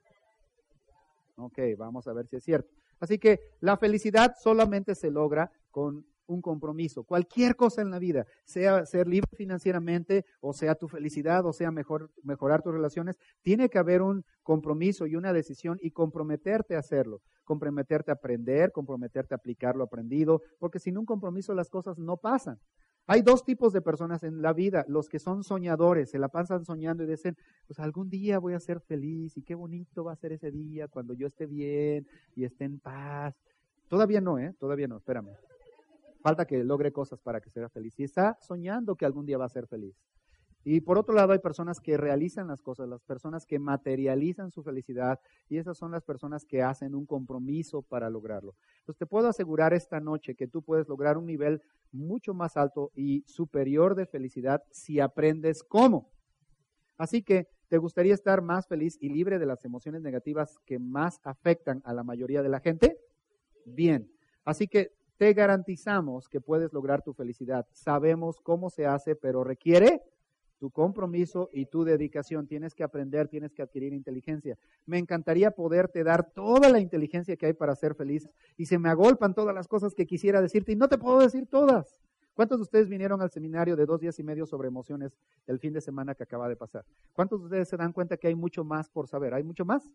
Ok, 1.37 1.59
vamos 1.77 2.09
a 2.09 2.15
ver 2.15 2.27
si 2.27 2.37
es 2.37 2.43
cierto. 2.43 2.71
Así 3.01 3.19
que 3.19 3.39
la 3.61 3.77
felicidad 3.77 4.35
solamente 4.43 4.95
se 4.95 5.11
logra 5.11 5.53
con 5.71 6.07
un 6.29 6.41
compromiso. 6.41 7.03
Cualquier 7.03 7.57
cosa 7.57 7.83
en 7.83 7.91
la 7.91 7.99
vida, 7.99 8.27
sea 8.45 8.87
ser 8.87 9.09
libre 9.09 9.31
financieramente, 9.37 10.25
o 10.41 10.53
sea 10.53 10.75
tu 10.75 10.87
felicidad, 10.87 11.45
o 11.45 11.53
sea 11.53 11.71
mejor, 11.73 12.11
mejorar 12.23 12.63
tus 12.63 12.73
relaciones, 12.73 13.19
tiene 13.43 13.69
que 13.69 13.79
haber 13.79 14.03
un 14.03 14.25
compromiso 14.43 15.07
y 15.07 15.17
una 15.17 15.33
decisión 15.33 15.79
y 15.83 15.91
comprometerte 15.91 16.77
a 16.77 16.81
hacerlo, 16.81 17.21
comprometerte 17.45 18.11
a 18.11 18.15
aprender, 18.15 18.71
comprometerte 18.71 19.35
a 19.35 19.39
aplicar 19.39 19.75
lo 19.75 19.85
aprendido, 19.85 20.43
porque 20.59 20.79
sin 20.79 20.97
un 20.97 21.07
compromiso 21.07 21.55
las 21.55 21.69
cosas 21.69 21.99
no 21.99 22.17
pasan. 22.17 22.59
Hay 23.11 23.23
dos 23.23 23.43
tipos 23.43 23.73
de 23.73 23.81
personas 23.81 24.23
en 24.23 24.43
la 24.43 24.53
vida, 24.53 24.85
los 24.87 25.09
que 25.09 25.19
son 25.19 25.43
soñadores, 25.43 26.11
se 26.11 26.19
la 26.19 26.29
pasan 26.29 26.67
soñando 26.67 27.05
y 27.05 27.07
dicen, 27.07 27.39
pues 27.67 27.79
algún 27.79 28.11
día 28.11 28.39
voy 28.39 28.53
a 28.53 28.61
ser 28.61 28.81
feliz 28.81 29.35
y 29.39 29.43
qué 29.43 29.55
bonito 29.55 30.05
va 30.05 30.13
a 30.13 30.17
ser 30.17 30.33
ese 30.33 30.51
día 30.51 30.89
cuando 30.89 31.15
yo 31.15 31.27
esté 31.27 31.47
bien 31.47 32.07
y 32.37 32.45
esté 32.45 32.65
en 32.65 32.79
paz. 32.79 33.35
Todavía 33.89 34.21
no, 34.21 34.39
¿eh? 34.39 34.55
Todavía 34.61 34.89
no, 34.89 34.99
espérame. 34.99 35.31
Falta 36.21 36.47
que 36.47 36.65
logre 36.65 36.93
cosas 36.93 37.21
para 37.21 37.41
que 37.41 37.51
sea 37.51 37.69
feliz. 37.69 37.99
Y 37.99 38.05
está 38.05 38.39
soñando 38.41 38.97
que 38.97 39.07
algún 39.07 39.27
día 39.27 39.39
va 39.39 39.45
a 39.45 39.51
ser 39.51 39.67
feliz. 39.67 39.97
Y 40.65 40.81
por 40.81 40.99
otro 40.99 41.15
lado 41.15 41.33
hay 41.33 41.39
personas 41.39 41.81
que 41.81 41.97
realizan 41.97 42.49
las 42.49 42.61
cosas, 42.61 42.89
las 42.89 43.03
personas 43.03 43.47
que 43.47 43.59
materializan 43.59 44.51
su 44.51 44.63
felicidad 44.63 45.19
y 45.49 45.57
esas 45.57 45.79
son 45.79 45.93
las 45.93 46.03
personas 46.03 46.45
que 46.45 46.63
hacen 46.63 46.95
un 46.95 47.07
compromiso 47.07 47.83
para 47.83 48.11
lograrlo. 48.11 48.55
Entonces 48.81 48.99
te 48.99 49.07
puedo 49.07 49.29
asegurar 49.29 49.73
esta 49.73 50.01
noche 50.01 50.35
que 50.35 50.49
tú 50.49 50.63
puedes 50.63 50.89
lograr 50.89 51.17
un 51.17 51.27
nivel 51.27 51.63
mucho 51.91 52.35
más 52.35 52.57
alto 52.57 52.91
y 52.95 53.23
superior 53.27 53.95
de 53.95 54.07
felicidad 54.07 54.63
si 54.71 55.01
aprendes 55.01 55.63
cómo. 55.63 56.11
Así 56.99 57.23
que, 57.23 57.49
¿te 57.69 57.79
gustaría 57.79 58.13
estar 58.13 58.43
más 58.43 58.67
feliz 58.67 58.99
y 59.01 59.09
libre 59.09 59.39
de 59.39 59.47
las 59.47 59.65
emociones 59.65 60.03
negativas 60.03 60.59
que 60.67 60.79
más 60.79 61.21
afectan 61.23 61.81
a 61.85 61.95
la 61.95 62.03
mayoría 62.03 62.43
de 62.43 62.49
la 62.49 62.61
gente? 62.61 62.99
Bien. 63.65 64.13
Así 64.45 64.67
que 64.67 64.98
te 65.19 65.33
garantizamos 65.35 66.29
que 66.29 66.41
puedes 66.41 66.73
lograr 66.73 67.03
tu 67.03 67.13
felicidad. 67.13 67.67
Sabemos 67.73 68.41
cómo 68.41 68.71
se 68.71 68.87
hace, 68.87 69.17
pero 69.17 69.45
requiere 69.45 70.01
tu 70.59 70.71
compromiso 70.71 71.51
y 71.53 71.67
tu 71.67 71.85
dedicación. 71.85 72.47
Tienes 72.47 72.75
que 72.75 72.85
aprender, 72.85 73.29
tienes 73.29 73.53
que 73.53 73.63
adquirir 73.63 73.93
inteligencia. 73.93 74.57
Me 74.87 74.99
encantaría 74.99 75.51
poderte 75.51 76.05
dar 76.05 76.31
toda 76.33 76.69
la 76.69 76.81
inteligencia 76.81 77.37
que 77.37 77.47
hay 77.47 77.53
para 77.53 77.75
ser 77.75 77.95
feliz 77.95 78.29
y 78.57 78.67
se 78.67 78.79
me 78.79 78.89
agolpan 78.89 79.35
todas 79.35 79.55
las 79.55 79.67
cosas 79.67 79.95
que 79.95 80.07
quisiera 80.07 80.41
decirte 80.41 80.73
y 80.73 80.77
no 80.77 80.89
te 80.89 80.99
puedo 80.99 81.19
decir 81.19 81.47
todas. 81.47 82.01
¿Cuántos 82.35 82.59
de 82.59 82.63
ustedes 82.63 82.89
vinieron 82.89 83.21
al 83.21 83.33
seminario 83.33 83.75
de 83.75 83.85
dos 83.85 83.99
días 83.99 84.17
y 84.21 84.23
medio 84.23 84.47
sobre 84.47 84.69
emociones 84.69 85.19
el 85.49 85.59
fin 85.59 85.73
de 85.73 85.81
semana 85.81 86.15
que 86.15 86.23
acaba 86.23 86.49
de 86.49 86.55
pasar? 86.55 86.85
¿Cuántos 87.13 87.41
de 87.41 87.47
ustedes 87.47 87.69
se 87.69 87.77
dan 87.77 87.93
cuenta 87.93 88.17
que 88.17 88.29
hay 88.29 88.37
mucho 88.37 88.63
más 88.63 88.89
por 88.89 89.09
saber? 89.09 89.35
¿Hay 89.35 89.43
mucho 89.43 89.65
más? 89.65 89.91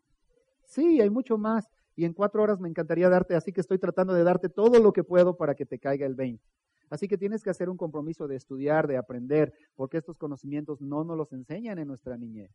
Sí, 0.65 0.99
hay 0.99 1.09
mucho 1.09 1.37
más 1.37 1.69
y 1.95 2.05
en 2.05 2.13
cuatro 2.13 2.41
horas 2.41 2.59
me 2.59 2.69
encantaría 2.69 3.09
darte, 3.09 3.35
así 3.35 3.51
que 3.51 3.61
estoy 3.61 3.77
tratando 3.79 4.13
de 4.13 4.23
darte 4.23 4.49
todo 4.49 4.79
lo 4.79 4.93
que 4.93 5.03
puedo 5.03 5.37
para 5.37 5.55
que 5.55 5.65
te 5.65 5.79
caiga 5.79 6.05
el 6.05 6.15
20. 6.15 6.43
Así 6.89 7.07
que 7.07 7.17
tienes 7.17 7.43
que 7.43 7.49
hacer 7.49 7.69
un 7.69 7.77
compromiso 7.77 8.27
de 8.27 8.35
estudiar, 8.35 8.87
de 8.87 8.97
aprender, 8.97 9.53
porque 9.75 9.97
estos 9.97 10.17
conocimientos 10.17 10.81
no 10.81 11.03
nos 11.03 11.17
los 11.17 11.33
enseñan 11.33 11.79
en 11.79 11.87
nuestra 11.87 12.17
niñez. 12.17 12.51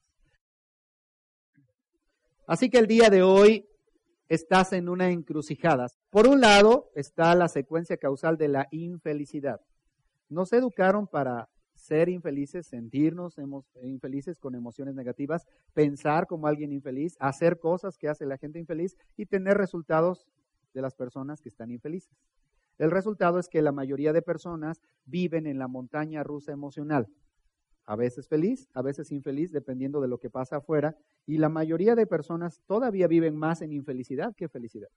Así 2.47 2.71
que 2.71 2.79
el 2.79 2.87
día 2.87 3.11
de 3.11 3.23
hoy 3.23 3.69
estás 4.29 4.73
en 4.73 4.89
una 4.89 5.11
encrucijada. 5.11 5.89
Por 6.11 6.27
un 6.27 6.41
lado 6.41 6.91
está 6.95 7.35
la 7.35 7.49
secuencia 7.49 7.97
causal 7.97 8.37
de 8.37 8.49
la 8.49 8.69
infelicidad. 8.71 9.61
Nos 10.29 10.53
educaron 10.53 11.07
para 11.07 11.49
ser 11.89 12.11
infelices, 12.11 12.67
sentirnos 12.67 13.37
infelices 13.83 14.39
con 14.39 14.55
emociones 14.55 14.95
negativas, 14.95 15.47
pensar 15.73 16.27
como 16.27 16.47
alguien 16.47 16.71
infeliz, 16.71 17.17
hacer 17.19 17.59
cosas 17.59 17.97
que 17.97 18.09
hace 18.09 18.27
la 18.27 18.37
gente 18.37 18.59
infeliz 18.59 18.95
y 19.17 19.25
tener 19.25 19.57
resultados 19.57 20.29
de 20.75 20.83
las 20.83 20.95
personas 20.95 21.41
que 21.41 21.49
están 21.49 21.71
infelices. 21.71 22.15
El 22.77 22.91
resultado 22.91 23.39
es 23.39 23.49
que 23.49 23.63
la 23.63 23.73
mayoría 23.73 24.13
de 24.13 24.21
personas 24.21 24.83
viven 25.07 25.47
en 25.47 25.59
la 25.59 25.67
montaña 25.67 26.23
rusa 26.23 26.53
emocional. 26.53 27.09
A 27.87 27.97
veces 27.97 28.29
feliz, 28.29 28.69
a 28.75 28.83
veces 28.83 29.11
infeliz, 29.11 29.51
dependiendo 29.51 30.03
de 30.03 30.09
lo 30.09 30.19
que 30.19 30.29
pasa 30.29 30.57
afuera. 30.57 30.95
Y 31.27 31.39
la 31.39 31.49
mayoría 31.49 31.95
de 31.95 32.07
personas 32.07 32.61
todavía 32.67 33.09
viven 33.09 33.35
más 33.35 33.63
en 33.63 33.73
infelicidad 33.73 34.37
que 34.37 34.49
felicidad. 34.49 34.91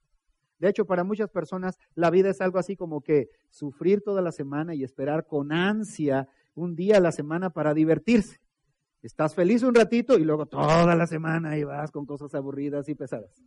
De 0.58 0.68
hecho, 0.68 0.84
para 0.84 1.02
muchas 1.02 1.28
personas 1.28 1.76
la 1.96 2.10
vida 2.10 2.30
es 2.30 2.40
algo 2.40 2.58
así 2.58 2.76
como 2.76 3.00
que 3.00 3.30
sufrir 3.50 4.00
toda 4.00 4.22
la 4.22 4.30
semana 4.30 4.76
y 4.76 4.84
esperar 4.84 5.26
con 5.26 5.50
ansia 5.50 6.28
un 6.54 6.74
día 6.74 6.98
a 6.98 7.00
la 7.00 7.12
semana 7.12 7.50
para 7.50 7.74
divertirse. 7.74 8.40
Estás 9.02 9.34
feliz 9.34 9.62
un 9.62 9.74
ratito 9.74 10.16
y 10.18 10.24
luego 10.24 10.46
toda 10.46 10.94
la 10.94 11.06
semana 11.06 11.58
y 11.58 11.64
vas 11.64 11.90
con 11.90 12.06
cosas 12.06 12.34
aburridas 12.34 12.88
y 12.88 12.94
pesadas. 12.94 13.42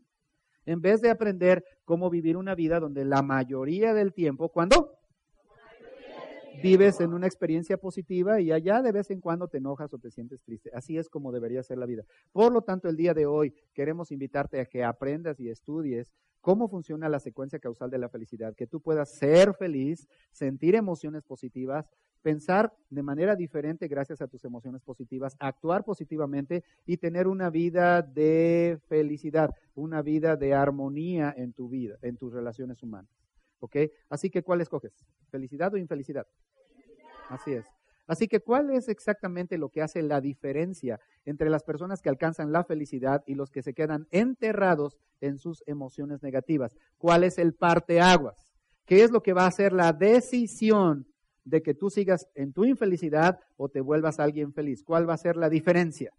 En 0.66 0.82
vez 0.82 1.02
de 1.02 1.10
aprender 1.10 1.64
cómo 1.86 2.10
vivir 2.10 2.36
una 2.36 2.56
vida 2.56 2.80
donde 2.80 3.06
la 3.06 3.22
mayoría 3.22 3.94
del 3.94 4.14
tiempo, 4.14 4.50
¿cuándo? 4.50 4.98
Vives 6.62 7.00
en 7.00 7.14
una 7.14 7.28
experiencia 7.28 7.78
positiva 7.78 8.42
y 8.42 8.52
allá 8.52 8.82
de 8.82 8.92
vez 8.92 9.12
en 9.12 9.22
cuando 9.22 9.48
te 9.48 9.60
enojas 9.60 9.94
o 9.94 10.00
te 10.00 10.10
sientes 10.10 10.42
triste. 10.42 10.72
Así 10.74 10.98
es 10.98 11.10
como 11.10 11.32
debería 11.32 11.62
ser 11.64 11.78
la 11.78 11.86
vida. 11.86 12.04
Por 12.32 12.52
lo 12.52 12.62
tanto, 12.62 12.90
el 12.90 12.98
día 12.98 13.14
de 13.14 13.26
hoy 13.26 13.54
queremos 13.74 14.12
invitarte 14.12 14.60
a 14.60 14.66
que 14.66 14.84
aprendas 14.84 15.40
y 15.40 15.50
estudies 15.50 16.12
cómo 16.42 16.68
funciona 16.68 17.10
la 17.10 17.20
secuencia 17.20 17.60
causal 17.60 17.90
de 17.90 17.98
la 17.98 18.10
felicidad, 18.10 18.56
que 18.56 18.68
tú 18.68 18.80
puedas 18.80 19.10
ser 19.10 19.54
feliz, 19.56 20.08
sentir 20.32 20.76
emociones 20.76 21.24
positivas, 21.24 21.90
pensar 22.26 22.74
de 22.90 23.04
manera 23.04 23.36
diferente 23.36 23.88
gracias 23.88 24.20
a 24.20 24.28
tus 24.28 24.44
emociones 24.46 24.82
positivas, 24.82 25.36
actuar 25.40 25.84
positivamente 25.84 26.64
y 26.84 26.98
tener 26.98 27.28
una 27.28 27.52
vida 27.52 28.02
de 28.02 28.80
felicidad, 28.88 29.52
una 29.76 30.02
vida 30.02 30.36
de 30.36 30.56
armonía 30.56 31.36
en 31.38 31.54
tu 31.54 31.70
vida, 31.70 32.00
en 32.02 32.18
tus 32.18 32.34
relaciones 32.34 32.82
humanas. 32.82 33.12
¿Ok? 33.60 33.76
Así 34.10 34.32
que, 34.32 34.42
¿cuál 34.42 34.62
escoges? 34.62 35.06
¿Felicidad 35.30 35.72
o 35.76 35.78
infelicidad? 35.78 36.26
Así 37.30 37.54
es. 37.54 37.68
Así 38.08 38.28
que, 38.28 38.40
¿cuál 38.40 38.72
es 38.72 38.90
exactamente 38.90 39.60
lo 39.60 39.70
que 39.70 39.84
hace 39.84 40.02
la 40.02 40.20
diferencia 40.20 41.00
entre 41.26 41.52
las 41.52 41.64
personas 41.64 42.02
que 42.02 42.10
alcanzan 42.10 42.52
la 42.52 42.64
felicidad 42.64 43.24
y 43.28 43.36
los 43.36 43.52
que 43.52 43.62
se 43.62 43.76
quedan 43.76 44.08
enterrados 44.10 44.98
en 45.22 45.38
sus 45.38 45.62
emociones 45.68 46.24
negativas? 46.24 46.76
¿Cuál 46.98 47.24
es 47.24 47.38
el 47.38 47.54
parteaguas? 47.54 48.52
¿Qué 48.88 49.04
es 49.04 49.12
lo 49.12 49.22
que 49.22 49.34
va 49.34 49.44
a 49.44 49.50
hacer 49.50 49.74
la 49.74 49.94
decisión 49.94 51.06
de 51.46 51.62
que 51.62 51.74
tú 51.74 51.90
sigas 51.90 52.28
en 52.36 52.52
tu 52.52 52.66
infelicidad 52.66 53.40
o 53.56 53.70
te 53.70 53.80
vuelvas 53.80 54.20
alguien 54.20 54.52
feliz? 54.52 54.84
¿Cuál 54.84 55.08
va 55.08 55.14
a 55.14 55.18
ser 55.18 55.38
la 55.38 55.50
diferencia? 55.50 56.12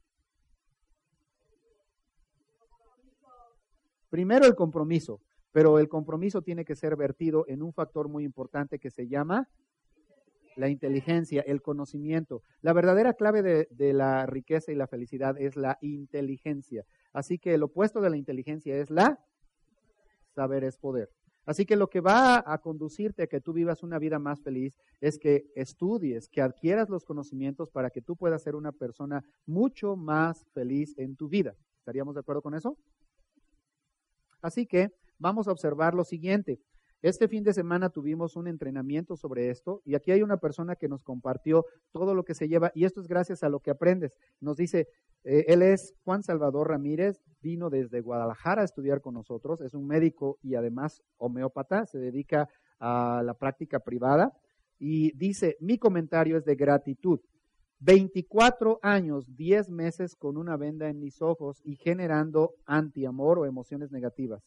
Primero 4.08 4.46
el 4.46 4.54
compromiso, 4.54 5.20
pero 5.52 5.78
el 5.78 5.88
compromiso 5.88 6.40
tiene 6.40 6.64
que 6.64 6.76
ser 6.76 6.96
vertido 6.96 7.44
en 7.48 7.62
un 7.62 7.72
factor 7.72 8.08
muy 8.08 8.24
importante 8.24 8.78
que 8.78 8.90
se 8.90 9.08
llama 9.08 9.48
la 10.54 10.68
inteligencia, 10.70 11.42
el 11.42 11.60
conocimiento. 11.60 12.42
La 12.62 12.72
verdadera 12.72 13.12
clave 13.12 13.42
de, 13.42 13.68
de, 13.70 13.92
la 13.92 14.24
riqueza 14.24 14.72
y 14.72 14.74
la 14.74 14.86
felicidad 14.86 15.38
es 15.38 15.56
la 15.56 15.76
inteligencia. 15.82 16.84
Así 17.12 17.38
que 17.38 17.52
el 17.52 17.62
opuesto 17.62 18.00
de 18.00 18.08
la 18.08 18.16
inteligencia 18.16 18.74
es 18.76 18.90
la 18.90 19.20
saber 20.34 20.64
es 20.64 20.76
poder. 20.76 21.10
Así 21.47 21.64
que 21.64 21.76
lo 21.76 21.88
que 21.88 22.01
va 22.01 22.42
a 22.44 22.59
conducirte 22.59 23.22
a 23.22 23.26
que 23.28 23.40
tú 23.40 23.53
vivas 23.53 23.84
una 23.84 24.01
vida 24.01 24.18
más 24.18 24.40
feliz 24.42 24.76
es 25.01 25.16
que 25.16 25.47
estudies, 25.55 26.28
que 26.28 26.42
adquieras 26.42 26.88
los 26.88 27.05
conocimientos 27.05 27.70
para 27.70 27.90
que 27.90 28.03
tú 28.03 28.16
puedas 28.16 28.42
ser 28.42 28.57
una 28.57 28.72
persona 28.72 29.24
mucho 29.47 29.94
más 29.94 30.44
feliz 30.53 30.99
en 30.99 31.14
tu 31.14 31.28
vida. 31.28 31.55
¿Estaríamos 31.78 32.16
de 32.16 32.20
acuerdo 32.20 32.42
con 32.42 32.55
eso? 32.55 32.76
Así 34.42 34.66
que 34.66 34.92
vamos 35.18 35.47
a 35.47 35.53
observar 35.53 35.94
lo 35.94 36.03
siguiente. 36.03 36.61
Este 37.01 37.28
fin 37.28 37.44
de 37.44 37.53
semana 37.53 37.90
tuvimos 37.90 38.34
un 38.34 38.49
entrenamiento 38.49 39.16
sobre 39.16 39.51
esto 39.51 39.82
y 39.84 39.94
aquí 39.94 40.11
hay 40.11 40.22
una 40.22 40.38
persona 40.38 40.74
que 40.74 40.88
nos 40.88 41.05
compartió 41.05 41.64
todo 41.92 42.14
lo 42.14 42.24
que 42.24 42.34
se 42.34 42.49
lleva 42.49 42.72
y 42.74 42.84
esto 42.84 43.01
es 43.01 43.07
gracias 43.07 43.44
a 43.44 43.49
lo 43.49 43.61
que 43.61 43.70
aprendes. 43.70 44.14
Nos 44.40 44.57
dice, 44.57 44.88
él 45.26 45.62
es 45.62 45.92
Juan 46.04 46.22
Salvador 46.22 46.68
Ramírez, 46.68 47.20
vino 47.40 47.68
desde 47.68 48.00
Guadalajara 48.00 48.62
a 48.62 48.64
estudiar 48.64 49.00
con 49.00 49.14
nosotros, 49.14 49.60
es 49.60 49.74
un 49.74 49.86
médico 49.86 50.38
y 50.40 50.54
además 50.54 51.02
homeópata, 51.16 51.84
se 51.86 51.98
dedica 51.98 52.48
a 52.78 53.22
la 53.24 53.34
práctica 53.34 53.80
privada 53.80 54.32
y 54.78 55.16
dice, 55.16 55.56
mi 55.60 55.78
comentario 55.78 56.36
es 56.36 56.44
de 56.44 56.54
gratitud. 56.54 57.20
24 57.80 58.78
años, 58.82 59.26
10 59.36 59.70
meses 59.70 60.14
con 60.16 60.36
una 60.36 60.56
venda 60.56 60.88
en 60.88 61.00
mis 61.00 61.20
ojos 61.20 61.60
y 61.64 61.76
generando 61.76 62.54
antiamor 62.64 63.38
o 63.38 63.46
emociones 63.46 63.90
negativas. 63.90 64.42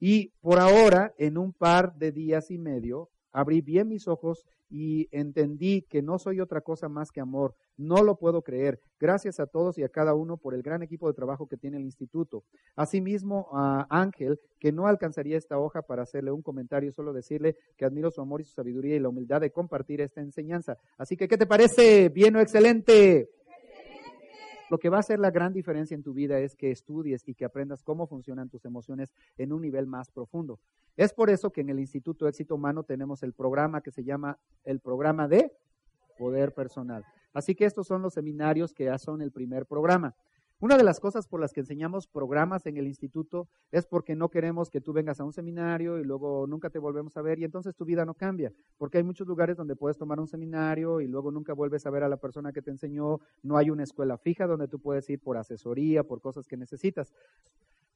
Y 0.00 0.30
por 0.40 0.58
ahora, 0.58 1.14
en 1.18 1.38
un 1.38 1.52
par 1.52 1.94
de 1.96 2.12
días 2.12 2.50
y 2.50 2.58
medio, 2.58 3.10
abrí 3.36 3.60
bien 3.60 3.88
mis 3.88 4.08
ojos 4.08 4.46
y 4.70 5.08
entendí 5.12 5.82
que 5.82 6.00
no 6.00 6.18
soy 6.18 6.40
otra 6.40 6.62
cosa 6.62 6.88
más 6.88 7.10
que 7.10 7.20
amor. 7.20 7.54
No 7.76 8.02
lo 8.02 8.16
puedo 8.16 8.40
creer. 8.40 8.80
Gracias 8.98 9.38
a 9.40 9.46
todos 9.46 9.76
y 9.76 9.84
a 9.84 9.90
cada 9.90 10.14
uno 10.14 10.38
por 10.38 10.54
el 10.54 10.62
gran 10.62 10.82
equipo 10.82 11.06
de 11.06 11.12
trabajo 11.12 11.46
que 11.46 11.58
tiene 11.58 11.76
el 11.76 11.84
instituto. 11.84 12.44
Asimismo, 12.74 13.48
a 13.52 13.86
Ángel, 13.90 14.40
que 14.58 14.72
no 14.72 14.86
alcanzaría 14.86 15.36
esta 15.36 15.58
hoja 15.58 15.82
para 15.82 16.04
hacerle 16.04 16.32
un 16.32 16.40
comentario, 16.40 16.90
solo 16.92 17.12
decirle 17.12 17.56
que 17.76 17.84
admiro 17.84 18.10
su 18.10 18.22
amor 18.22 18.40
y 18.40 18.44
su 18.44 18.54
sabiduría 18.54 18.96
y 18.96 19.00
la 19.00 19.10
humildad 19.10 19.42
de 19.42 19.50
compartir 19.50 20.00
esta 20.00 20.22
enseñanza. 20.22 20.78
Así 20.96 21.14
que, 21.14 21.28
¿qué 21.28 21.36
te 21.36 21.46
parece? 21.46 22.08
Bien 22.08 22.34
o 22.36 22.40
excelente. 22.40 23.28
Lo 24.68 24.78
que 24.78 24.88
va 24.88 24.96
a 24.96 25.00
hacer 25.00 25.20
la 25.20 25.30
gran 25.30 25.52
diferencia 25.52 25.94
en 25.94 26.02
tu 26.02 26.12
vida 26.12 26.38
es 26.40 26.56
que 26.56 26.70
estudies 26.70 27.26
y 27.28 27.34
que 27.34 27.44
aprendas 27.44 27.82
cómo 27.82 28.06
funcionan 28.06 28.48
tus 28.48 28.64
emociones 28.64 29.12
en 29.38 29.52
un 29.52 29.62
nivel 29.62 29.86
más 29.86 30.10
profundo. 30.10 30.58
Es 30.96 31.12
por 31.12 31.30
eso 31.30 31.50
que 31.50 31.60
en 31.60 31.70
el 31.70 31.78
Instituto 31.78 32.26
Éxito 32.26 32.54
Humano 32.54 32.82
tenemos 32.82 33.22
el 33.22 33.32
programa 33.32 33.80
que 33.80 33.90
se 33.90 34.02
llama 34.02 34.38
el 34.64 34.80
programa 34.80 35.28
de 35.28 35.52
poder 36.18 36.52
personal. 36.52 37.04
Así 37.32 37.54
que 37.54 37.66
estos 37.66 37.86
son 37.86 38.02
los 38.02 38.14
seminarios 38.14 38.72
que 38.72 38.84
ya 38.84 38.98
son 38.98 39.20
el 39.20 39.30
primer 39.30 39.66
programa. 39.66 40.14
Una 40.58 40.78
de 40.78 40.84
las 40.84 41.00
cosas 41.00 41.28
por 41.28 41.38
las 41.38 41.52
que 41.52 41.60
enseñamos 41.60 42.06
programas 42.06 42.64
en 42.64 42.78
el 42.78 42.86
instituto 42.86 43.46
es 43.72 43.84
porque 43.84 44.16
no 44.16 44.30
queremos 44.30 44.70
que 44.70 44.80
tú 44.80 44.94
vengas 44.94 45.20
a 45.20 45.24
un 45.24 45.34
seminario 45.34 45.98
y 45.98 46.04
luego 46.04 46.46
nunca 46.46 46.70
te 46.70 46.78
volvemos 46.78 47.14
a 47.18 47.20
ver 47.20 47.38
y 47.38 47.44
entonces 47.44 47.76
tu 47.76 47.84
vida 47.84 48.06
no 48.06 48.14
cambia, 48.14 48.50
porque 48.78 48.96
hay 48.96 49.04
muchos 49.04 49.26
lugares 49.26 49.58
donde 49.58 49.76
puedes 49.76 49.98
tomar 49.98 50.18
un 50.18 50.28
seminario 50.28 51.02
y 51.02 51.08
luego 51.08 51.30
nunca 51.30 51.52
vuelves 51.52 51.84
a 51.84 51.90
ver 51.90 52.04
a 52.04 52.08
la 52.08 52.16
persona 52.16 52.54
que 52.54 52.62
te 52.62 52.70
enseñó, 52.70 53.20
no 53.42 53.58
hay 53.58 53.68
una 53.68 53.82
escuela 53.82 54.16
fija 54.16 54.46
donde 54.46 54.66
tú 54.66 54.80
puedes 54.80 55.10
ir 55.10 55.20
por 55.20 55.36
asesoría, 55.36 56.04
por 56.04 56.22
cosas 56.22 56.46
que 56.46 56.56
necesitas. 56.56 57.12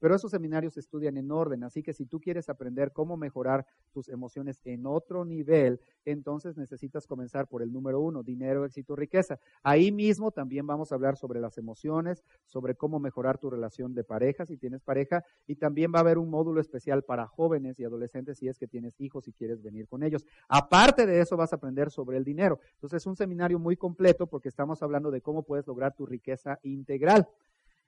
Pero 0.01 0.15
esos 0.15 0.31
seminarios 0.33 0.75
se 0.75 0.81
estudian 0.81 1.17
en 1.17 1.31
orden, 1.31 1.63
así 1.63 1.83
que 1.83 1.93
si 1.93 2.07
tú 2.07 2.21
quieres 2.21 2.49
aprender 2.49 2.93
cómo 2.93 3.17
mejorar 3.17 3.67
tus 3.93 4.09
emociones 4.09 4.61
en 4.65 4.87
otro 4.87 5.25
nivel, 5.25 5.81
entonces 6.05 6.57
necesitas 6.57 7.07
comenzar 7.07 7.47
por 7.47 7.63
el 7.63 7.73
número 7.73 8.01
uno, 8.01 8.23
dinero, 8.23 8.65
éxito, 8.65 8.97
riqueza. 8.97 9.39
Ahí 9.63 9.93
mismo 9.93 10.33
también 10.33 10.67
vamos 10.67 10.91
a 10.91 10.97
hablar 10.97 11.17
sobre 11.17 11.41
las 11.41 11.59
emociones, 11.59 12.25
sobre 12.47 12.75
cómo 12.75 12.99
mejorar 12.99 13.39
tu 13.39 13.51
relación 13.51 13.95
de 13.95 14.03
pareja 14.03 14.47
si 14.47 14.57
tienes 14.57 14.83
pareja, 14.83 15.25
y 15.47 15.57
también 15.57 15.93
va 15.95 15.99
a 15.99 16.01
haber 16.01 16.19
un 16.19 16.31
módulo 16.31 16.61
especial 16.61 17.05
para 17.05 17.27
jóvenes 17.27 17.79
y 17.79 17.85
adolescentes 17.85 18.39
si 18.39 18.49
es 18.49 18.59
que 18.59 18.67
tienes 18.67 19.01
hijos 19.01 19.29
y 19.29 19.33
quieres 19.33 19.63
venir 19.63 19.87
con 19.87 20.03
ellos. 20.03 20.25
Aparte 20.49 21.07
de 21.07 21.21
eso 21.21 21.37
vas 21.37 21.53
a 21.53 21.57
aprender 21.57 21.91
sobre 21.91 22.17
el 22.17 22.25
dinero. 22.25 22.59
Entonces 22.75 23.03
es 23.03 23.07
un 23.07 23.17
seminario 23.17 23.59
muy 23.59 23.77
completo 23.77 24.27
porque 24.27 24.49
estamos 24.49 24.83
hablando 24.83 25.11
de 25.11 25.21
cómo 25.21 25.43
puedes 25.43 25.67
lograr 25.67 25.95
tu 25.95 26.07
riqueza 26.07 26.59
integral. 26.63 27.29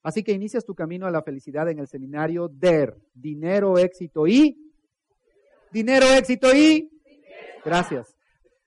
Así 0.02 0.22
que 0.22 0.32
inicias 0.32 0.64
tu 0.64 0.74
camino 0.74 1.06
a 1.06 1.10
la 1.10 1.22
felicidad 1.22 1.68
en 1.68 1.78
el 1.78 1.86
seminario 1.86 2.48
DER, 2.48 2.96
dinero, 3.14 3.78
éxito 3.78 4.26
y... 4.26 4.58
Dinero, 5.70 6.06
éxito 6.06 6.54
y... 6.54 6.90
Gracias. 7.64 8.16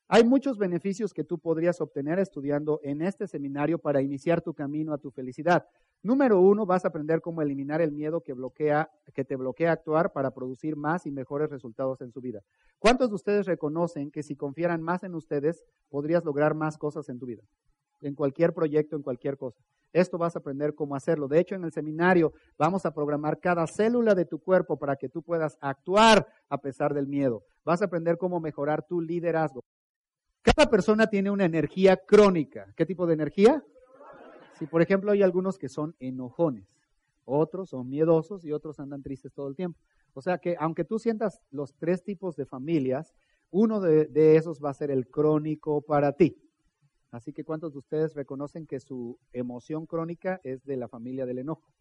Hay 0.07 0.23
muchos 0.23 0.57
beneficios 0.57 1.13
que 1.13 1.23
tú 1.23 1.39
podrías 1.39 1.81
obtener 1.81 2.19
estudiando 2.19 2.79
en 2.83 3.01
este 3.01 3.27
seminario 3.27 3.79
para 3.79 4.01
iniciar 4.01 4.41
tu 4.41 4.53
camino 4.53 4.93
a 4.93 4.99
tu 4.99 5.09
felicidad. 5.11 5.65
Número 6.03 6.39
uno, 6.39 6.67
vas 6.67 6.85
a 6.85 6.89
aprender 6.89 7.21
cómo 7.21 7.41
eliminar 7.41 7.81
el 7.81 7.91
miedo 7.91 8.21
que, 8.21 8.33
bloquea, 8.33 8.91
que 9.15 9.25
te 9.25 9.35
bloquea 9.35 9.71
actuar 9.71 10.13
para 10.13 10.29
producir 10.29 10.75
más 10.75 11.07
y 11.07 11.11
mejores 11.11 11.49
resultados 11.49 12.01
en 12.01 12.11
su 12.11 12.21
vida. 12.21 12.41
¿Cuántos 12.77 13.09
de 13.09 13.15
ustedes 13.15 13.47
reconocen 13.47 14.11
que 14.11 14.21
si 14.21 14.35
confiaran 14.35 14.83
más 14.83 15.03
en 15.03 15.15
ustedes, 15.15 15.65
podrías 15.89 16.23
lograr 16.23 16.53
más 16.53 16.77
cosas 16.77 17.09
en 17.09 17.17
tu 17.17 17.25
vida? 17.25 17.41
En 18.01 18.13
cualquier 18.13 18.53
proyecto, 18.53 18.95
en 18.95 19.01
cualquier 19.01 19.37
cosa. 19.37 19.63
Esto 19.95 20.17
vas 20.17 20.35
a 20.35 20.39
aprender 20.39 20.75
cómo 20.75 20.93
hacerlo. 20.93 21.29
De 21.29 21.39
hecho, 21.39 21.55
en 21.55 21.63
el 21.63 21.71
seminario 21.71 22.33
vamos 22.57 22.85
a 22.85 22.93
programar 22.93 23.39
cada 23.39 23.65
célula 23.65 24.13
de 24.13 24.25
tu 24.25 24.39
cuerpo 24.39 24.77
para 24.77 24.97
que 24.97 25.07
tú 25.07 25.23
puedas 25.23 25.57
actuar 25.61 26.27
a 26.49 26.57
pesar 26.57 26.93
del 26.93 27.07
miedo. 27.07 27.43
Vas 27.63 27.81
a 27.81 27.85
aprender 27.85 28.17
cómo 28.17 28.41
mejorar 28.41 28.85
tu 28.85 28.99
liderazgo. 28.99 29.63
Cada 30.41 30.69
persona 30.69 31.07
tiene 31.07 31.31
una 31.31 31.45
energía 31.45 31.95
crónica. 31.95 32.73
¿Qué 32.75 32.85
tipo 32.85 33.07
de 33.07 33.13
energía? 33.13 33.63
Si, 34.59 34.67
por 34.67 34.81
ejemplo, 34.81 35.13
hay 35.13 35.23
algunos 35.23 35.57
que 35.57 35.69
son 35.69 35.95
enojones, 35.99 36.67
otros 37.23 37.69
son 37.69 37.89
miedosos 37.89 38.43
y 38.43 38.51
otros 38.51 38.81
andan 38.81 39.01
tristes 39.01 39.31
todo 39.31 39.47
el 39.47 39.55
tiempo. 39.55 39.79
O 40.13 40.21
sea 40.21 40.39
que, 40.39 40.57
aunque 40.59 40.83
tú 40.83 40.99
sientas 40.99 41.41
los 41.51 41.73
tres 41.75 42.03
tipos 42.03 42.35
de 42.35 42.45
familias, 42.45 43.13
uno 43.49 43.79
de, 43.79 44.35
esos 44.35 44.59
va 44.61 44.71
a 44.71 44.73
ser 44.73 44.91
el 44.91 45.07
crónico 45.07 45.79
para 45.79 46.11
ti. 46.11 46.37
Así 47.15 47.31
que 47.31 47.45
¿cuántos 47.45 47.71
de 47.71 47.79
ustedes 47.79 48.13
reconocen 48.13 48.67
que 48.67 48.81
su 48.81 49.17
emoción 49.31 49.85
crónica 49.85 50.41
es 50.43 50.65
de 50.65 50.75
la 50.75 50.89
familia 50.89 51.25
del 51.25 51.39
enojo? 51.39 51.71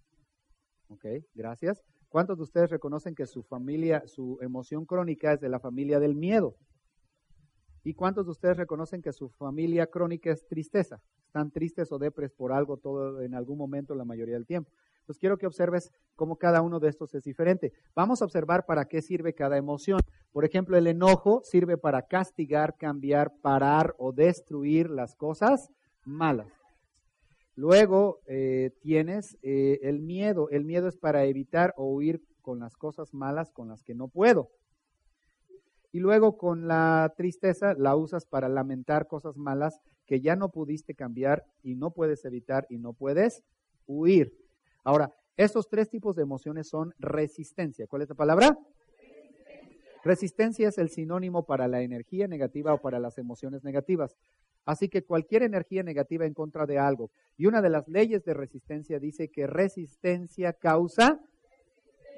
Ok, 0.86 1.06
gracias. 1.34 1.82
¿Cuántos 2.08 2.36
de 2.36 2.44
ustedes 2.44 2.70
reconocen 2.70 3.16
que 3.16 3.26
su 3.26 3.42
familia, 3.42 4.06
su 4.06 4.38
emoción 4.40 4.84
crónica 4.84 5.32
es 5.32 5.40
de 5.40 5.48
la 5.48 5.58
familia 5.58 5.98
del 5.98 6.14
miedo? 6.14 6.54
¿Y 7.82 7.94
cuántos 7.94 8.26
de 8.26 8.30
ustedes 8.30 8.56
reconocen 8.56 9.02
que 9.02 9.12
su 9.12 9.28
familia 9.28 9.88
crónica 9.88 10.30
es 10.30 10.46
tristeza? 10.46 11.02
Están 11.26 11.50
tristes 11.50 11.90
o 11.90 11.98
depres 11.98 12.32
por 12.32 12.52
algo 12.52 12.76
todo 12.76 13.20
en 13.20 13.34
algún 13.34 13.58
momento 13.58 13.96
la 13.96 14.04
mayoría 14.04 14.34
del 14.34 14.46
tiempo. 14.46 14.70
Entonces 15.04 15.20
quiero 15.20 15.36
que 15.36 15.46
observes 15.46 15.92
cómo 16.16 16.36
cada 16.36 16.62
uno 16.62 16.80
de 16.80 16.88
estos 16.88 17.14
es 17.14 17.22
diferente. 17.24 17.74
Vamos 17.94 18.22
a 18.22 18.24
observar 18.24 18.64
para 18.64 18.86
qué 18.86 19.02
sirve 19.02 19.34
cada 19.34 19.58
emoción. 19.58 20.00
Por 20.32 20.46
ejemplo, 20.46 20.78
el 20.78 20.86
enojo 20.86 21.42
sirve 21.44 21.76
para 21.76 22.06
castigar, 22.06 22.74
cambiar, 22.78 23.30
parar 23.42 23.94
o 23.98 24.12
destruir 24.12 24.88
las 24.88 25.14
cosas 25.14 25.68
malas. 26.06 26.48
Luego 27.54 28.20
eh, 28.26 28.70
tienes 28.80 29.36
eh, 29.42 29.78
el 29.82 30.00
miedo. 30.00 30.48
El 30.48 30.64
miedo 30.64 30.88
es 30.88 30.96
para 30.96 31.26
evitar 31.26 31.74
o 31.76 31.84
huir 31.84 32.22
con 32.40 32.60
las 32.60 32.74
cosas 32.74 33.12
malas 33.12 33.50
con 33.52 33.68
las 33.68 33.82
que 33.82 33.94
no 33.94 34.08
puedo. 34.08 34.48
Y 35.92 36.00
luego 36.00 36.38
con 36.38 36.66
la 36.66 37.12
tristeza 37.14 37.74
la 37.74 37.94
usas 37.94 38.24
para 38.24 38.48
lamentar 38.48 39.06
cosas 39.06 39.36
malas 39.36 39.80
que 40.06 40.22
ya 40.22 40.34
no 40.34 40.48
pudiste 40.48 40.94
cambiar 40.94 41.44
y 41.62 41.74
no 41.74 41.90
puedes 41.90 42.24
evitar 42.24 42.66
y 42.70 42.78
no 42.78 42.94
puedes 42.94 43.42
huir. 43.86 44.43
Ahora, 44.84 45.12
estos 45.36 45.68
tres 45.68 45.88
tipos 45.88 46.14
de 46.14 46.22
emociones 46.22 46.68
son 46.68 46.92
resistencia. 46.98 47.86
¿Cuál 47.88 48.02
es 48.02 48.08
la 48.08 48.14
palabra? 48.14 48.56
Resistencia 50.04 50.68
es 50.68 50.78
el 50.78 50.90
sinónimo 50.90 51.44
para 51.44 51.66
la 51.66 51.80
energía 51.80 52.28
negativa 52.28 52.74
o 52.74 52.78
para 52.78 53.00
las 53.00 53.16
emociones 53.18 53.64
negativas. 53.64 54.14
Así 54.66 54.88
que 54.88 55.02
cualquier 55.02 55.42
energía 55.42 55.82
negativa 55.82 56.26
en 56.26 56.34
contra 56.34 56.66
de 56.66 56.78
algo. 56.78 57.10
Y 57.36 57.46
una 57.46 57.62
de 57.62 57.70
las 57.70 57.88
leyes 57.88 58.22
de 58.24 58.34
resistencia 58.34 58.98
dice 58.98 59.28
que 59.28 59.46
resistencia 59.46 60.52
causa 60.52 61.18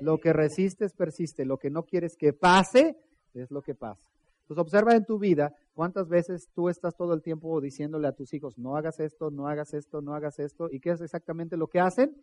lo 0.01 0.19
que 0.19 0.33
resistes 0.33 0.93
persiste. 0.93 1.45
Lo 1.45 1.59
que 1.59 1.71
no 1.71 1.85
quieres 1.85 2.17
que 2.17 2.33
pase 2.33 2.97
es 3.35 3.51
lo 3.51 3.63
que 3.63 3.75
pasa. 3.75 4.03
Entonces 4.43 4.63
observa 4.63 4.95
en 4.95 5.05
tu 5.05 5.19
vida 5.19 5.53
cuántas 5.75 6.09
veces 6.09 6.49
tú 6.55 6.69
estás 6.69 6.97
todo 6.97 7.15
el 7.15 7.23
tiempo 7.23 7.61
diciéndole 7.61 8.07
a 8.07 8.13
tus 8.13 8.33
hijos, 8.33 8.59
no 8.59 8.77
hagas 8.77 9.01
esto, 9.01 9.31
no 9.31 9.49
hagas 9.49 9.75
esto, 9.75 10.01
no 10.03 10.15
hagas 10.15 10.39
esto. 10.39 10.69
¿Y 10.71 10.79
qué 10.79 10.91
es 10.91 11.01
exactamente 11.01 11.57
lo 11.57 11.67
que 11.67 11.81
hacen? 11.81 12.17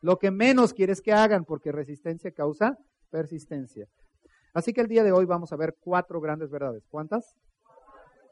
Lo 0.00 0.18
que 0.18 0.30
menos 0.30 0.74
quieres 0.74 1.00
que 1.00 1.12
hagan, 1.12 1.44
porque 1.44 1.72
resistencia 1.72 2.30
causa 2.30 2.78
persistencia. 3.10 3.86
Así 4.52 4.72
que 4.72 4.80
el 4.80 4.88
día 4.88 5.04
de 5.04 5.12
hoy 5.12 5.24
vamos 5.24 5.52
a 5.52 5.56
ver 5.56 5.76
cuatro 5.80 6.20
grandes 6.20 6.50
verdades. 6.50 6.86
¿Cuántas? 6.88 7.36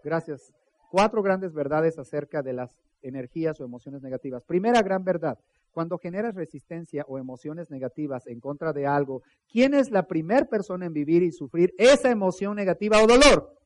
Gracias. 0.04 0.52
Cuatro 0.90 1.22
grandes 1.22 1.52
verdades 1.52 1.98
acerca 1.98 2.42
de 2.42 2.52
las 2.52 2.78
energías 3.02 3.60
o 3.60 3.64
emociones 3.64 4.02
negativas. 4.02 4.44
Primera 4.44 4.82
gran 4.82 5.04
verdad. 5.04 5.38
Cuando 5.72 5.98
generas 5.98 6.34
resistencia 6.34 7.04
o 7.08 7.18
emociones 7.18 7.70
negativas 7.70 8.26
en 8.26 8.40
contra 8.40 8.72
de 8.72 8.86
algo, 8.86 9.22
¿quién 9.50 9.72
es 9.72 9.90
la 9.90 10.06
primera 10.06 10.44
persona 10.44 10.84
en 10.86 10.92
vivir 10.92 11.22
y 11.22 11.32
sufrir 11.32 11.72
esa 11.78 12.10
emoción 12.10 12.56
negativa 12.56 13.02
o 13.02 13.06
dolor? 13.06 13.56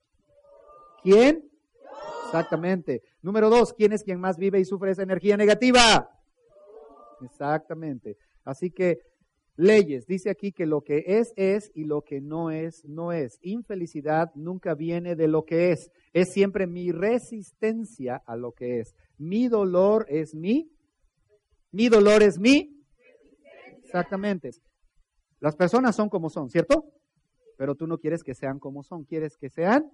¿Quién? 1.02 1.50
Exactamente. 2.26 3.02
Número 3.22 3.50
dos, 3.50 3.72
¿quién 3.72 3.92
es 3.92 4.04
quien 4.04 4.20
más 4.20 4.36
vive 4.36 4.60
y 4.60 4.64
sufre 4.64 4.92
esa 4.92 5.02
energía 5.02 5.36
negativa? 5.36 6.10
Exactamente. 7.20 8.16
Así 8.44 8.70
que 8.70 9.00
leyes, 9.56 10.06
dice 10.06 10.30
aquí 10.30 10.52
que 10.52 10.66
lo 10.66 10.82
que 10.82 11.02
es 11.06 11.32
es 11.36 11.70
y 11.74 11.84
lo 11.84 12.02
que 12.02 12.20
no 12.20 12.50
es 12.50 12.84
no 12.84 13.12
es. 13.12 13.38
Infelicidad 13.42 14.30
nunca 14.34 14.74
viene 14.74 15.16
de 15.16 15.28
lo 15.28 15.44
que 15.44 15.72
es, 15.72 15.90
es 16.12 16.32
siempre 16.32 16.66
mi 16.66 16.92
resistencia 16.92 18.22
a 18.26 18.36
lo 18.36 18.52
que 18.52 18.80
es. 18.80 18.94
Mi 19.18 19.48
dolor 19.48 20.06
es 20.08 20.34
mi, 20.34 20.70
mi 21.72 21.88
dolor 21.88 22.22
es 22.22 22.38
mi. 22.38 22.84
Exactamente. 23.82 24.50
Las 25.40 25.56
personas 25.56 25.94
son 25.94 26.08
como 26.08 26.30
son, 26.30 26.50
¿cierto? 26.50 26.84
Pero 27.56 27.74
tú 27.74 27.86
no 27.86 27.98
quieres 27.98 28.22
que 28.22 28.34
sean 28.34 28.58
como 28.58 28.82
son, 28.82 29.04
quieres 29.04 29.36
que 29.36 29.48
sean 29.48 29.90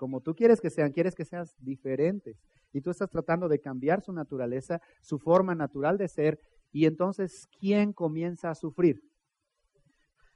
como 0.00 0.22
tú 0.22 0.34
quieres 0.34 0.62
que 0.62 0.70
sean, 0.70 0.92
quieres 0.92 1.14
que 1.14 1.26
seas 1.26 1.54
diferentes 1.58 2.38
y 2.72 2.80
tú 2.80 2.90
estás 2.90 3.10
tratando 3.10 3.48
de 3.48 3.60
cambiar 3.60 4.02
su 4.02 4.12
naturaleza, 4.12 4.80
su 5.00 5.18
forma 5.18 5.54
natural 5.54 5.98
de 5.98 6.08
ser, 6.08 6.40
y 6.72 6.86
entonces, 6.86 7.48
¿quién 7.58 7.92
comienza 7.92 8.50
a 8.50 8.54
sufrir? 8.54 9.02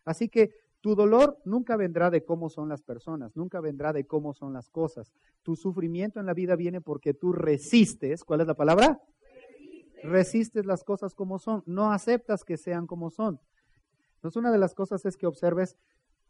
Así 0.04 0.28
que 0.28 0.50
tu 0.80 0.94
dolor 0.94 1.38
nunca 1.44 1.76
vendrá 1.76 2.10
de 2.10 2.24
cómo 2.24 2.50
son 2.50 2.68
las 2.68 2.82
personas, 2.82 3.34
nunca 3.36 3.60
vendrá 3.60 3.92
de 3.92 4.06
cómo 4.06 4.34
son 4.34 4.52
las 4.52 4.68
cosas. 4.68 5.12
Tu 5.42 5.56
sufrimiento 5.56 6.20
en 6.20 6.26
la 6.26 6.34
vida 6.34 6.56
viene 6.56 6.80
porque 6.80 7.14
tú 7.14 7.32
resistes, 7.32 8.22
¿cuál 8.24 8.42
es 8.42 8.46
la 8.46 8.54
palabra? 8.54 9.00
Resistes, 10.02 10.66
las 10.66 10.84
cosas 10.84 11.14
como 11.14 11.38
son, 11.38 11.62
no 11.64 11.90
aceptas 11.90 12.44
que 12.44 12.58
sean 12.58 12.86
como 12.86 13.10
son. 13.10 13.40
Entonces, 14.16 14.36
una 14.36 14.52
de 14.52 14.58
las 14.58 14.74
cosas 14.74 15.06
es 15.06 15.16
que 15.16 15.26
observes 15.26 15.76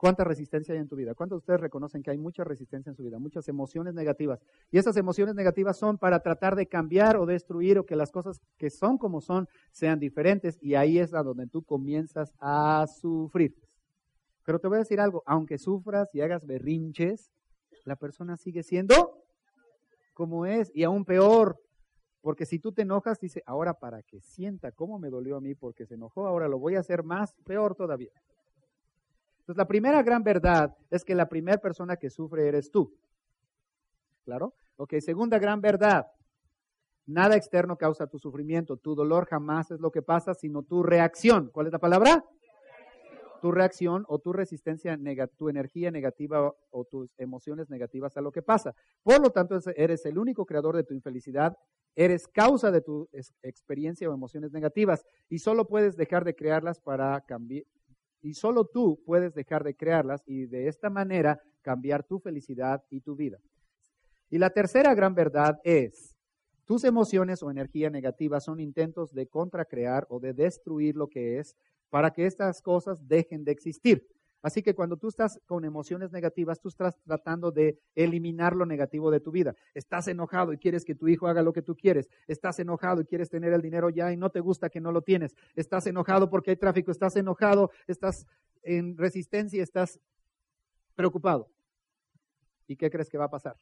¿Cuánta 0.05 0.23
resistencia 0.23 0.75
hay 0.75 0.81
en 0.81 0.87
tu 0.87 0.97
vida? 0.97 1.15
¿Cuántos 1.15 1.37
de 1.37 1.39
ustedes 1.39 1.61
reconocen 1.63 2.03
que 2.03 2.11
hay 2.11 2.19
mucha 2.19 2.45
resistencia 2.45 2.91
en 2.91 2.95
su 2.95 3.03
vida? 3.03 3.19
Muchas 3.19 3.49
emociones 3.49 3.95
negativas. 3.95 4.39
Y 4.71 4.77
esas 4.77 4.99
emociones 4.99 5.35
negativas 5.35 5.79
son 5.79 5.97
para 5.97 6.21
tratar 6.21 6.57
de 6.57 6.67
cambiar 6.67 7.17
o 7.17 7.25
destruir 7.25 7.79
o 7.79 7.87
que 7.87 7.97
las 7.97 8.13
cosas 8.13 8.39
que 8.59 8.69
son 8.69 8.99
como 8.99 9.23
son 9.23 9.49
sean 9.73 9.99
diferentes. 9.99 10.59
Y 10.61 10.75
ahí 10.75 10.99
es 10.99 11.11
donde 11.11 11.47
tú 11.47 11.63
comienzas 11.63 12.35
a 12.39 12.85
sufrir. 12.87 13.55
Pero 14.45 14.59
te 14.59 14.69
voy 14.69 14.77
a 14.77 14.81
decir 14.81 15.01
algo, 15.01 15.23
aunque 15.25 15.57
sufras 15.57 16.11
y 16.13 16.21
hagas 16.21 16.45
berrinches, 16.45 17.31
la 17.87 17.97
persona 17.97 18.37
sigue 18.37 18.63
siendo 18.63 19.23
como 20.13 20.45
es 20.45 20.71
y 20.75 20.85
aún 20.85 21.07
peor. 21.07 21.59
Porque 22.21 22.45
si 22.45 22.59
tú 22.59 22.73
te 22.73 22.83
enojas, 22.83 23.19
dice, 23.21 23.43
ahora 23.47 23.73
para 23.73 24.03
que 24.03 24.21
sienta 24.21 24.71
cómo 24.71 24.99
me 24.99 25.09
dolió 25.09 25.39
a 25.39 25.41
mí 25.41 25.55
porque 25.55 25.87
se 25.87 25.95
enojó, 25.95 26.27
ahora 26.27 26.47
lo 26.47 26.59
voy 26.59 26.75
a 26.75 26.81
hacer 26.81 27.05
más 27.05 27.33
peor 27.47 27.75
todavía. 27.75 28.13
Entonces, 29.45 29.59
la 29.59 29.68
primera 29.68 30.03
gran 30.03 30.24
verdad 30.24 30.74
es 30.90 31.05
que 31.05 31.14
la 31.14 31.28
primera 31.28 31.59
persona 31.59 31.99
que 31.99 32.09
sufre 32.09 32.49
eres 32.49 32.70
tú. 32.70 32.97
¿Claro? 34.24 34.55
Ok, 34.76 34.95
segunda 35.01 35.38
gran 35.38 35.61
verdad. 35.61 36.07
Nada 37.05 37.36
externo 37.36 37.76
causa 37.76 38.07
tu 38.07 38.18
sufrimiento. 38.18 38.78
Tu 38.78 38.95
dolor 38.95 39.26
jamás 39.26 39.70
es 39.70 39.80
lo 39.80 39.90
que 39.90 40.01
pasa, 40.01 40.32
sino 40.32 40.62
tu 40.62 40.82
reacción. 40.82 41.51
¿Cuál 41.53 41.66
es 41.66 41.74
la 41.74 41.78
palabra? 41.78 42.24
Tu 43.42 43.53
reacción 43.53 44.07
o 44.09 44.18
tu 44.18 44.32
resistencia, 44.32 44.99
tu 45.36 45.51
energía 45.51 45.90
negativa 45.90 46.51
o 46.70 46.84
tus 46.86 47.12
emociones 47.18 47.68
negativas 47.68 48.16
a 48.16 48.22
lo 48.22 48.32
que 48.32 48.40
pasa. 48.40 48.74
Por 49.03 49.20
lo 49.20 49.28
tanto, 49.28 49.59
eres 49.76 50.07
el 50.07 50.16
único 50.16 50.47
creador 50.47 50.74
de 50.74 50.84
tu 50.84 50.95
infelicidad, 50.95 51.55
eres 51.95 52.26
causa 52.26 52.70
de 52.70 52.80
tu 52.80 53.11
experiencia 53.42 54.09
o 54.09 54.14
emociones 54.14 54.53
negativas 54.53 55.05
y 55.28 55.40
solo 55.40 55.66
puedes 55.66 55.99
dejar 55.99 56.24
de 56.24 56.34
crearlas 56.34 56.80
para 56.80 57.20
cambiar, 57.20 57.64
y 58.25 58.33
solo 58.33 58.64
tú 58.64 58.99
puedes 59.05 59.35
dejar 59.35 59.62
de 59.62 59.77
crearlas 59.77 60.22
y 60.27 60.47
de 60.47 60.66
esta 60.66 60.89
manera 60.89 61.41
cambiar 61.61 62.03
tu 62.05 62.18
felicidad 62.18 62.83
y 62.91 63.01
tu 63.01 63.14
vida. 63.14 63.39
Y 64.31 64.39
la 64.39 64.49
tercera 64.49 64.95
gran 64.95 65.14
verdad 65.14 65.61
es, 65.62 66.16
tus 66.64 66.85
emociones 66.85 67.43
o 67.43 67.51
energía 67.51 67.91
negativa 67.91 68.41
son 68.41 68.61
intentos 68.61 69.12
de 69.12 69.27
contracrear 69.27 70.07
o 70.09 70.18
de 70.18 70.33
destruir 70.33 70.97
lo 70.97 71.09
que 71.09 71.39
es 71.39 71.55
para 71.91 72.11
que 72.11 72.25
estas 72.25 72.62
cosas 72.62 73.07
dejen 73.07 73.45
de 73.45 73.53
existir. 73.53 74.07
Así 74.45 74.62
que 74.62 74.74
cuando 74.74 74.99
tú 74.99 75.09
estás 75.09 75.40
con 75.47 75.64
emociones 75.64 76.12
negativas, 76.12 76.61
tú 76.61 76.68
estás 76.68 77.01
tratando 77.01 77.51
de 77.51 77.78
eliminar 77.95 78.55
lo 78.55 78.66
negativo 78.66 79.11
de 79.11 79.18
tu 79.18 79.30
vida. 79.30 79.55
Estás 79.72 80.07
enojado 80.07 80.53
y 80.53 80.59
quieres 80.59 80.84
que 80.84 80.95
tu 80.95 81.09
hijo 81.09 81.26
haga 81.26 81.40
lo 81.40 81.55
que 81.55 81.62
tú 81.62 81.74
quieres. 81.74 82.11
Estás 82.28 82.59
enojado 82.59 83.01
y 83.01 83.07
quieres 83.07 83.30
tener 83.30 83.55
el 83.55 83.62
dinero 83.62 83.88
ya 83.88 84.12
y 84.12 84.18
no 84.18 84.28
te 84.28 84.40
gusta 84.40 84.68
que 84.68 84.82
no 84.82 84.92
lo 84.92 85.01
tienes. 85.01 85.34
Estás 85.57 85.86
enojado 85.86 86.28
porque 86.28 86.51
hay 86.51 86.57
tráfico. 86.57 86.90
Estás 86.90 87.16
enojado, 87.16 87.70
estás 87.86 88.26
en 88.62 88.99
resistencia, 88.99 89.62
estás 89.62 89.99
preocupado. 90.95 91.49
¿Y 92.68 92.76
qué 92.76 92.90
crees 92.90 93.09
que 93.09 93.16
va 93.16 93.24
a 93.24 93.30
pasar? 93.30 93.57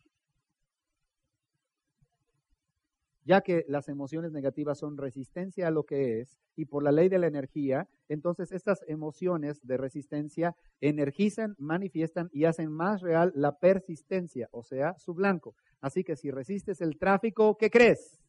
Ya 3.24 3.40
que 3.40 3.64
las 3.68 3.88
emociones 3.88 4.32
negativas 4.32 4.78
son 4.78 4.96
resistencia 4.96 5.68
a 5.68 5.70
lo 5.70 5.84
que 5.84 6.20
es, 6.20 6.38
y 6.56 6.66
por 6.66 6.82
la 6.82 6.92
ley 6.92 7.08
de 7.08 7.18
la 7.18 7.26
energía, 7.26 7.88
entonces 8.08 8.52
estas 8.52 8.80
emociones 8.88 9.60
de 9.62 9.76
resistencia 9.76 10.56
energizan, 10.80 11.54
manifiestan 11.58 12.28
y 12.32 12.44
hacen 12.44 12.70
más 12.72 13.00
real 13.00 13.32
la 13.34 13.58
persistencia, 13.58 14.48
o 14.52 14.62
sea, 14.62 14.94
su 14.98 15.14
blanco. 15.14 15.54
Así 15.80 16.04
que 16.04 16.16
si 16.16 16.30
resistes 16.30 16.80
el 16.80 16.98
tráfico, 16.98 17.56
¿qué 17.56 17.70
crees? 17.70 18.20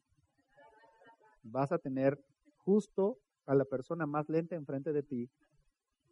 Vas 1.43 1.71
a 1.71 1.79
tener 1.79 2.19
justo 2.57 3.17
a 3.45 3.55
la 3.55 3.65
persona 3.65 4.05
más 4.05 4.29
lenta 4.29 4.55
enfrente 4.55 4.93
de 4.93 5.03
ti, 5.03 5.29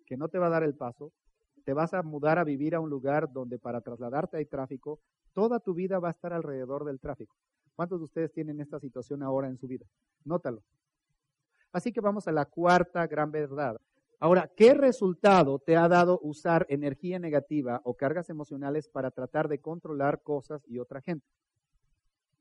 que 0.05 0.17
no 0.17 0.27
te 0.27 0.39
va 0.39 0.47
a 0.47 0.51
dar 0.51 0.63
el 0.63 0.75
paso, 0.75 1.13
te 1.63 1.73
vas 1.73 1.93
a 1.93 2.03
mudar 2.03 2.39
a 2.39 2.43
vivir 2.43 2.75
a 2.75 2.79
un 2.79 2.89
lugar 2.89 3.31
donde 3.31 3.59
para 3.59 3.81
trasladarte 3.81 4.37
hay 4.37 4.45
tráfico, 4.45 4.99
toda 5.33 5.59
tu 5.59 5.73
vida 5.73 5.99
va 5.99 6.09
a 6.09 6.11
estar 6.11 6.33
alrededor 6.33 6.83
del 6.83 6.99
tráfico. 6.99 7.35
¿Cuántos 7.75 7.99
de 7.99 8.05
ustedes 8.05 8.31
tienen 8.31 8.59
esta 8.59 8.79
situación 8.79 9.23
ahora 9.23 9.47
en 9.47 9.57
su 9.57 9.67
vida? 9.67 9.85
Nótalo. 10.23 10.63
Así 11.71 11.91
que 11.91 12.01
vamos 12.01 12.27
a 12.27 12.31
la 12.31 12.45
cuarta 12.45 13.07
gran 13.07 13.31
verdad. 13.31 13.77
Ahora, 14.19 14.51
¿qué 14.55 14.73
resultado 14.73 15.57
te 15.57 15.75
ha 15.75 15.87
dado 15.87 16.19
usar 16.21 16.67
energía 16.69 17.17
negativa 17.17 17.81
o 17.83 17.95
cargas 17.95 18.29
emocionales 18.29 18.87
para 18.87 19.09
tratar 19.09 19.47
de 19.47 19.59
controlar 19.59 20.21
cosas 20.21 20.63
y 20.67 20.77
otra 20.77 21.01
gente? 21.01 21.25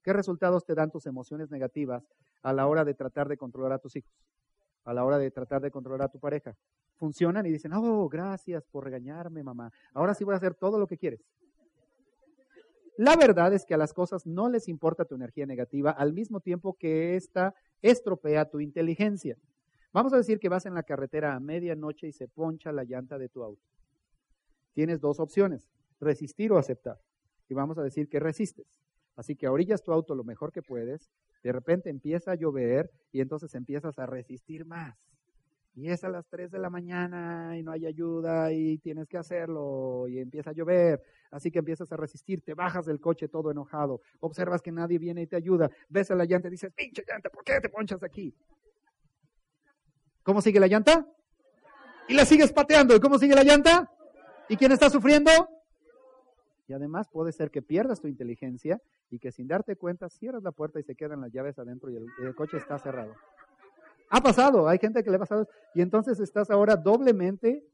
¿Qué 0.03 0.13
resultados 0.13 0.65
te 0.65 0.75
dan 0.75 0.91
tus 0.91 1.07
emociones 1.07 1.51
negativas 1.51 2.05
a 2.43 2.53
la 2.53 2.67
hora 2.67 2.85
de 2.85 2.95
tratar 2.95 3.29
de 3.29 3.37
controlar 3.37 3.73
a 3.73 3.79
tus 3.79 3.97
hijos? 3.97 4.13
A 4.85 4.93
la 4.93 5.05
hora 5.05 5.19
de 5.19 5.31
tratar 5.31 5.63
de 5.63 5.71
controlar 5.71 6.09
a 6.09 6.11
tu 6.11 6.19
pareja. 6.19 6.55
Funcionan 6.97 7.47
y 7.47 7.51
dicen, 7.51 7.73
oh, 7.73 8.09
gracias 8.09 8.67
por 8.67 8.85
regañarme, 8.85 9.43
mamá. 9.43 9.71
Ahora 9.95 10.15
sí 10.15 10.25
voy 10.25 10.35
a 10.35 10.37
hacer 10.37 10.55
todo 10.55 10.79
lo 10.79 10.87
que 10.87 10.99
quieres. 10.99 11.25
La 13.01 13.17
verdad 13.17 13.55
es 13.55 13.65
que 13.65 13.73
a 13.73 13.79
las 13.79 13.95
cosas 13.95 14.27
no 14.27 14.51
les 14.51 14.69
importa 14.69 15.07
tu 15.07 15.15
energía 15.15 15.47
negativa 15.47 15.91
al 15.91 16.13
mismo 16.13 16.41
tiempo 16.41 16.77
que 16.77 17.17
ésta 17.17 17.55
estropea 17.81 18.51
tu 18.51 18.61
inteligencia. 18.61 19.39
Vamos 19.91 20.13
a 20.13 20.19
decir 20.19 20.39
que 20.39 20.51
vas 20.51 20.67
en 20.67 20.75
la 20.75 20.83
carretera 20.83 21.35
a 21.35 21.41
medianoche 21.41 22.09
y 22.09 22.13
se 22.13 22.29
poncha 22.29 22.73
la 22.73 22.85
llanta 22.85 23.17
de 23.17 23.31
tu 23.31 23.43
auto. 23.43 23.63
Tienes 24.75 25.01
dos 25.01 25.19
opciones, 25.19 25.71
resistir 25.99 26.53
o 26.53 26.59
aceptar. 26.59 27.01
Y 27.49 27.55
vamos 27.55 27.79
a 27.79 27.83
decir 27.83 28.07
que 28.07 28.21
resistes. 28.21 28.67
Así 29.17 29.35
que 29.35 29.49
orillas 29.49 29.83
tu 29.83 29.93
auto 29.93 30.15
lo 30.15 30.23
mejor 30.23 30.53
que 30.53 30.61
puedes, 30.61 31.11
de 31.43 31.53
repente 31.53 31.89
empieza 31.89 32.33
a 32.33 32.35
llover 32.35 32.91
y 33.13 33.23
entonces 33.23 33.55
empiezas 33.55 33.99
a 33.99 34.05
resistir 34.05 34.67
más 34.67 34.99
y 35.75 35.89
es 35.89 36.03
a 36.05 36.09
las 36.09 36.27
3 36.29 36.51
de 36.51 36.59
la 36.59 36.71
mañana 36.71 37.57
y 37.57 37.63
no 37.63 37.73
hay 37.73 37.87
ayuda 37.87 38.53
y 38.53 38.79
tienes 38.79 39.09
que 39.09 39.19
hacerlo 39.19 40.07
y 40.09 40.19
empieza 40.19 40.51
a 40.51 40.53
llover, 40.53 41.03
así 41.31 41.51
que 41.51 41.61
empiezas 41.61 41.91
a 41.93 41.97
resistir, 41.97 42.43
te 42.43 42.55
bajas 42.55 42.87
del 42.87 43.01
coche 43.01 43.29
todo 43.29 43.51
enojado, 43.51 44.01
observas 44.21 44.63
que 44.63 44.73
nadie 44.73 44.99
viene 44.99 45.23
y 45.23 45.27
te 45.27 45.37
ayuda, 45.37 45.71
ves 45.89 46.11
a 46.11 46.15
la 46.15 46.25
llanta 46.25 46.49
y 46.49 46.53
dices, 46.53 46.73
pinche 46.75 47.05
llanta, 47.07 47.31
¿por 47.31 47.45
qué 47.45 47.61
te 47.61 47.69
ponchas 47.69 48.03
aquí? 48.03 48.35
¿Cómo 50.23 50.41
sigue 50.43 50.61
la 50.61 50.67
llanta? 50.67 51.07
Y 52.09 52.15
la 52.15 52.25
sigues 52.25 52.53
pateando, 52.53 52.95
¿y 52.97 53.01
cómo 53.01 53.19
sigue 53.19 53.35
la 53.35 53.45
llanta? 53.45 53.91
¿Y 54.49 54.57
quién 54.57 54.73
está 54.73 54.91
sufriendo? 54.91 55.31
Y 56.67 56.73
además 56.73 57.09
puede 57.09 57.33
ser 57.33 57.51
que 57.51 57.63
pierdas 57.63 58.01
tu 58.01 58.09
inteligencia 58.09 58.81
y 59.11 59.19
que 59.19 59.33
sin 59.33 59.49
darte 59.49 59.77
cuenta 59.77 60.09
cierras 60.09 60.43
la 60.43 60.53
puerta 60.53 60.79
y 60.79 60.83
se 60.83 60.95
quedan 60.95 61.21
las 61.21 61.33
llaves 61.33 61.59
adentro 61.59 61.91
y 61.91 61.97
el 61.97 62.35
coche 62.35 62.59
está 62.59 62.79
cerrado. 62.79 63.15
Ha 64.11 64.21
pasado, 64.21 64.69
hay 64.69 64.79
gente 64.79 65.03
que 65.03 65.11
le 65.11 65.17
ha 65.17 65.21
pasado. 65.21 65.49
Y 65.75 65.81
entonces 65.81 66.19
estás 66.21 66.51
ahora 66.51 66.77
doblemente 66.77 67.65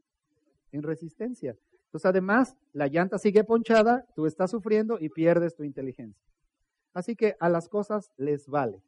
en 0.70 0.82
resistencia. 0.82 1.56
Entonces, 1.86 2.06
además, 2.06 2.54
la 2.72 2.88
llanta 2.88 3.18
sigue 3.18 3.42
ponchada, 3.42 4.04
tú 4.14 4.26
estás 4.26 4.50
sufriendo 4.50 4.98
y 5.00 5.08
pierdes 5.08 5.56
tu 5.56 5.64
inteligencia. 5.64 6.22
Así 6.92 7.16
que 7.16 7.36
a 7.40 7.48
las 7.48 7.68
cosas 7.68 8.12
les 8.16 8.46
vale. 8.46 8.82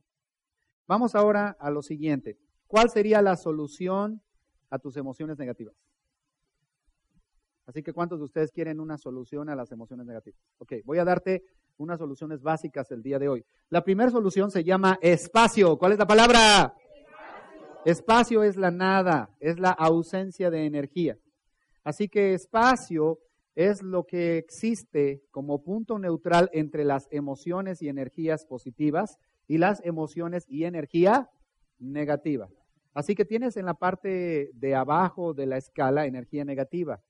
Vamos 0.87 1.15
ahora 1.15 1.57
a 1.59 1.71
lo 1.71 1.83
siguiente. 1.83 2.39
¿Cuál 2.67 2.91
sería 2.91 3.23
la 3.23 3.37
solución 3.37 4.21
a 4.69 4.79
tus 4.79 4.97
emociones 4.99 5.39
negativas? 5.39 5.75
Así 7.67 7.83
que 7.83 7.93
¿cuántos 7.93 8.19
de 8.19 8.25
ustedes 8.25 8.51
quieren 8.51 8.81
una 8.81 8.97
solución 8.99 9.49
a 9.49 9.57
las 9.57 9.71
emociones 9.73 10.07
negativas? 10.07 10.41
Ok, 10.59 10.75
voy 10.85 10.99
a 10.99 11.05
darte 11.05 11.45
unas 11.77 11.99
soluciones 11.99 12.43
básicas 12.43 12.91
el 12.91 13.03
día 13.03 13.19
de 13.19 13.29
hoy. 13.29 13.45
La 13.69 13.85
primera 13.85 14.11
solución 14.11 14.51
se 14.51 14.65
llama 14.65 14.99
espacio. 15.01 15.79
¿Cuál 15.79 15.93
es 15.93 15.99
la 15.99 16.07
palabra? 16.07 16.75
Espacio 17.85 18.43
es 18.43 18.57
la 18.57 18.70
nada, 18.70 19.31
es 19.41 19.59
la 19.59 19.70
ausencia 19.70 20.51
de 20.51 20.66
energía. 20.66 21.16
Así 21.85 22.09
que 22.09 22.35
espacio 22.35 23.18
es 23.55 23.83
lo 23.83 24.05
que 24.05 24.37
existe 24.37 25.22
como 25.31 25.62
punto 25.62 25.99
neutral 25.99 26.51
entre 26.53 26.85
las 26.85 27.09
emociones 27.11 27.81
y 27.81 27.89
energías 27.89 28.47
positivas 28.47 29.18
y 29.47 29.59
las 29.59 29.85
emociones 29.85 30.45
y 30.49 30.64
energía 30.64 31.31
negativa. 31.79 32.49
Así 32.95 33.14
que 33.14 33.24
tienes 33.24 33.57
en 33.57 33.66
la 33.66 33.74
parte 33.74 34.51
de 34.55 34.74
abajo 34.74 35.33
de 35.33 35.47
la 35.47 35.57
escala 35.57 36.07
energía 36.07 36.45
negativa, 36.45 37.01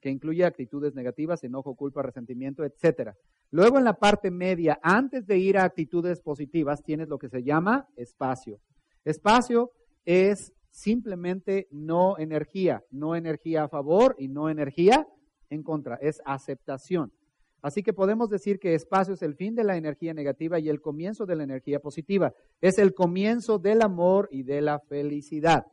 que 0.00 0.10
incluye 0.10 0.44
actitudes 0.44 0.94
negativas, 0.94 1.42
enojo, 1.42 1.74
culpa, 1.74 2.02
resentimiento, 2.02 2.64
etc. 2.64 3.12
Luego 3.50 3.78
en 3.78 3.84
la 3.84 3.94
parte 3.94 4.30
media, 4.30 4.78
antes 4.82 5.26
de 5.26 5.38
ir 5.38 5.58
a 5.58 5.64
actitudes 5.64 6.20
positivas, 6.20 6.82
tienes 6.82 7.08
lo 7.08 7.18
que 7.18 7.28
se 7.28 7.42
llama 7.42 7.88
espacio. 7.96 8.60
Espacio 9.04 9.72
es 10.04 10.52
simplemente 10.70 11.68
no 11.70 12.18
energía, 12.18 12.82
no 12.90 13.14
energía 13.14 13.64
a 13.64 13.68
favor 13.68 14.16
y 14.18 14.28
no 14.28 14.48
energía 14.48 15.06
en 15.50 15.62
contra, 15.62 15.96
es 16.00 16.20
aceptación. 16.24 17.12
Así 17.60 17.82
que 17.82 17.92
podemos 17.92 18.28
decir 18.28 18.58
que 18.58 18.74
espacio 18.74 19.14
es 19.14 19.22
el 19.22 19.36
fin 19.36 19.54
de 19.54 19.62
la 19.62 19.76
energía 19.76 20.12
negativa 20.14 20.58
y 20.58 20.68
el 20.68 20.80
comienzo 20.80 21.26
de 21.26 21.36
la 21.36 21.44
energía 21.44 21.78
positiva. 21.78 22.32
Es 22.60 22.78
el 22.78 22.92
comienzo 22.92 23.58
del 23.58 23.82
amor 23.82 24.28
y 24.32 24.42
de 24.42 24.60
la 24.60 24.80
felicidad. 24.80 25.64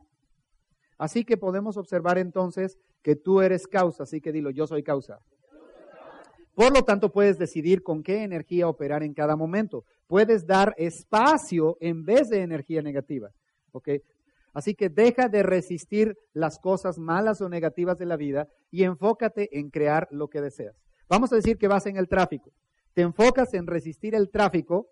Así 0.99 1.23
que 1.23 1.37
podemos 1.37 1.77
observar 1.77 2.19
entonces 2.19 2.77
que 3.01 3.15
tú 3.15 3.41
eres 3.41 3.65
causa, 3.65 4.03
así 4.03 4.21
que 4.21 4.31
dilo, 4.31 4.51
yo 4.51 4.67
soy 4.67 4.83
causa. 4.83 5.17
Por 6.53 6.73
lo 6.73 6.83
tanto, 6.83 7.11
puedes 7.11 7.37
decidir 7.39 7.81
con 7.81 8.03
qué 8.03 8.21
energía 8.21 8.67
operar 8.67 9.01
en 9.01 9.13
cada 9.13 9.37
momento. 9.37 9.85
Puedes 10.07 10.45
dar 10.45 10.75
espacio 10.77 11.77
en 11.79 12.03
vez 12.03 12.27
de 12.27 12.41
energía 12.41 12.81
negativa. 12.81 13.31
Así 14.53 14.73
que 14.73 14.89
deja 14.89 15.29
de 15.29 15.43
resistir 15.43 16.17
las 16.33 16.59
cosas 16.59 16.97
malas 16.97 17.41
o 17.41 17.49
negativas 17.49 17.97
de 17.97 18.05
la 18.05 18.17
vida 18.17 18.47
y 18.71 18.83
enfócate 18.83 19.57
en 19.57 19.69
crear 19.69 20.07
lo 20.11 20.27
que 20.27 20.41
deseas. 20.41 20.75
Vamos 21.07 21.31
a 21.31 21.35
decir 21.35 21.57
que 21.57 21.67
vas 21.67 21.85
en 21.85 21.97
el 21.97 22.07
tráfico. 22.07 22.51
Te 22.93 23.01
enfocas 23.01 23.53
en 23.53 23.67
resistir 23.67 24.15
el 24.15 24.29
tráfico 24.29 24.89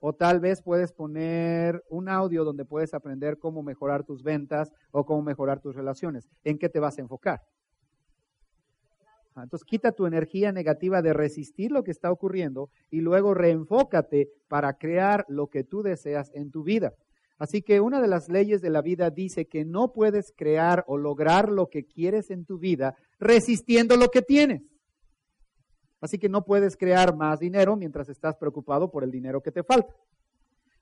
o 0.00 0.14
tal 0.14 0.40
vez 0.40 0.62
puedes 0.62 0.92
poner 0.92 1.84
un 1.90 2.08
audio 2.08 2.44
donde 2.44 2.64
puedes 2.64 2.94
aprender 2.94 3.38
cómo 3.38 3.62
mejorar 3.62 4.04
tus 4.04 4.22
ventas 4.22 4.72
o 4.90 5.04
cómo 5.04 5.22
mejorar 5.22 5.60
tus 5.60 5.76
relaciones. 5.76 6.28
¿En 6.42 6.58
qué 6.58 6.68
te 6.68 6.80
vas 6.80 6.98
a 6.98 7.02
enfocar? 7.02 7.42
Ah, 9.34 9.44
entonces 9.44 9.64
quita 9.64 9.92
tu 9.92 10.06
energía 10.06 10.52
negativa 10.52 11.02
de 11.02 11.12
resistir 11.12 11.70
lo 11.70 11.84
que 11.84 11.92
está 11.92 12.10
ocurriendo 12.10 12.70
y 12.90 13.00
luego 13.00 13.34
reenfócate 13.34 14.28
para 14.48 14.74
crear 14.74 15.24
lo 15.28 15.48
que 15.48 15.64
tú 15.64 15.82
deseas 15.82 16.30
en 16.34 16.50
tu 16.50 16.64
vida. 16.64 16.94
Así 17.40 17.62
que 17.62 17.80
una 17.80 18.02
de 18.02 18.06
las 18.06 18.28
leyes 18.28 18.60
de 18.60 18.68
la 18.68 18.82
vida 18.82 19.08
dice 19.08 19.46
que 19.46 19.64
no 19.64 19.94
puedes 19.94 20.34
crear 20.36 20.84
o 20.86 20.98
lograr 20.98 21.48
lo 21.48 21.68
que 21.68 21.86
quieres 21.86 22.30
en 22.30 22.44
tu 22.44 22.58
vida 22.58 22.96
resistiendo 23.18 23.96
lo 23.96 24.08
que 24.10 24.20
tienes. 24.20 24.62
Así 26.02 26.18
que 26.18 26.28
no 26.28 26.44
puedes 26.44 26.76
crear 26.76 27.16
más 27.16 27.40
dinero 27.40 27.76
mientras 27.76 28.10
estás 28.10 28.36
preocupado 28.36 28.90
por 28.90 29.04
el 29.04 29.10
dinero 29.10 29.40
que 29.40 29.52
te 29.52 29.62
falta. 29.62 29.94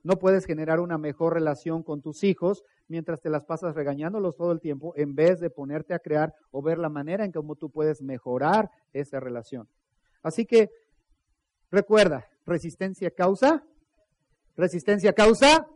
No 0.02 0.18
puedes 0.18 0.46
generar 0.46 0.80
una 0.80 0.98
mejor 0.98 1.34
relación 1.34 1.84
con 1.84 2.02
tus 2.02 2.24
hijos 2.24 2.64
mientras 2.88 3.20
te 3.20 3.30
las 3.30 3.44
pasas 3.44 3.76
regañándolos 3.76 4.34
todo 4.34 4.50
el 4.50 4.60
tiempo 4.60 4.94
en 4.96 5.14
vez 5.14 5.38
de 5.38 5.50
ponerte 5.50 5.94
a 5.94 6.00
crear 6.00 6.34
o 6.50 6.60
ver 6.60 6.78
la 6.78 6.88
manera 6.88 7.24
en 7.24 7.30
cómo 7.30 7.54
tú 7.54 7.70
puedes 7.70 8.02
mejorar 8.02 8.68
esa 8.92 9.20
relación. 9.20 9.68
Así 10.24 10.44
que 10.44 10.70
recuerda, 11.70 12.26
resistencia 12.44 13.12
causa, 13.12 13.62
resistencia 14.56 15.12
causa. 15.12 15.68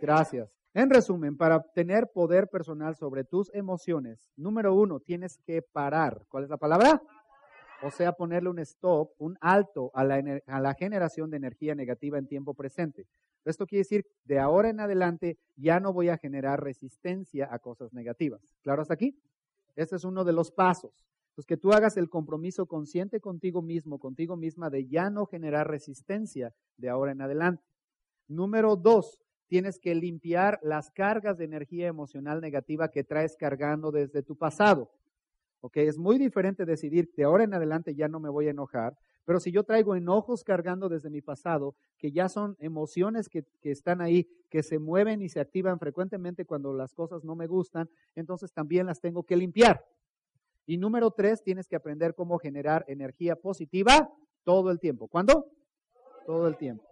Gracias. 0.00 0.50
En 0.72 0.88
resumen, 0.88 1.36
para 1.36 1.60
tener 1.60 2.08
poder 2.12 2.48
personal 2.48 2.94
sobre 2.94 3.24
tus 3.24 3.50
emociones, 3.54 4.30
número 4.36 4.74
uno, 4.74 5.00
tienes 5.00 5.38
que 5.38 5.62
parar. 5.62 6.24
¿Cuál 6.28 6.44
es 6.44 6.50
la 6.50 6.56
palabra? 6.56 7.02
o 7.82 7.90
sea, 7.90 8.12
ponerle 8.12 8.50
un 8.50 8.58
stop, 8.58 9.12
un 9.18 9.36
alto 9.40 9.90
a 9.94 10.04
la, 10.04 10.74
generación 10.74 11.30
de 11.30 11.36
energía 11.36 11.74
negativa 11.74 12.18
en 12.18 12.26
tiempo 12.26 12.54
presente. 12.54 13.06
Esto 13.44 13.66
quiere 13.66 13.80
decir, 13.80 14.06
de 14.24 14.38
ahora 14.38 14.68
en 14.68 14.80
adelante 14.80 15.38
ya 15.56 15.80
no 15.80 15.92
voy 15.92 16.10
a 16.10 16.18
generar 16.18 16.62
resistencia 16.62 17.48
a 17.50 17.58
cosas 17.58 17.92
negativas. 17.92 18.42
¿Claro 18.62 18.82
hasta 18.82 18.94
aquí? 18.94 19.18
Este 19.76 19.96
es 19.96 20.04
uno 20.04 20.24
de 20.24 20.32
los 20.32 20.50
pasos. 20.50 21.06
Pues 21.34 21.46
que 21.46 21.56
tú 21.56 21.72
hagas 21.72 21.96
el 21.96 22.10
compromiso 22.10 22.66
consciente 22.66 23.20
contigo 23.20 23.62
mismo, 23.62 23.98
contigo 23.98 24.36
misma, 24.36 24.68
de 24.68 24.86
ya 24.86 25.08
no 25.08 25.24
generar 25.24 25.70
resistencia 25.70 26.52
de 26.76 26.90
ahora 26.90 27.12
en 27.12 27.22
adelante. 27.22 27.64
Número 28.28 28.76
dos, 28.76 29.22
tienes 29.50 29.80
que 29.80 29.96
limpiar 29.96 30.60
las 30.62 30.92
cargas 30.92 31.36
de 31.36 31.44
energía 31.44 31.88
emocional 31.88 32.40
negativa 32.40 32.92
que 32.92 33.02
traes 33.02 33.36
cargando 33.36 33.90
desde 33.90 34.22
tu 34.22 34.36
pasado. 34.36 34.92
¿ok? 35.60 35.76
Es 35.78 35.98
muy 35.98 36.18
diferente 36.18 36.64
decidir 36.64 37.10
de 37.16 37.24
ahora 37.24 37.42
en 37.42 37.52
adelante 37.52 37.96
ya 37.96 38.06
no 38.06 38.20
me 38.20 38.28
voy 38.28 38.46
a 38.46 38.52
enojar, 38.52 38.96
pero 39.24 39.40
si 39.40 39.50
yo 39.50 39.64
traigo 39.64 39.96
enojos 39.96 40.44
cargando 40.44 40.88
desde 40.88 41.10
mi 41.10 41.20
pasado, 41.20 41.74
que 41.98 42.12
ya 42.12 42.28
son 42.28 42.56
emociones 42.60 43.28
que, 43.28 43.44
que, 43.60 43.72
están 43.72 44.00
ahí, 44.00 44.28
que 44.50 44.62
se 44.62 44.78
mueven 44.78 45.20
y 45.20 45.28
se 45.28 45.40
activan 45.40 45.80
frecuentemente 45.80 46.44
cuando 46.44 46.72
las 46.72 46.94
cosas 46.94 47.24
no 47.24 47.34
me 47.34 47.48
gustan, 47.48 47.90
entonces 48.14 48.52
también 48.52 48.86
las 48.86 49.00
tengo 49.00 49.24
que 49.24 49.36
limpiar. 49.36 49.84
Y 50.64 50.78
número 50.78 51.10
tres, 51.10 51.42
tienes 51.42 51.66
que 51.66 51.74
aprender 51.74 52.14
cómo 52.14 52.38
generar 52.38 52.84
energía 52.86 53.34
positiva 53.34 54.08
todo 54.44 54.70
el 54.70 54.78
tiempo. 54.78 55.08
¿Cuándo? 55.08 55.46
Todo 56.24 56.46
el 56.46 56.56
tiempo. 56.56 56.89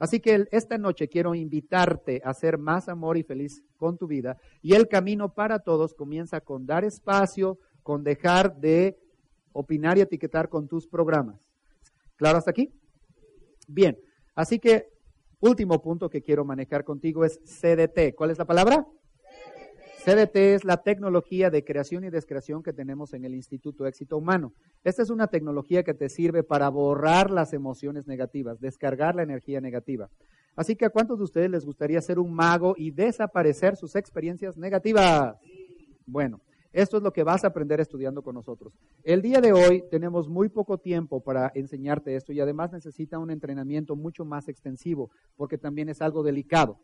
Así 0.00 0.18
que 0.18 0.48
esta 0.50 0.78
noche 0.78 1.08
quiero 1.08 1.34
invitarte 1.34 2.22
a 2.24 2.32
ser 2.32 2.56
más 2.56 2.88
amor 2.88 3.18
y 3.18 3.22
feliz 3.22 3.62
con 3.76 3.98
tu 3.98 4.06
vida. 4.06 4.38
Y 4.62 4.74
el 4.74 4.88
camino 4.88 5.34
para 5.34 5.58
todos 5.58 5.94
comienza 5.94 6.40
con 6.40 6.64
dar 6.64 6.84
espacio, 6.84 7.58
con 7.82 8.02
dejar 8.02 8.56
de 8.56 8.98
opinar 9.52 9.98
y 9.98 10.00
etiquetar 10.00 10.48
con 10.48 10.68
tus 10.68 10.86
programas. 10.86 11.50
¿Claro 12.16 12.38
hasta 12.38 12.50
aquí? 12.50 12.72
Bien, 13.68 13.98
así 14.34 14.58
que 14.58 14.88
último 15.40 15.82
punto 15.82 16.08
que 16.08 16.22
quiero 16.22 16.46
manejar 16.46 16.82
contigo 16.82 17.26
es 17.26 17.38
CDT. 17.44 18.14
¿Cuál 18.16 18.30
es 18.30 18.38
la 18.38 18.46
palabra? 18.46 18.86
CDT 20.04 20.36
es 20.54 20.64
la 20.64 20.78
tecnología 20.78 21.50
de 21.50 21.62
creación 21.62 22.04
y 22.04 22.10
descreación 22.10 22.62
que 22.62 22.72
tenemos 22.72 23.12
en 23.12 23.26
el 23.26 23.34
Instituto 23.34 23.86
Éxito 23.86 24.16
Humano. 24.16 24.54
Esta 24.82 25.02
es 25.02 25.10
una 25.10 25.26
tecnología 25.26 25.82
que 25.82 25.92
te 25.92 26.08
sirve 26.08 26.42
para 26.42 26.70
borrar 26.70 27.30
las 27.30 27.52
emociones 27.52 28.06
negativas, 28.06 28.60
descargar 28.60 29.14
la 29.14 29.24
energía 29.24 29.60
negativa. 29.60 30.08
Así 30.56 30.74
que 30.74 30.86
a 30.86 30.90
cuántos 30.90 31.18
de 31.18 31.24
ustedes 31.24 31.50
les 31.50 31.66
gustaría 31.66 32.00
ser 32.00 32.18
un 32.18 32.32
mago 32.32 32.74
y 32.78 32.92
desaparecer 32.92 33.76
sus 33.76 33.94
experiencias 33.94 34.56
negativas? 34.56 35.36
Bueno, 36.06 36.40
esto 36.72 36.96
es 36.96 37.02
lo 37.02 37.12
que 37.12 37.22
vas 37.22 37.44
a 37.44 37.48
aprender 37.48 37.78
estudiando 37.80 38.22
con 38.22 38.34
nosotros. 38.34 38.72
El 39.02 39.20
día 39.20 39.42
de 39.42 39.52
hoy 39.52 39.84
tenemos 39.90 40.30
muy 40.30 40.48
poco 40.48 40.78
tiempo 40.78 41.20
para 41.20 41.52
enseñarte 41.54 42.16
esto 42.16 42.32
y 42.32 42.40
además 42.40 42.72
necesita 42.72 43.18
un 43.18 43.30
entrenamiento 43.30 43.96
mucho 43.96 44.24
más 44.24 44.48
extensivo 44.48 45.10
porque 45.36 45.58
también 45.58 45.90
es 45.90 46.00
algo 46.00 46.22
delicado. 46.22 46.78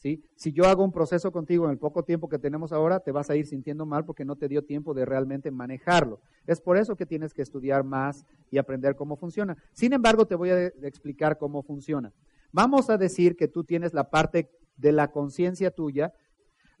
¿Sí? 0.00 0.24
Si 0.34 0.52
yo 0.52 0.64
hago 0.64 0.82
un 0.82 0.90
proceso 0.90 1.30
contigo 1.30 1.66
en 1.66 1.70
el 1.70 1.78
poco 1.78 2.02
tiempo 2.02 2.28
que 2.28 2.40
tenemos 2.40 2.72
ahora, 2.72 2.98
te 2.98 3.12
vas 3.12 3.30
a 3.30 3.36
ir 3.36 3.46
sintiendo 3.46 3.86
mal 3.86 4.04
porque 4.04 4.24
no 4.24 4.34
te 4.34 4.48
dio 4.48 4.64
tiempo 4.64 4.92
de 4.92 5.04
realmente 5.04 5.52
manejarlo. 5.52 6.20
Es 6.46 6.60
por 6.60 6.76
eso 6.76 6.96
que 6.96 7.06
tienes 7.06 7.32
que 7.32 7.42
estudiar 7.42 7.84
más 7.84 8.26
y 8.50 8.58
aprender 8.58 8.96
cómo 8.96 9.16
funciona. 9.16 9.56
Sin 9.72 9.92
embargo, 9.92 10.26
te 10.26 10.34
voy 10.34 10.50
a 10.50 10.66
explicar 10.66 11.38
cómo 11.38 11.62
funciona. 11.62 12.12
Vamos 12.52 12.90
a 12.90 12.98
decir 12.98 13.36
que 13.36 13.46
tú 13.46 13.62
tienes 13.62 13.94
la 13.94 14.10
parte 14.10 14.50
de 14.76 14.90
la 14.90 15.12
conciencia 15.12 15.70
tuya 15.70 16.12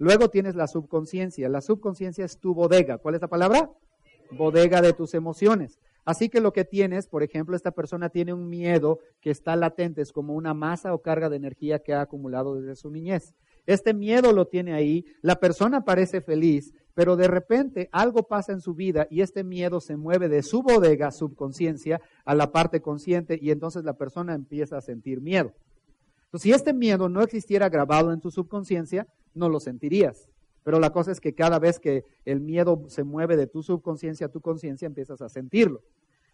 Luego 0.00 0.30
tienes 0.30 0.54
la 0.56 0.66
subconsciencia. 0.66 1.50
La 1.50 1.60
subconsciencia 1.60 2.24
es 2.24 2.38
tu 2.38 2.54
bodega. 2.54 2.96
¿Cuál 2.96 3.16
es 3.16 3.20
la 3.20 3.28
palabra? 3.28 3.70
Bodega 4.30 4.80
de 4.80 4.94
tus 4.94 5.12
emociones. 5.12 5.78
Así 6.04 6.28
que 6.28 6.40
lo 6.40 6.52
que 6.52 6.64
tienes, 6.64 7.06
por 7.06 7.22
ejemplo, 7.22 7.56
esta 7.56 7.70
persona 7.70 8.08
tiene 8.08 8.32
un 8.32 8.48
miedo 8.48 8.98
que 9.20 9.30
está 9.30 9.56
latente, 9.56 10.02
es 10.02 10.12
como 10.12 10.34
una 10.34 10.54
masa 10.54 10.94
o 10.94 11.02
carga 11.02 11.28
de 11.28 11.36
energía 11.36 11.80
que 11.80 11.92
ha 11.92 12.00
acumulado 12.00 12.54
desde 12.54 12.76
su 12.76 12.90
niñez. 12.90 13.34
Este 13.66 13.94
miedo 13.94 14.32
lo 14.32 14.46
tiene 14.46 14.72
ahí, 14.72 15.04
la 15.22 15.38
persona 15.38 15.84
parece 15.84 16.20
feliz, 16.20 16.74
pero 16.94 17.16
de 17.16 17.28
repente 17.28 17.88
algo 17.92 18.24
pasa 18.24 18.52
en 18.52 18.60
su 18.60 18.74
vida 18.74 19.06
y 19.10 19.20
este 19.20 19.44
miedo 19.44 19.80
se 19.80 19.96
mueve 19.96 20.28
de 20.28 20.42
su 20.42 20.62
bodega, 20.62 21.12
subconsciencia, 21.12 22.00
a 22.24 22.34
la 22.34 22.52
parte 22.52 22.80
consciente 22.80 23.38
y 23.40 23.50
entonces 23.50 23.84
la 23.84 23.94
persona 23.94 24.34
empieza 24.34 24.78
a 24.78 24.82
sentir 24.82 25.20
miedo. 25.20 25.52
Entonces, 26.24 26.42
si 26.42 26.52
este 26.52 26.72
miedo 26.72 27.08
no 27.08 27.22
existiera 27.22 27.68
grabado 27.68 28.12
en 28.12 28.20
tu 28.20 28.30
subconsciencia, 28.30 29.06
no 29.34 29.48
lo 29.48 29.60
sentirías. 29.60 30.28
Pero 30.62 30.78
la 30.78 30.90
cosa 30.90 31.12
es 31.12 31.20
que 31.20 31.34
cada 31.34 31.58
vez 31.58 31.78
que 31.78 32.04
el 32.24 32.40
miedo 32.40 32.84
se 32.88 33.02
mueve 33.02 33.36
de 33.36 33.46
tu 33.46 33.62
subconsciencia 33.62 34.26
a 34.26 34.30
tu 34.30 34.40
conciencia, 34.40 34.86
empiezas 34.86 35.22
a 35.22 35.28
sentirlo. 35.28 35.82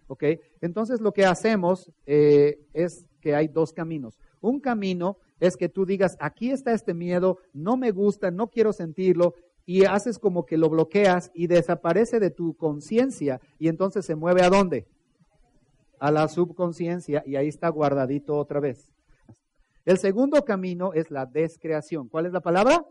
¿Ok? 0.08 0.24
Entonces 0.60 1.00
lo 1.00 1.12
que 1.12 1.26
hacemos 1.26 1.90
eh, 2.06 2.60
es 2.72 3.06
que 3.20 3.34
hay 3.34 3.48
dos 3.48 3.72
caminos. 3.72 4.18
Un 4.40 4.60
camino 4.60 5.18
es 5.40 5.56
que 5.56 5.68
tú 5.68 5.84
digas, 5.84 6.16
aquí 6.20 6.50
está 6.50 6.72
este 6.72 6.94
miedo, 6.94 7.38
no 7.52 7.76
me 7.76 7.90
gusta, 7.90 8.30
no 8.30 8.48
quiero 8.48 8.72
sentirlo, 8.72 9.34
y 9.66 9.84
haces 9.84 10.18
como 10.18 10.46
que 10.46 10.56
lo 10.56 10.70
bloqueas 10.70 11.32
y 11.34 11.48
desaparece 11.48 12.20
de 12.20 12.30
tu 12.30 12.54
conciencia 12.54 13.40
y 13.58 13.66
entonces 13.66 14.06
se 14.06 14.14
mueve 14.14 14.42
a 14.42 14.48
dónde? 14.48 14.86
A 15.98 16.12
la 16.12 16.28
subconsciencia 16.28 17.24
y 17.26 17.34
ahí 17.34 17.48
está 17.48 17.68
guardadito 17.68 18.36
otra 18.36 18.60
vez. 18.60 18.92
El 19.84 19.98
segundo 19.98 20.44
camino 20.44 20.92
es 20.94 21.10
la 21.10 21.26
descreación. 21.26 22.08
¿Cuál 22.08 22.26
es 22.26 22.32
la 22.32 22.40
palabra? 22.40 22.86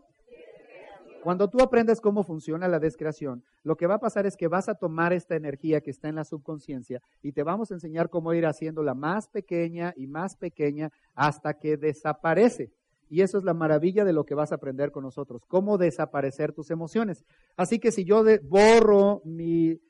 Cuando 1.26 1.50
tú 1.50 1.60
aprendes 1.60 2.00
cómo 2.00 2.22
funciona 2.22 2.68
la 2.68 2.78
descreación, 2.78 3.42
lo 3.64 3.76
que 3.76 3.88
va 3.88 3.96
a 3.96 3.98
pasar 3.98 4.26
es 4.26 4.36
que 4.36 4.46
vas 4.46 4.68
a 4.68 4.76
tomar 4.76 5.12
esta 5.12 5.34
energía 5.34 5.80
que 5.80 5.90
está 5.90 6.08
en 6.08 6.14
la 6.14 6.22
subconsciencia 6.22 7.02
y 7.20 7.32
te 7.32 7.42
vamos 7.42 7.68
a 7.68 7.74
enseñar 7.74 8.10
cómo 8.10 8.32
ir 8.32 8.46
haciéndola 8.46 8.94
más 8.94 9.26
pequeña 9.26 9.92
y 9.96 10.06
más 10.06 10.36
pequeña 10.36 10.92
hasta 11.16 11.54
que 11.54 11.78
desaparece. 11.78 12.70
Y 13.10 13.22
eso 13.22 13.38
es 13.38 13.42
la 13.42 13.54
maravilla 13.54 14.04
de 14.04 14.12
lo 14.12 14.22
que 14.22 14.36
vas 14.36 14.52
a 14.52 14.54
aprender 14.54 14.92
con 14.92 15.02
nosotros, 15.02 15.42
cómo 15.48 15.78
desaparecer 15.78 16.52
tus 16.52 16.70
emociones. 16.70 17.24
Así 17.56 17.80
que 17.80 17.90
si 17.90 18.04
yo 18.04 18.22
borro 18.44 19.20
mi 19.24 19.80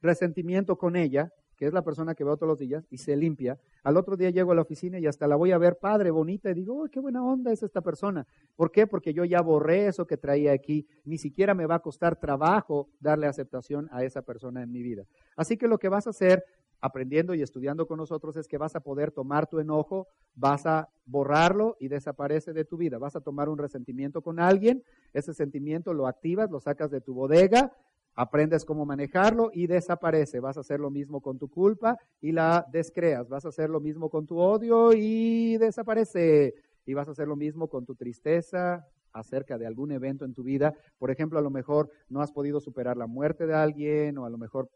resentimiento 0.00 0.76
con 0.76 0.96
ella, 0.96 1.34
que 1.60 1.66
es 1.66 1.74
la 1.74 1.82
persona 1.82 2.14
que 2.14 2.24
veo 2.24 2.38
todos 2.38 2.48
los 2.48 2.58
días, 2.58 2.86
y 2.88 2.96
se 2.96 3.14
limpia. 3.14 3.58
Al 3.84 3.98
otro 3.98 4.16
día 4.16 4.30
llego 4.30 4.52
a 4.52 4.54
la 4.54 4.62
oficina 4.62 4.98
y 4.98 5.06
hasta 5.06 5.26
la 5.26 5.36
voy 5.36 5.52
a 5.52 5.58
ver 5.58 5.76
padre, 5.76 6.10
bonita, 6.10 6.50
y 6.50 6.54
digo, 6.54 6.88
qué 6.90 7.00
buena 7.00 7.22
onda 7.22 7.52
es 7.52 7.62
esta 7.62 7.82
persona! 7.82 8.26
¿Por 8.56 8.72
qué? 8.72 8.86
Porque 8.86 9.12
yo 9.12 9.26
ya 9.26 9.42
borré 9.42 9.86
eso 9.86 10.06
que 10.06 10.16
traía 10.16 10.52
aquí. 10.52 10.86
Ni 11.04 11.18
siquiera 11.18 11.52
me 11.52 11.66
va 11.66 11.74
a 11.74 11.80
costar 11.80 12.16
trabajo 12.16 12.88
darle 12.98 13.26
aceptación 13.26 13.90
a 13.92 14.04
esa 14.04 14.22
persona 14.22 14.62
en 14.62 14.72
mi 14.72 14.82
vida. 14.82 15.04
Así 15.36 15.58
que 15.58 15.68
lo 15.68 15.76
que 15.76 15.90
vas 15.90 16.06
a 16.06 16.10
hacer 16.10 16.46
aprendiendo 16.80 17.34
y 17.34 17.42
estudiando 17.42 17.86
con 17.86 17.98
nosotros 17.98 18.38
es 18.38 18.48
que 18.48 18.56
vas 18.56 18.74
a 18.74 18.80
poder 18.80 19.10
tomar 19.10 19.46
tu 19.46 19.58
enojo, 19.58 20.08
vas 20.34 20.64
a 20.64 20.88
borrarlo 21.04 21.76
y 21.78 21.88
desaparece 21.88 22.54
de 22.54 22.64
tu 22.64 22.78
vida. 22.78 22.96
Vas 22.96 23.16
a 23.16 23.20
tomar 23.20 23.50
un 23.50 23.58
resentimiento 23.58 24.22
con 24.22 24.40
alguien, 24.40 24.82
ese 25.12 25.34
sentimiento 25.34 25.92
lo 25.92 26.06
activas, 26.06 26.50
lo 26.50 26.58
sacas 26.58 26.90
de 26.90 27.02
tu 27.02 27.12
bodega, 27.12 27.70
aprendes 28.14 28.64
cómo 28.64 28.84
manejarlo 28.84 29.50
y 29.52 29.66
desaparece. 29.66 30.40
Vas 30.40 30.56
a 30.56 30.60
hacer 30.60 30.80
lo 30.80 30.90
mismo 30.90 31.20
con 31.20 31.38
tu 31.38 31.48
culpa 31.48 31.96
y 32.20 32.32
la 32.32 32.66
descreas. 32.72 33.28
Vas 33.28 33.44
a 33.44 33.48
hacer 33.48 33.70
lo 33.70 33.80
mismo 33.80 34.10
con 34.10 34.26
tu 34.26 34.38
odio 34.38 34.92
y 34.92 35.56
desaparece. 35.58 36.54
y 36.86 36.94
vas 36.94 37.06
a 37.08 37.12
hacer 37.12 37.28
lo 37.28 37.36
mismo 37.36 37.68
con 37.68 37.84
tu 37.84 37.94
tristeza 37.94 38.84
acerca 39.12 39.58
de 39.58 39.66
algún 39.66 39.92
evento 39.92 40.24
en 40.24 40.34
tu 40.34 40.42
vida. 40.42 40.74
Por 40.98 41.10
ejemplo, 41.10 41.38
a 41.38 41.42
lo 41.42 41.50
mejor 41.50 41.90
no 42.08 42.20
has 42.22 42.32
podido 42.32 42.60
superar 42.60 42.96
la 42.96 43.06
muerte 43.06 43.46
de 43.46 43.54
alguien 43.54 44.18
o 44.18 44.24
a 44.24 44.30
lo 44.30 44.38
mejor 44.38 44.70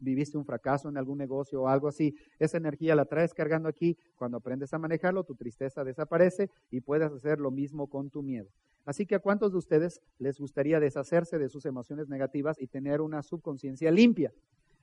viviste 0.00 0.36
un 0.36 0.44
fracaso 0.44 0.88
en 0.88 0.96
algún 0.96 1.18
negocio 1.18 1.62
o 1.62 1.68
algo 1.68 1.88
así. 1.88 2.16
Esa 2.38 2.56
energía 2.56 2.94
la 2.94 3.04
traes 3.04 3.32
cargando 3.32 3.68
aquí. 3.68 3.96
Cuando 4.16 4.38
aprendes 4.38 4.74
a 4.74 4.78
manejarlo, 4.78 5.24
tu 5.24 5.34
tristeza 5.34 5.84
desaparece 5.84 6.50
y 6.70 6.80
puedes 6.80 7.12
hacer 7.12 7.38
lo 7.38 7.50
mismo 7.50 7.86
con 7.86 8.10
tu 8.10 8.22
miedo. 8.22 8.48
Así 8.84 9.06
que 9.06 9.14
a 9.14 9.20
cuántos 9.20 9.52
de 9.52 9.58
ustedes 9.58 10.00
les 10.18 10.38
gustaría 10.38 10.80
deshacerse 10.80 11.38
de 11.38 11.48
sus 11.48 11.66
emociones 11.66 12.08
negativas 12.08 12.60
y 12.60 12.66
tener 12.66 13.00
una 13.00 13.22
subconsciencia 13.22 13.90
limpia? 13.90 14.32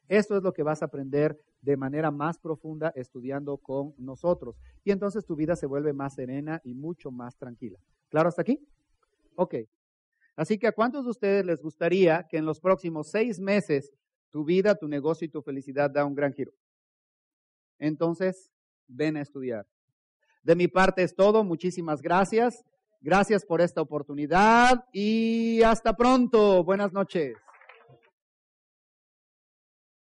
Esto 0.07 0.37
es 0.37 0.43
lo 0.43 0.53
que 0.53 0.63
vas 0.63 0.81
a 0.81 0.85
aprender 0.85 1.37
de 1.61 1.75
manera 1.75 2.11
más 2.11 2.37
profunda 2.37 2.93
estudiando 2.95 3.57
con 3.57 3.93
nosotros. 3.97 4.55
Y 4.85 4.91
entonces 4.91 5.25
tu 5.25 5.35
vida 5.35 5.55
se 5.55 5.65
vuelve 5.65 5.91
más 5.91 6.15
serena 6.15 6.61
y 6.63 6.73
mucho 6.73 7.11
más 7.11 7.35
tranquila. 7.35 7.79
¿Claro 8.09 8.29
hasta 8.29 8.41
aquí? 8.41 8.65
Ok. 9.35 9.55
Así 10.37 10.57
que 10.57 10.67
a 10.67 10.71
cuántos 10.71 11.03
de 11.03 11.11
ustedes 11.11 11.45
les 11.45 11.61
gustaría 11.61 12.25
que 12.29 12.37
en 12.37 12.45
los 12.45 12.59
próximos 12.59 13.07
seis 13.09 13.39
meses 13.39 13.91
tu 14.37 14.45
vida, 14.45 14.75
tu 14.75 14.87
negocio 14.87 15.25
y 15.25 15.29
tu 15.29 15.41
felicidad 15.41 15.89
da 15.89 16.05
un 16.05 16.13
gran 16.13 16.31
giro? 16.31 16.51
Entonces, 17.79 18.51
ven 18.85 19.17
a 19.17 19.21
estudiar. 19.21 19.65
De 20.43 20.55
mi 20.55 20.67
parte 20.67 21.01
es 21.01 21.15
todo. 21.15 21.43
Muchísimas 21.43 22.03
gracias. 22.03 22.63
Gracias 23.01 23.43
por 23.43 23.61
esta 23.61 23.81
oportunidad 23.81 24.85
y 24.93 25.63
hasta 25.63 25.97
pronto. 25.97 26.63
Buenas 26.63 26.93
noches. 26.93 27.35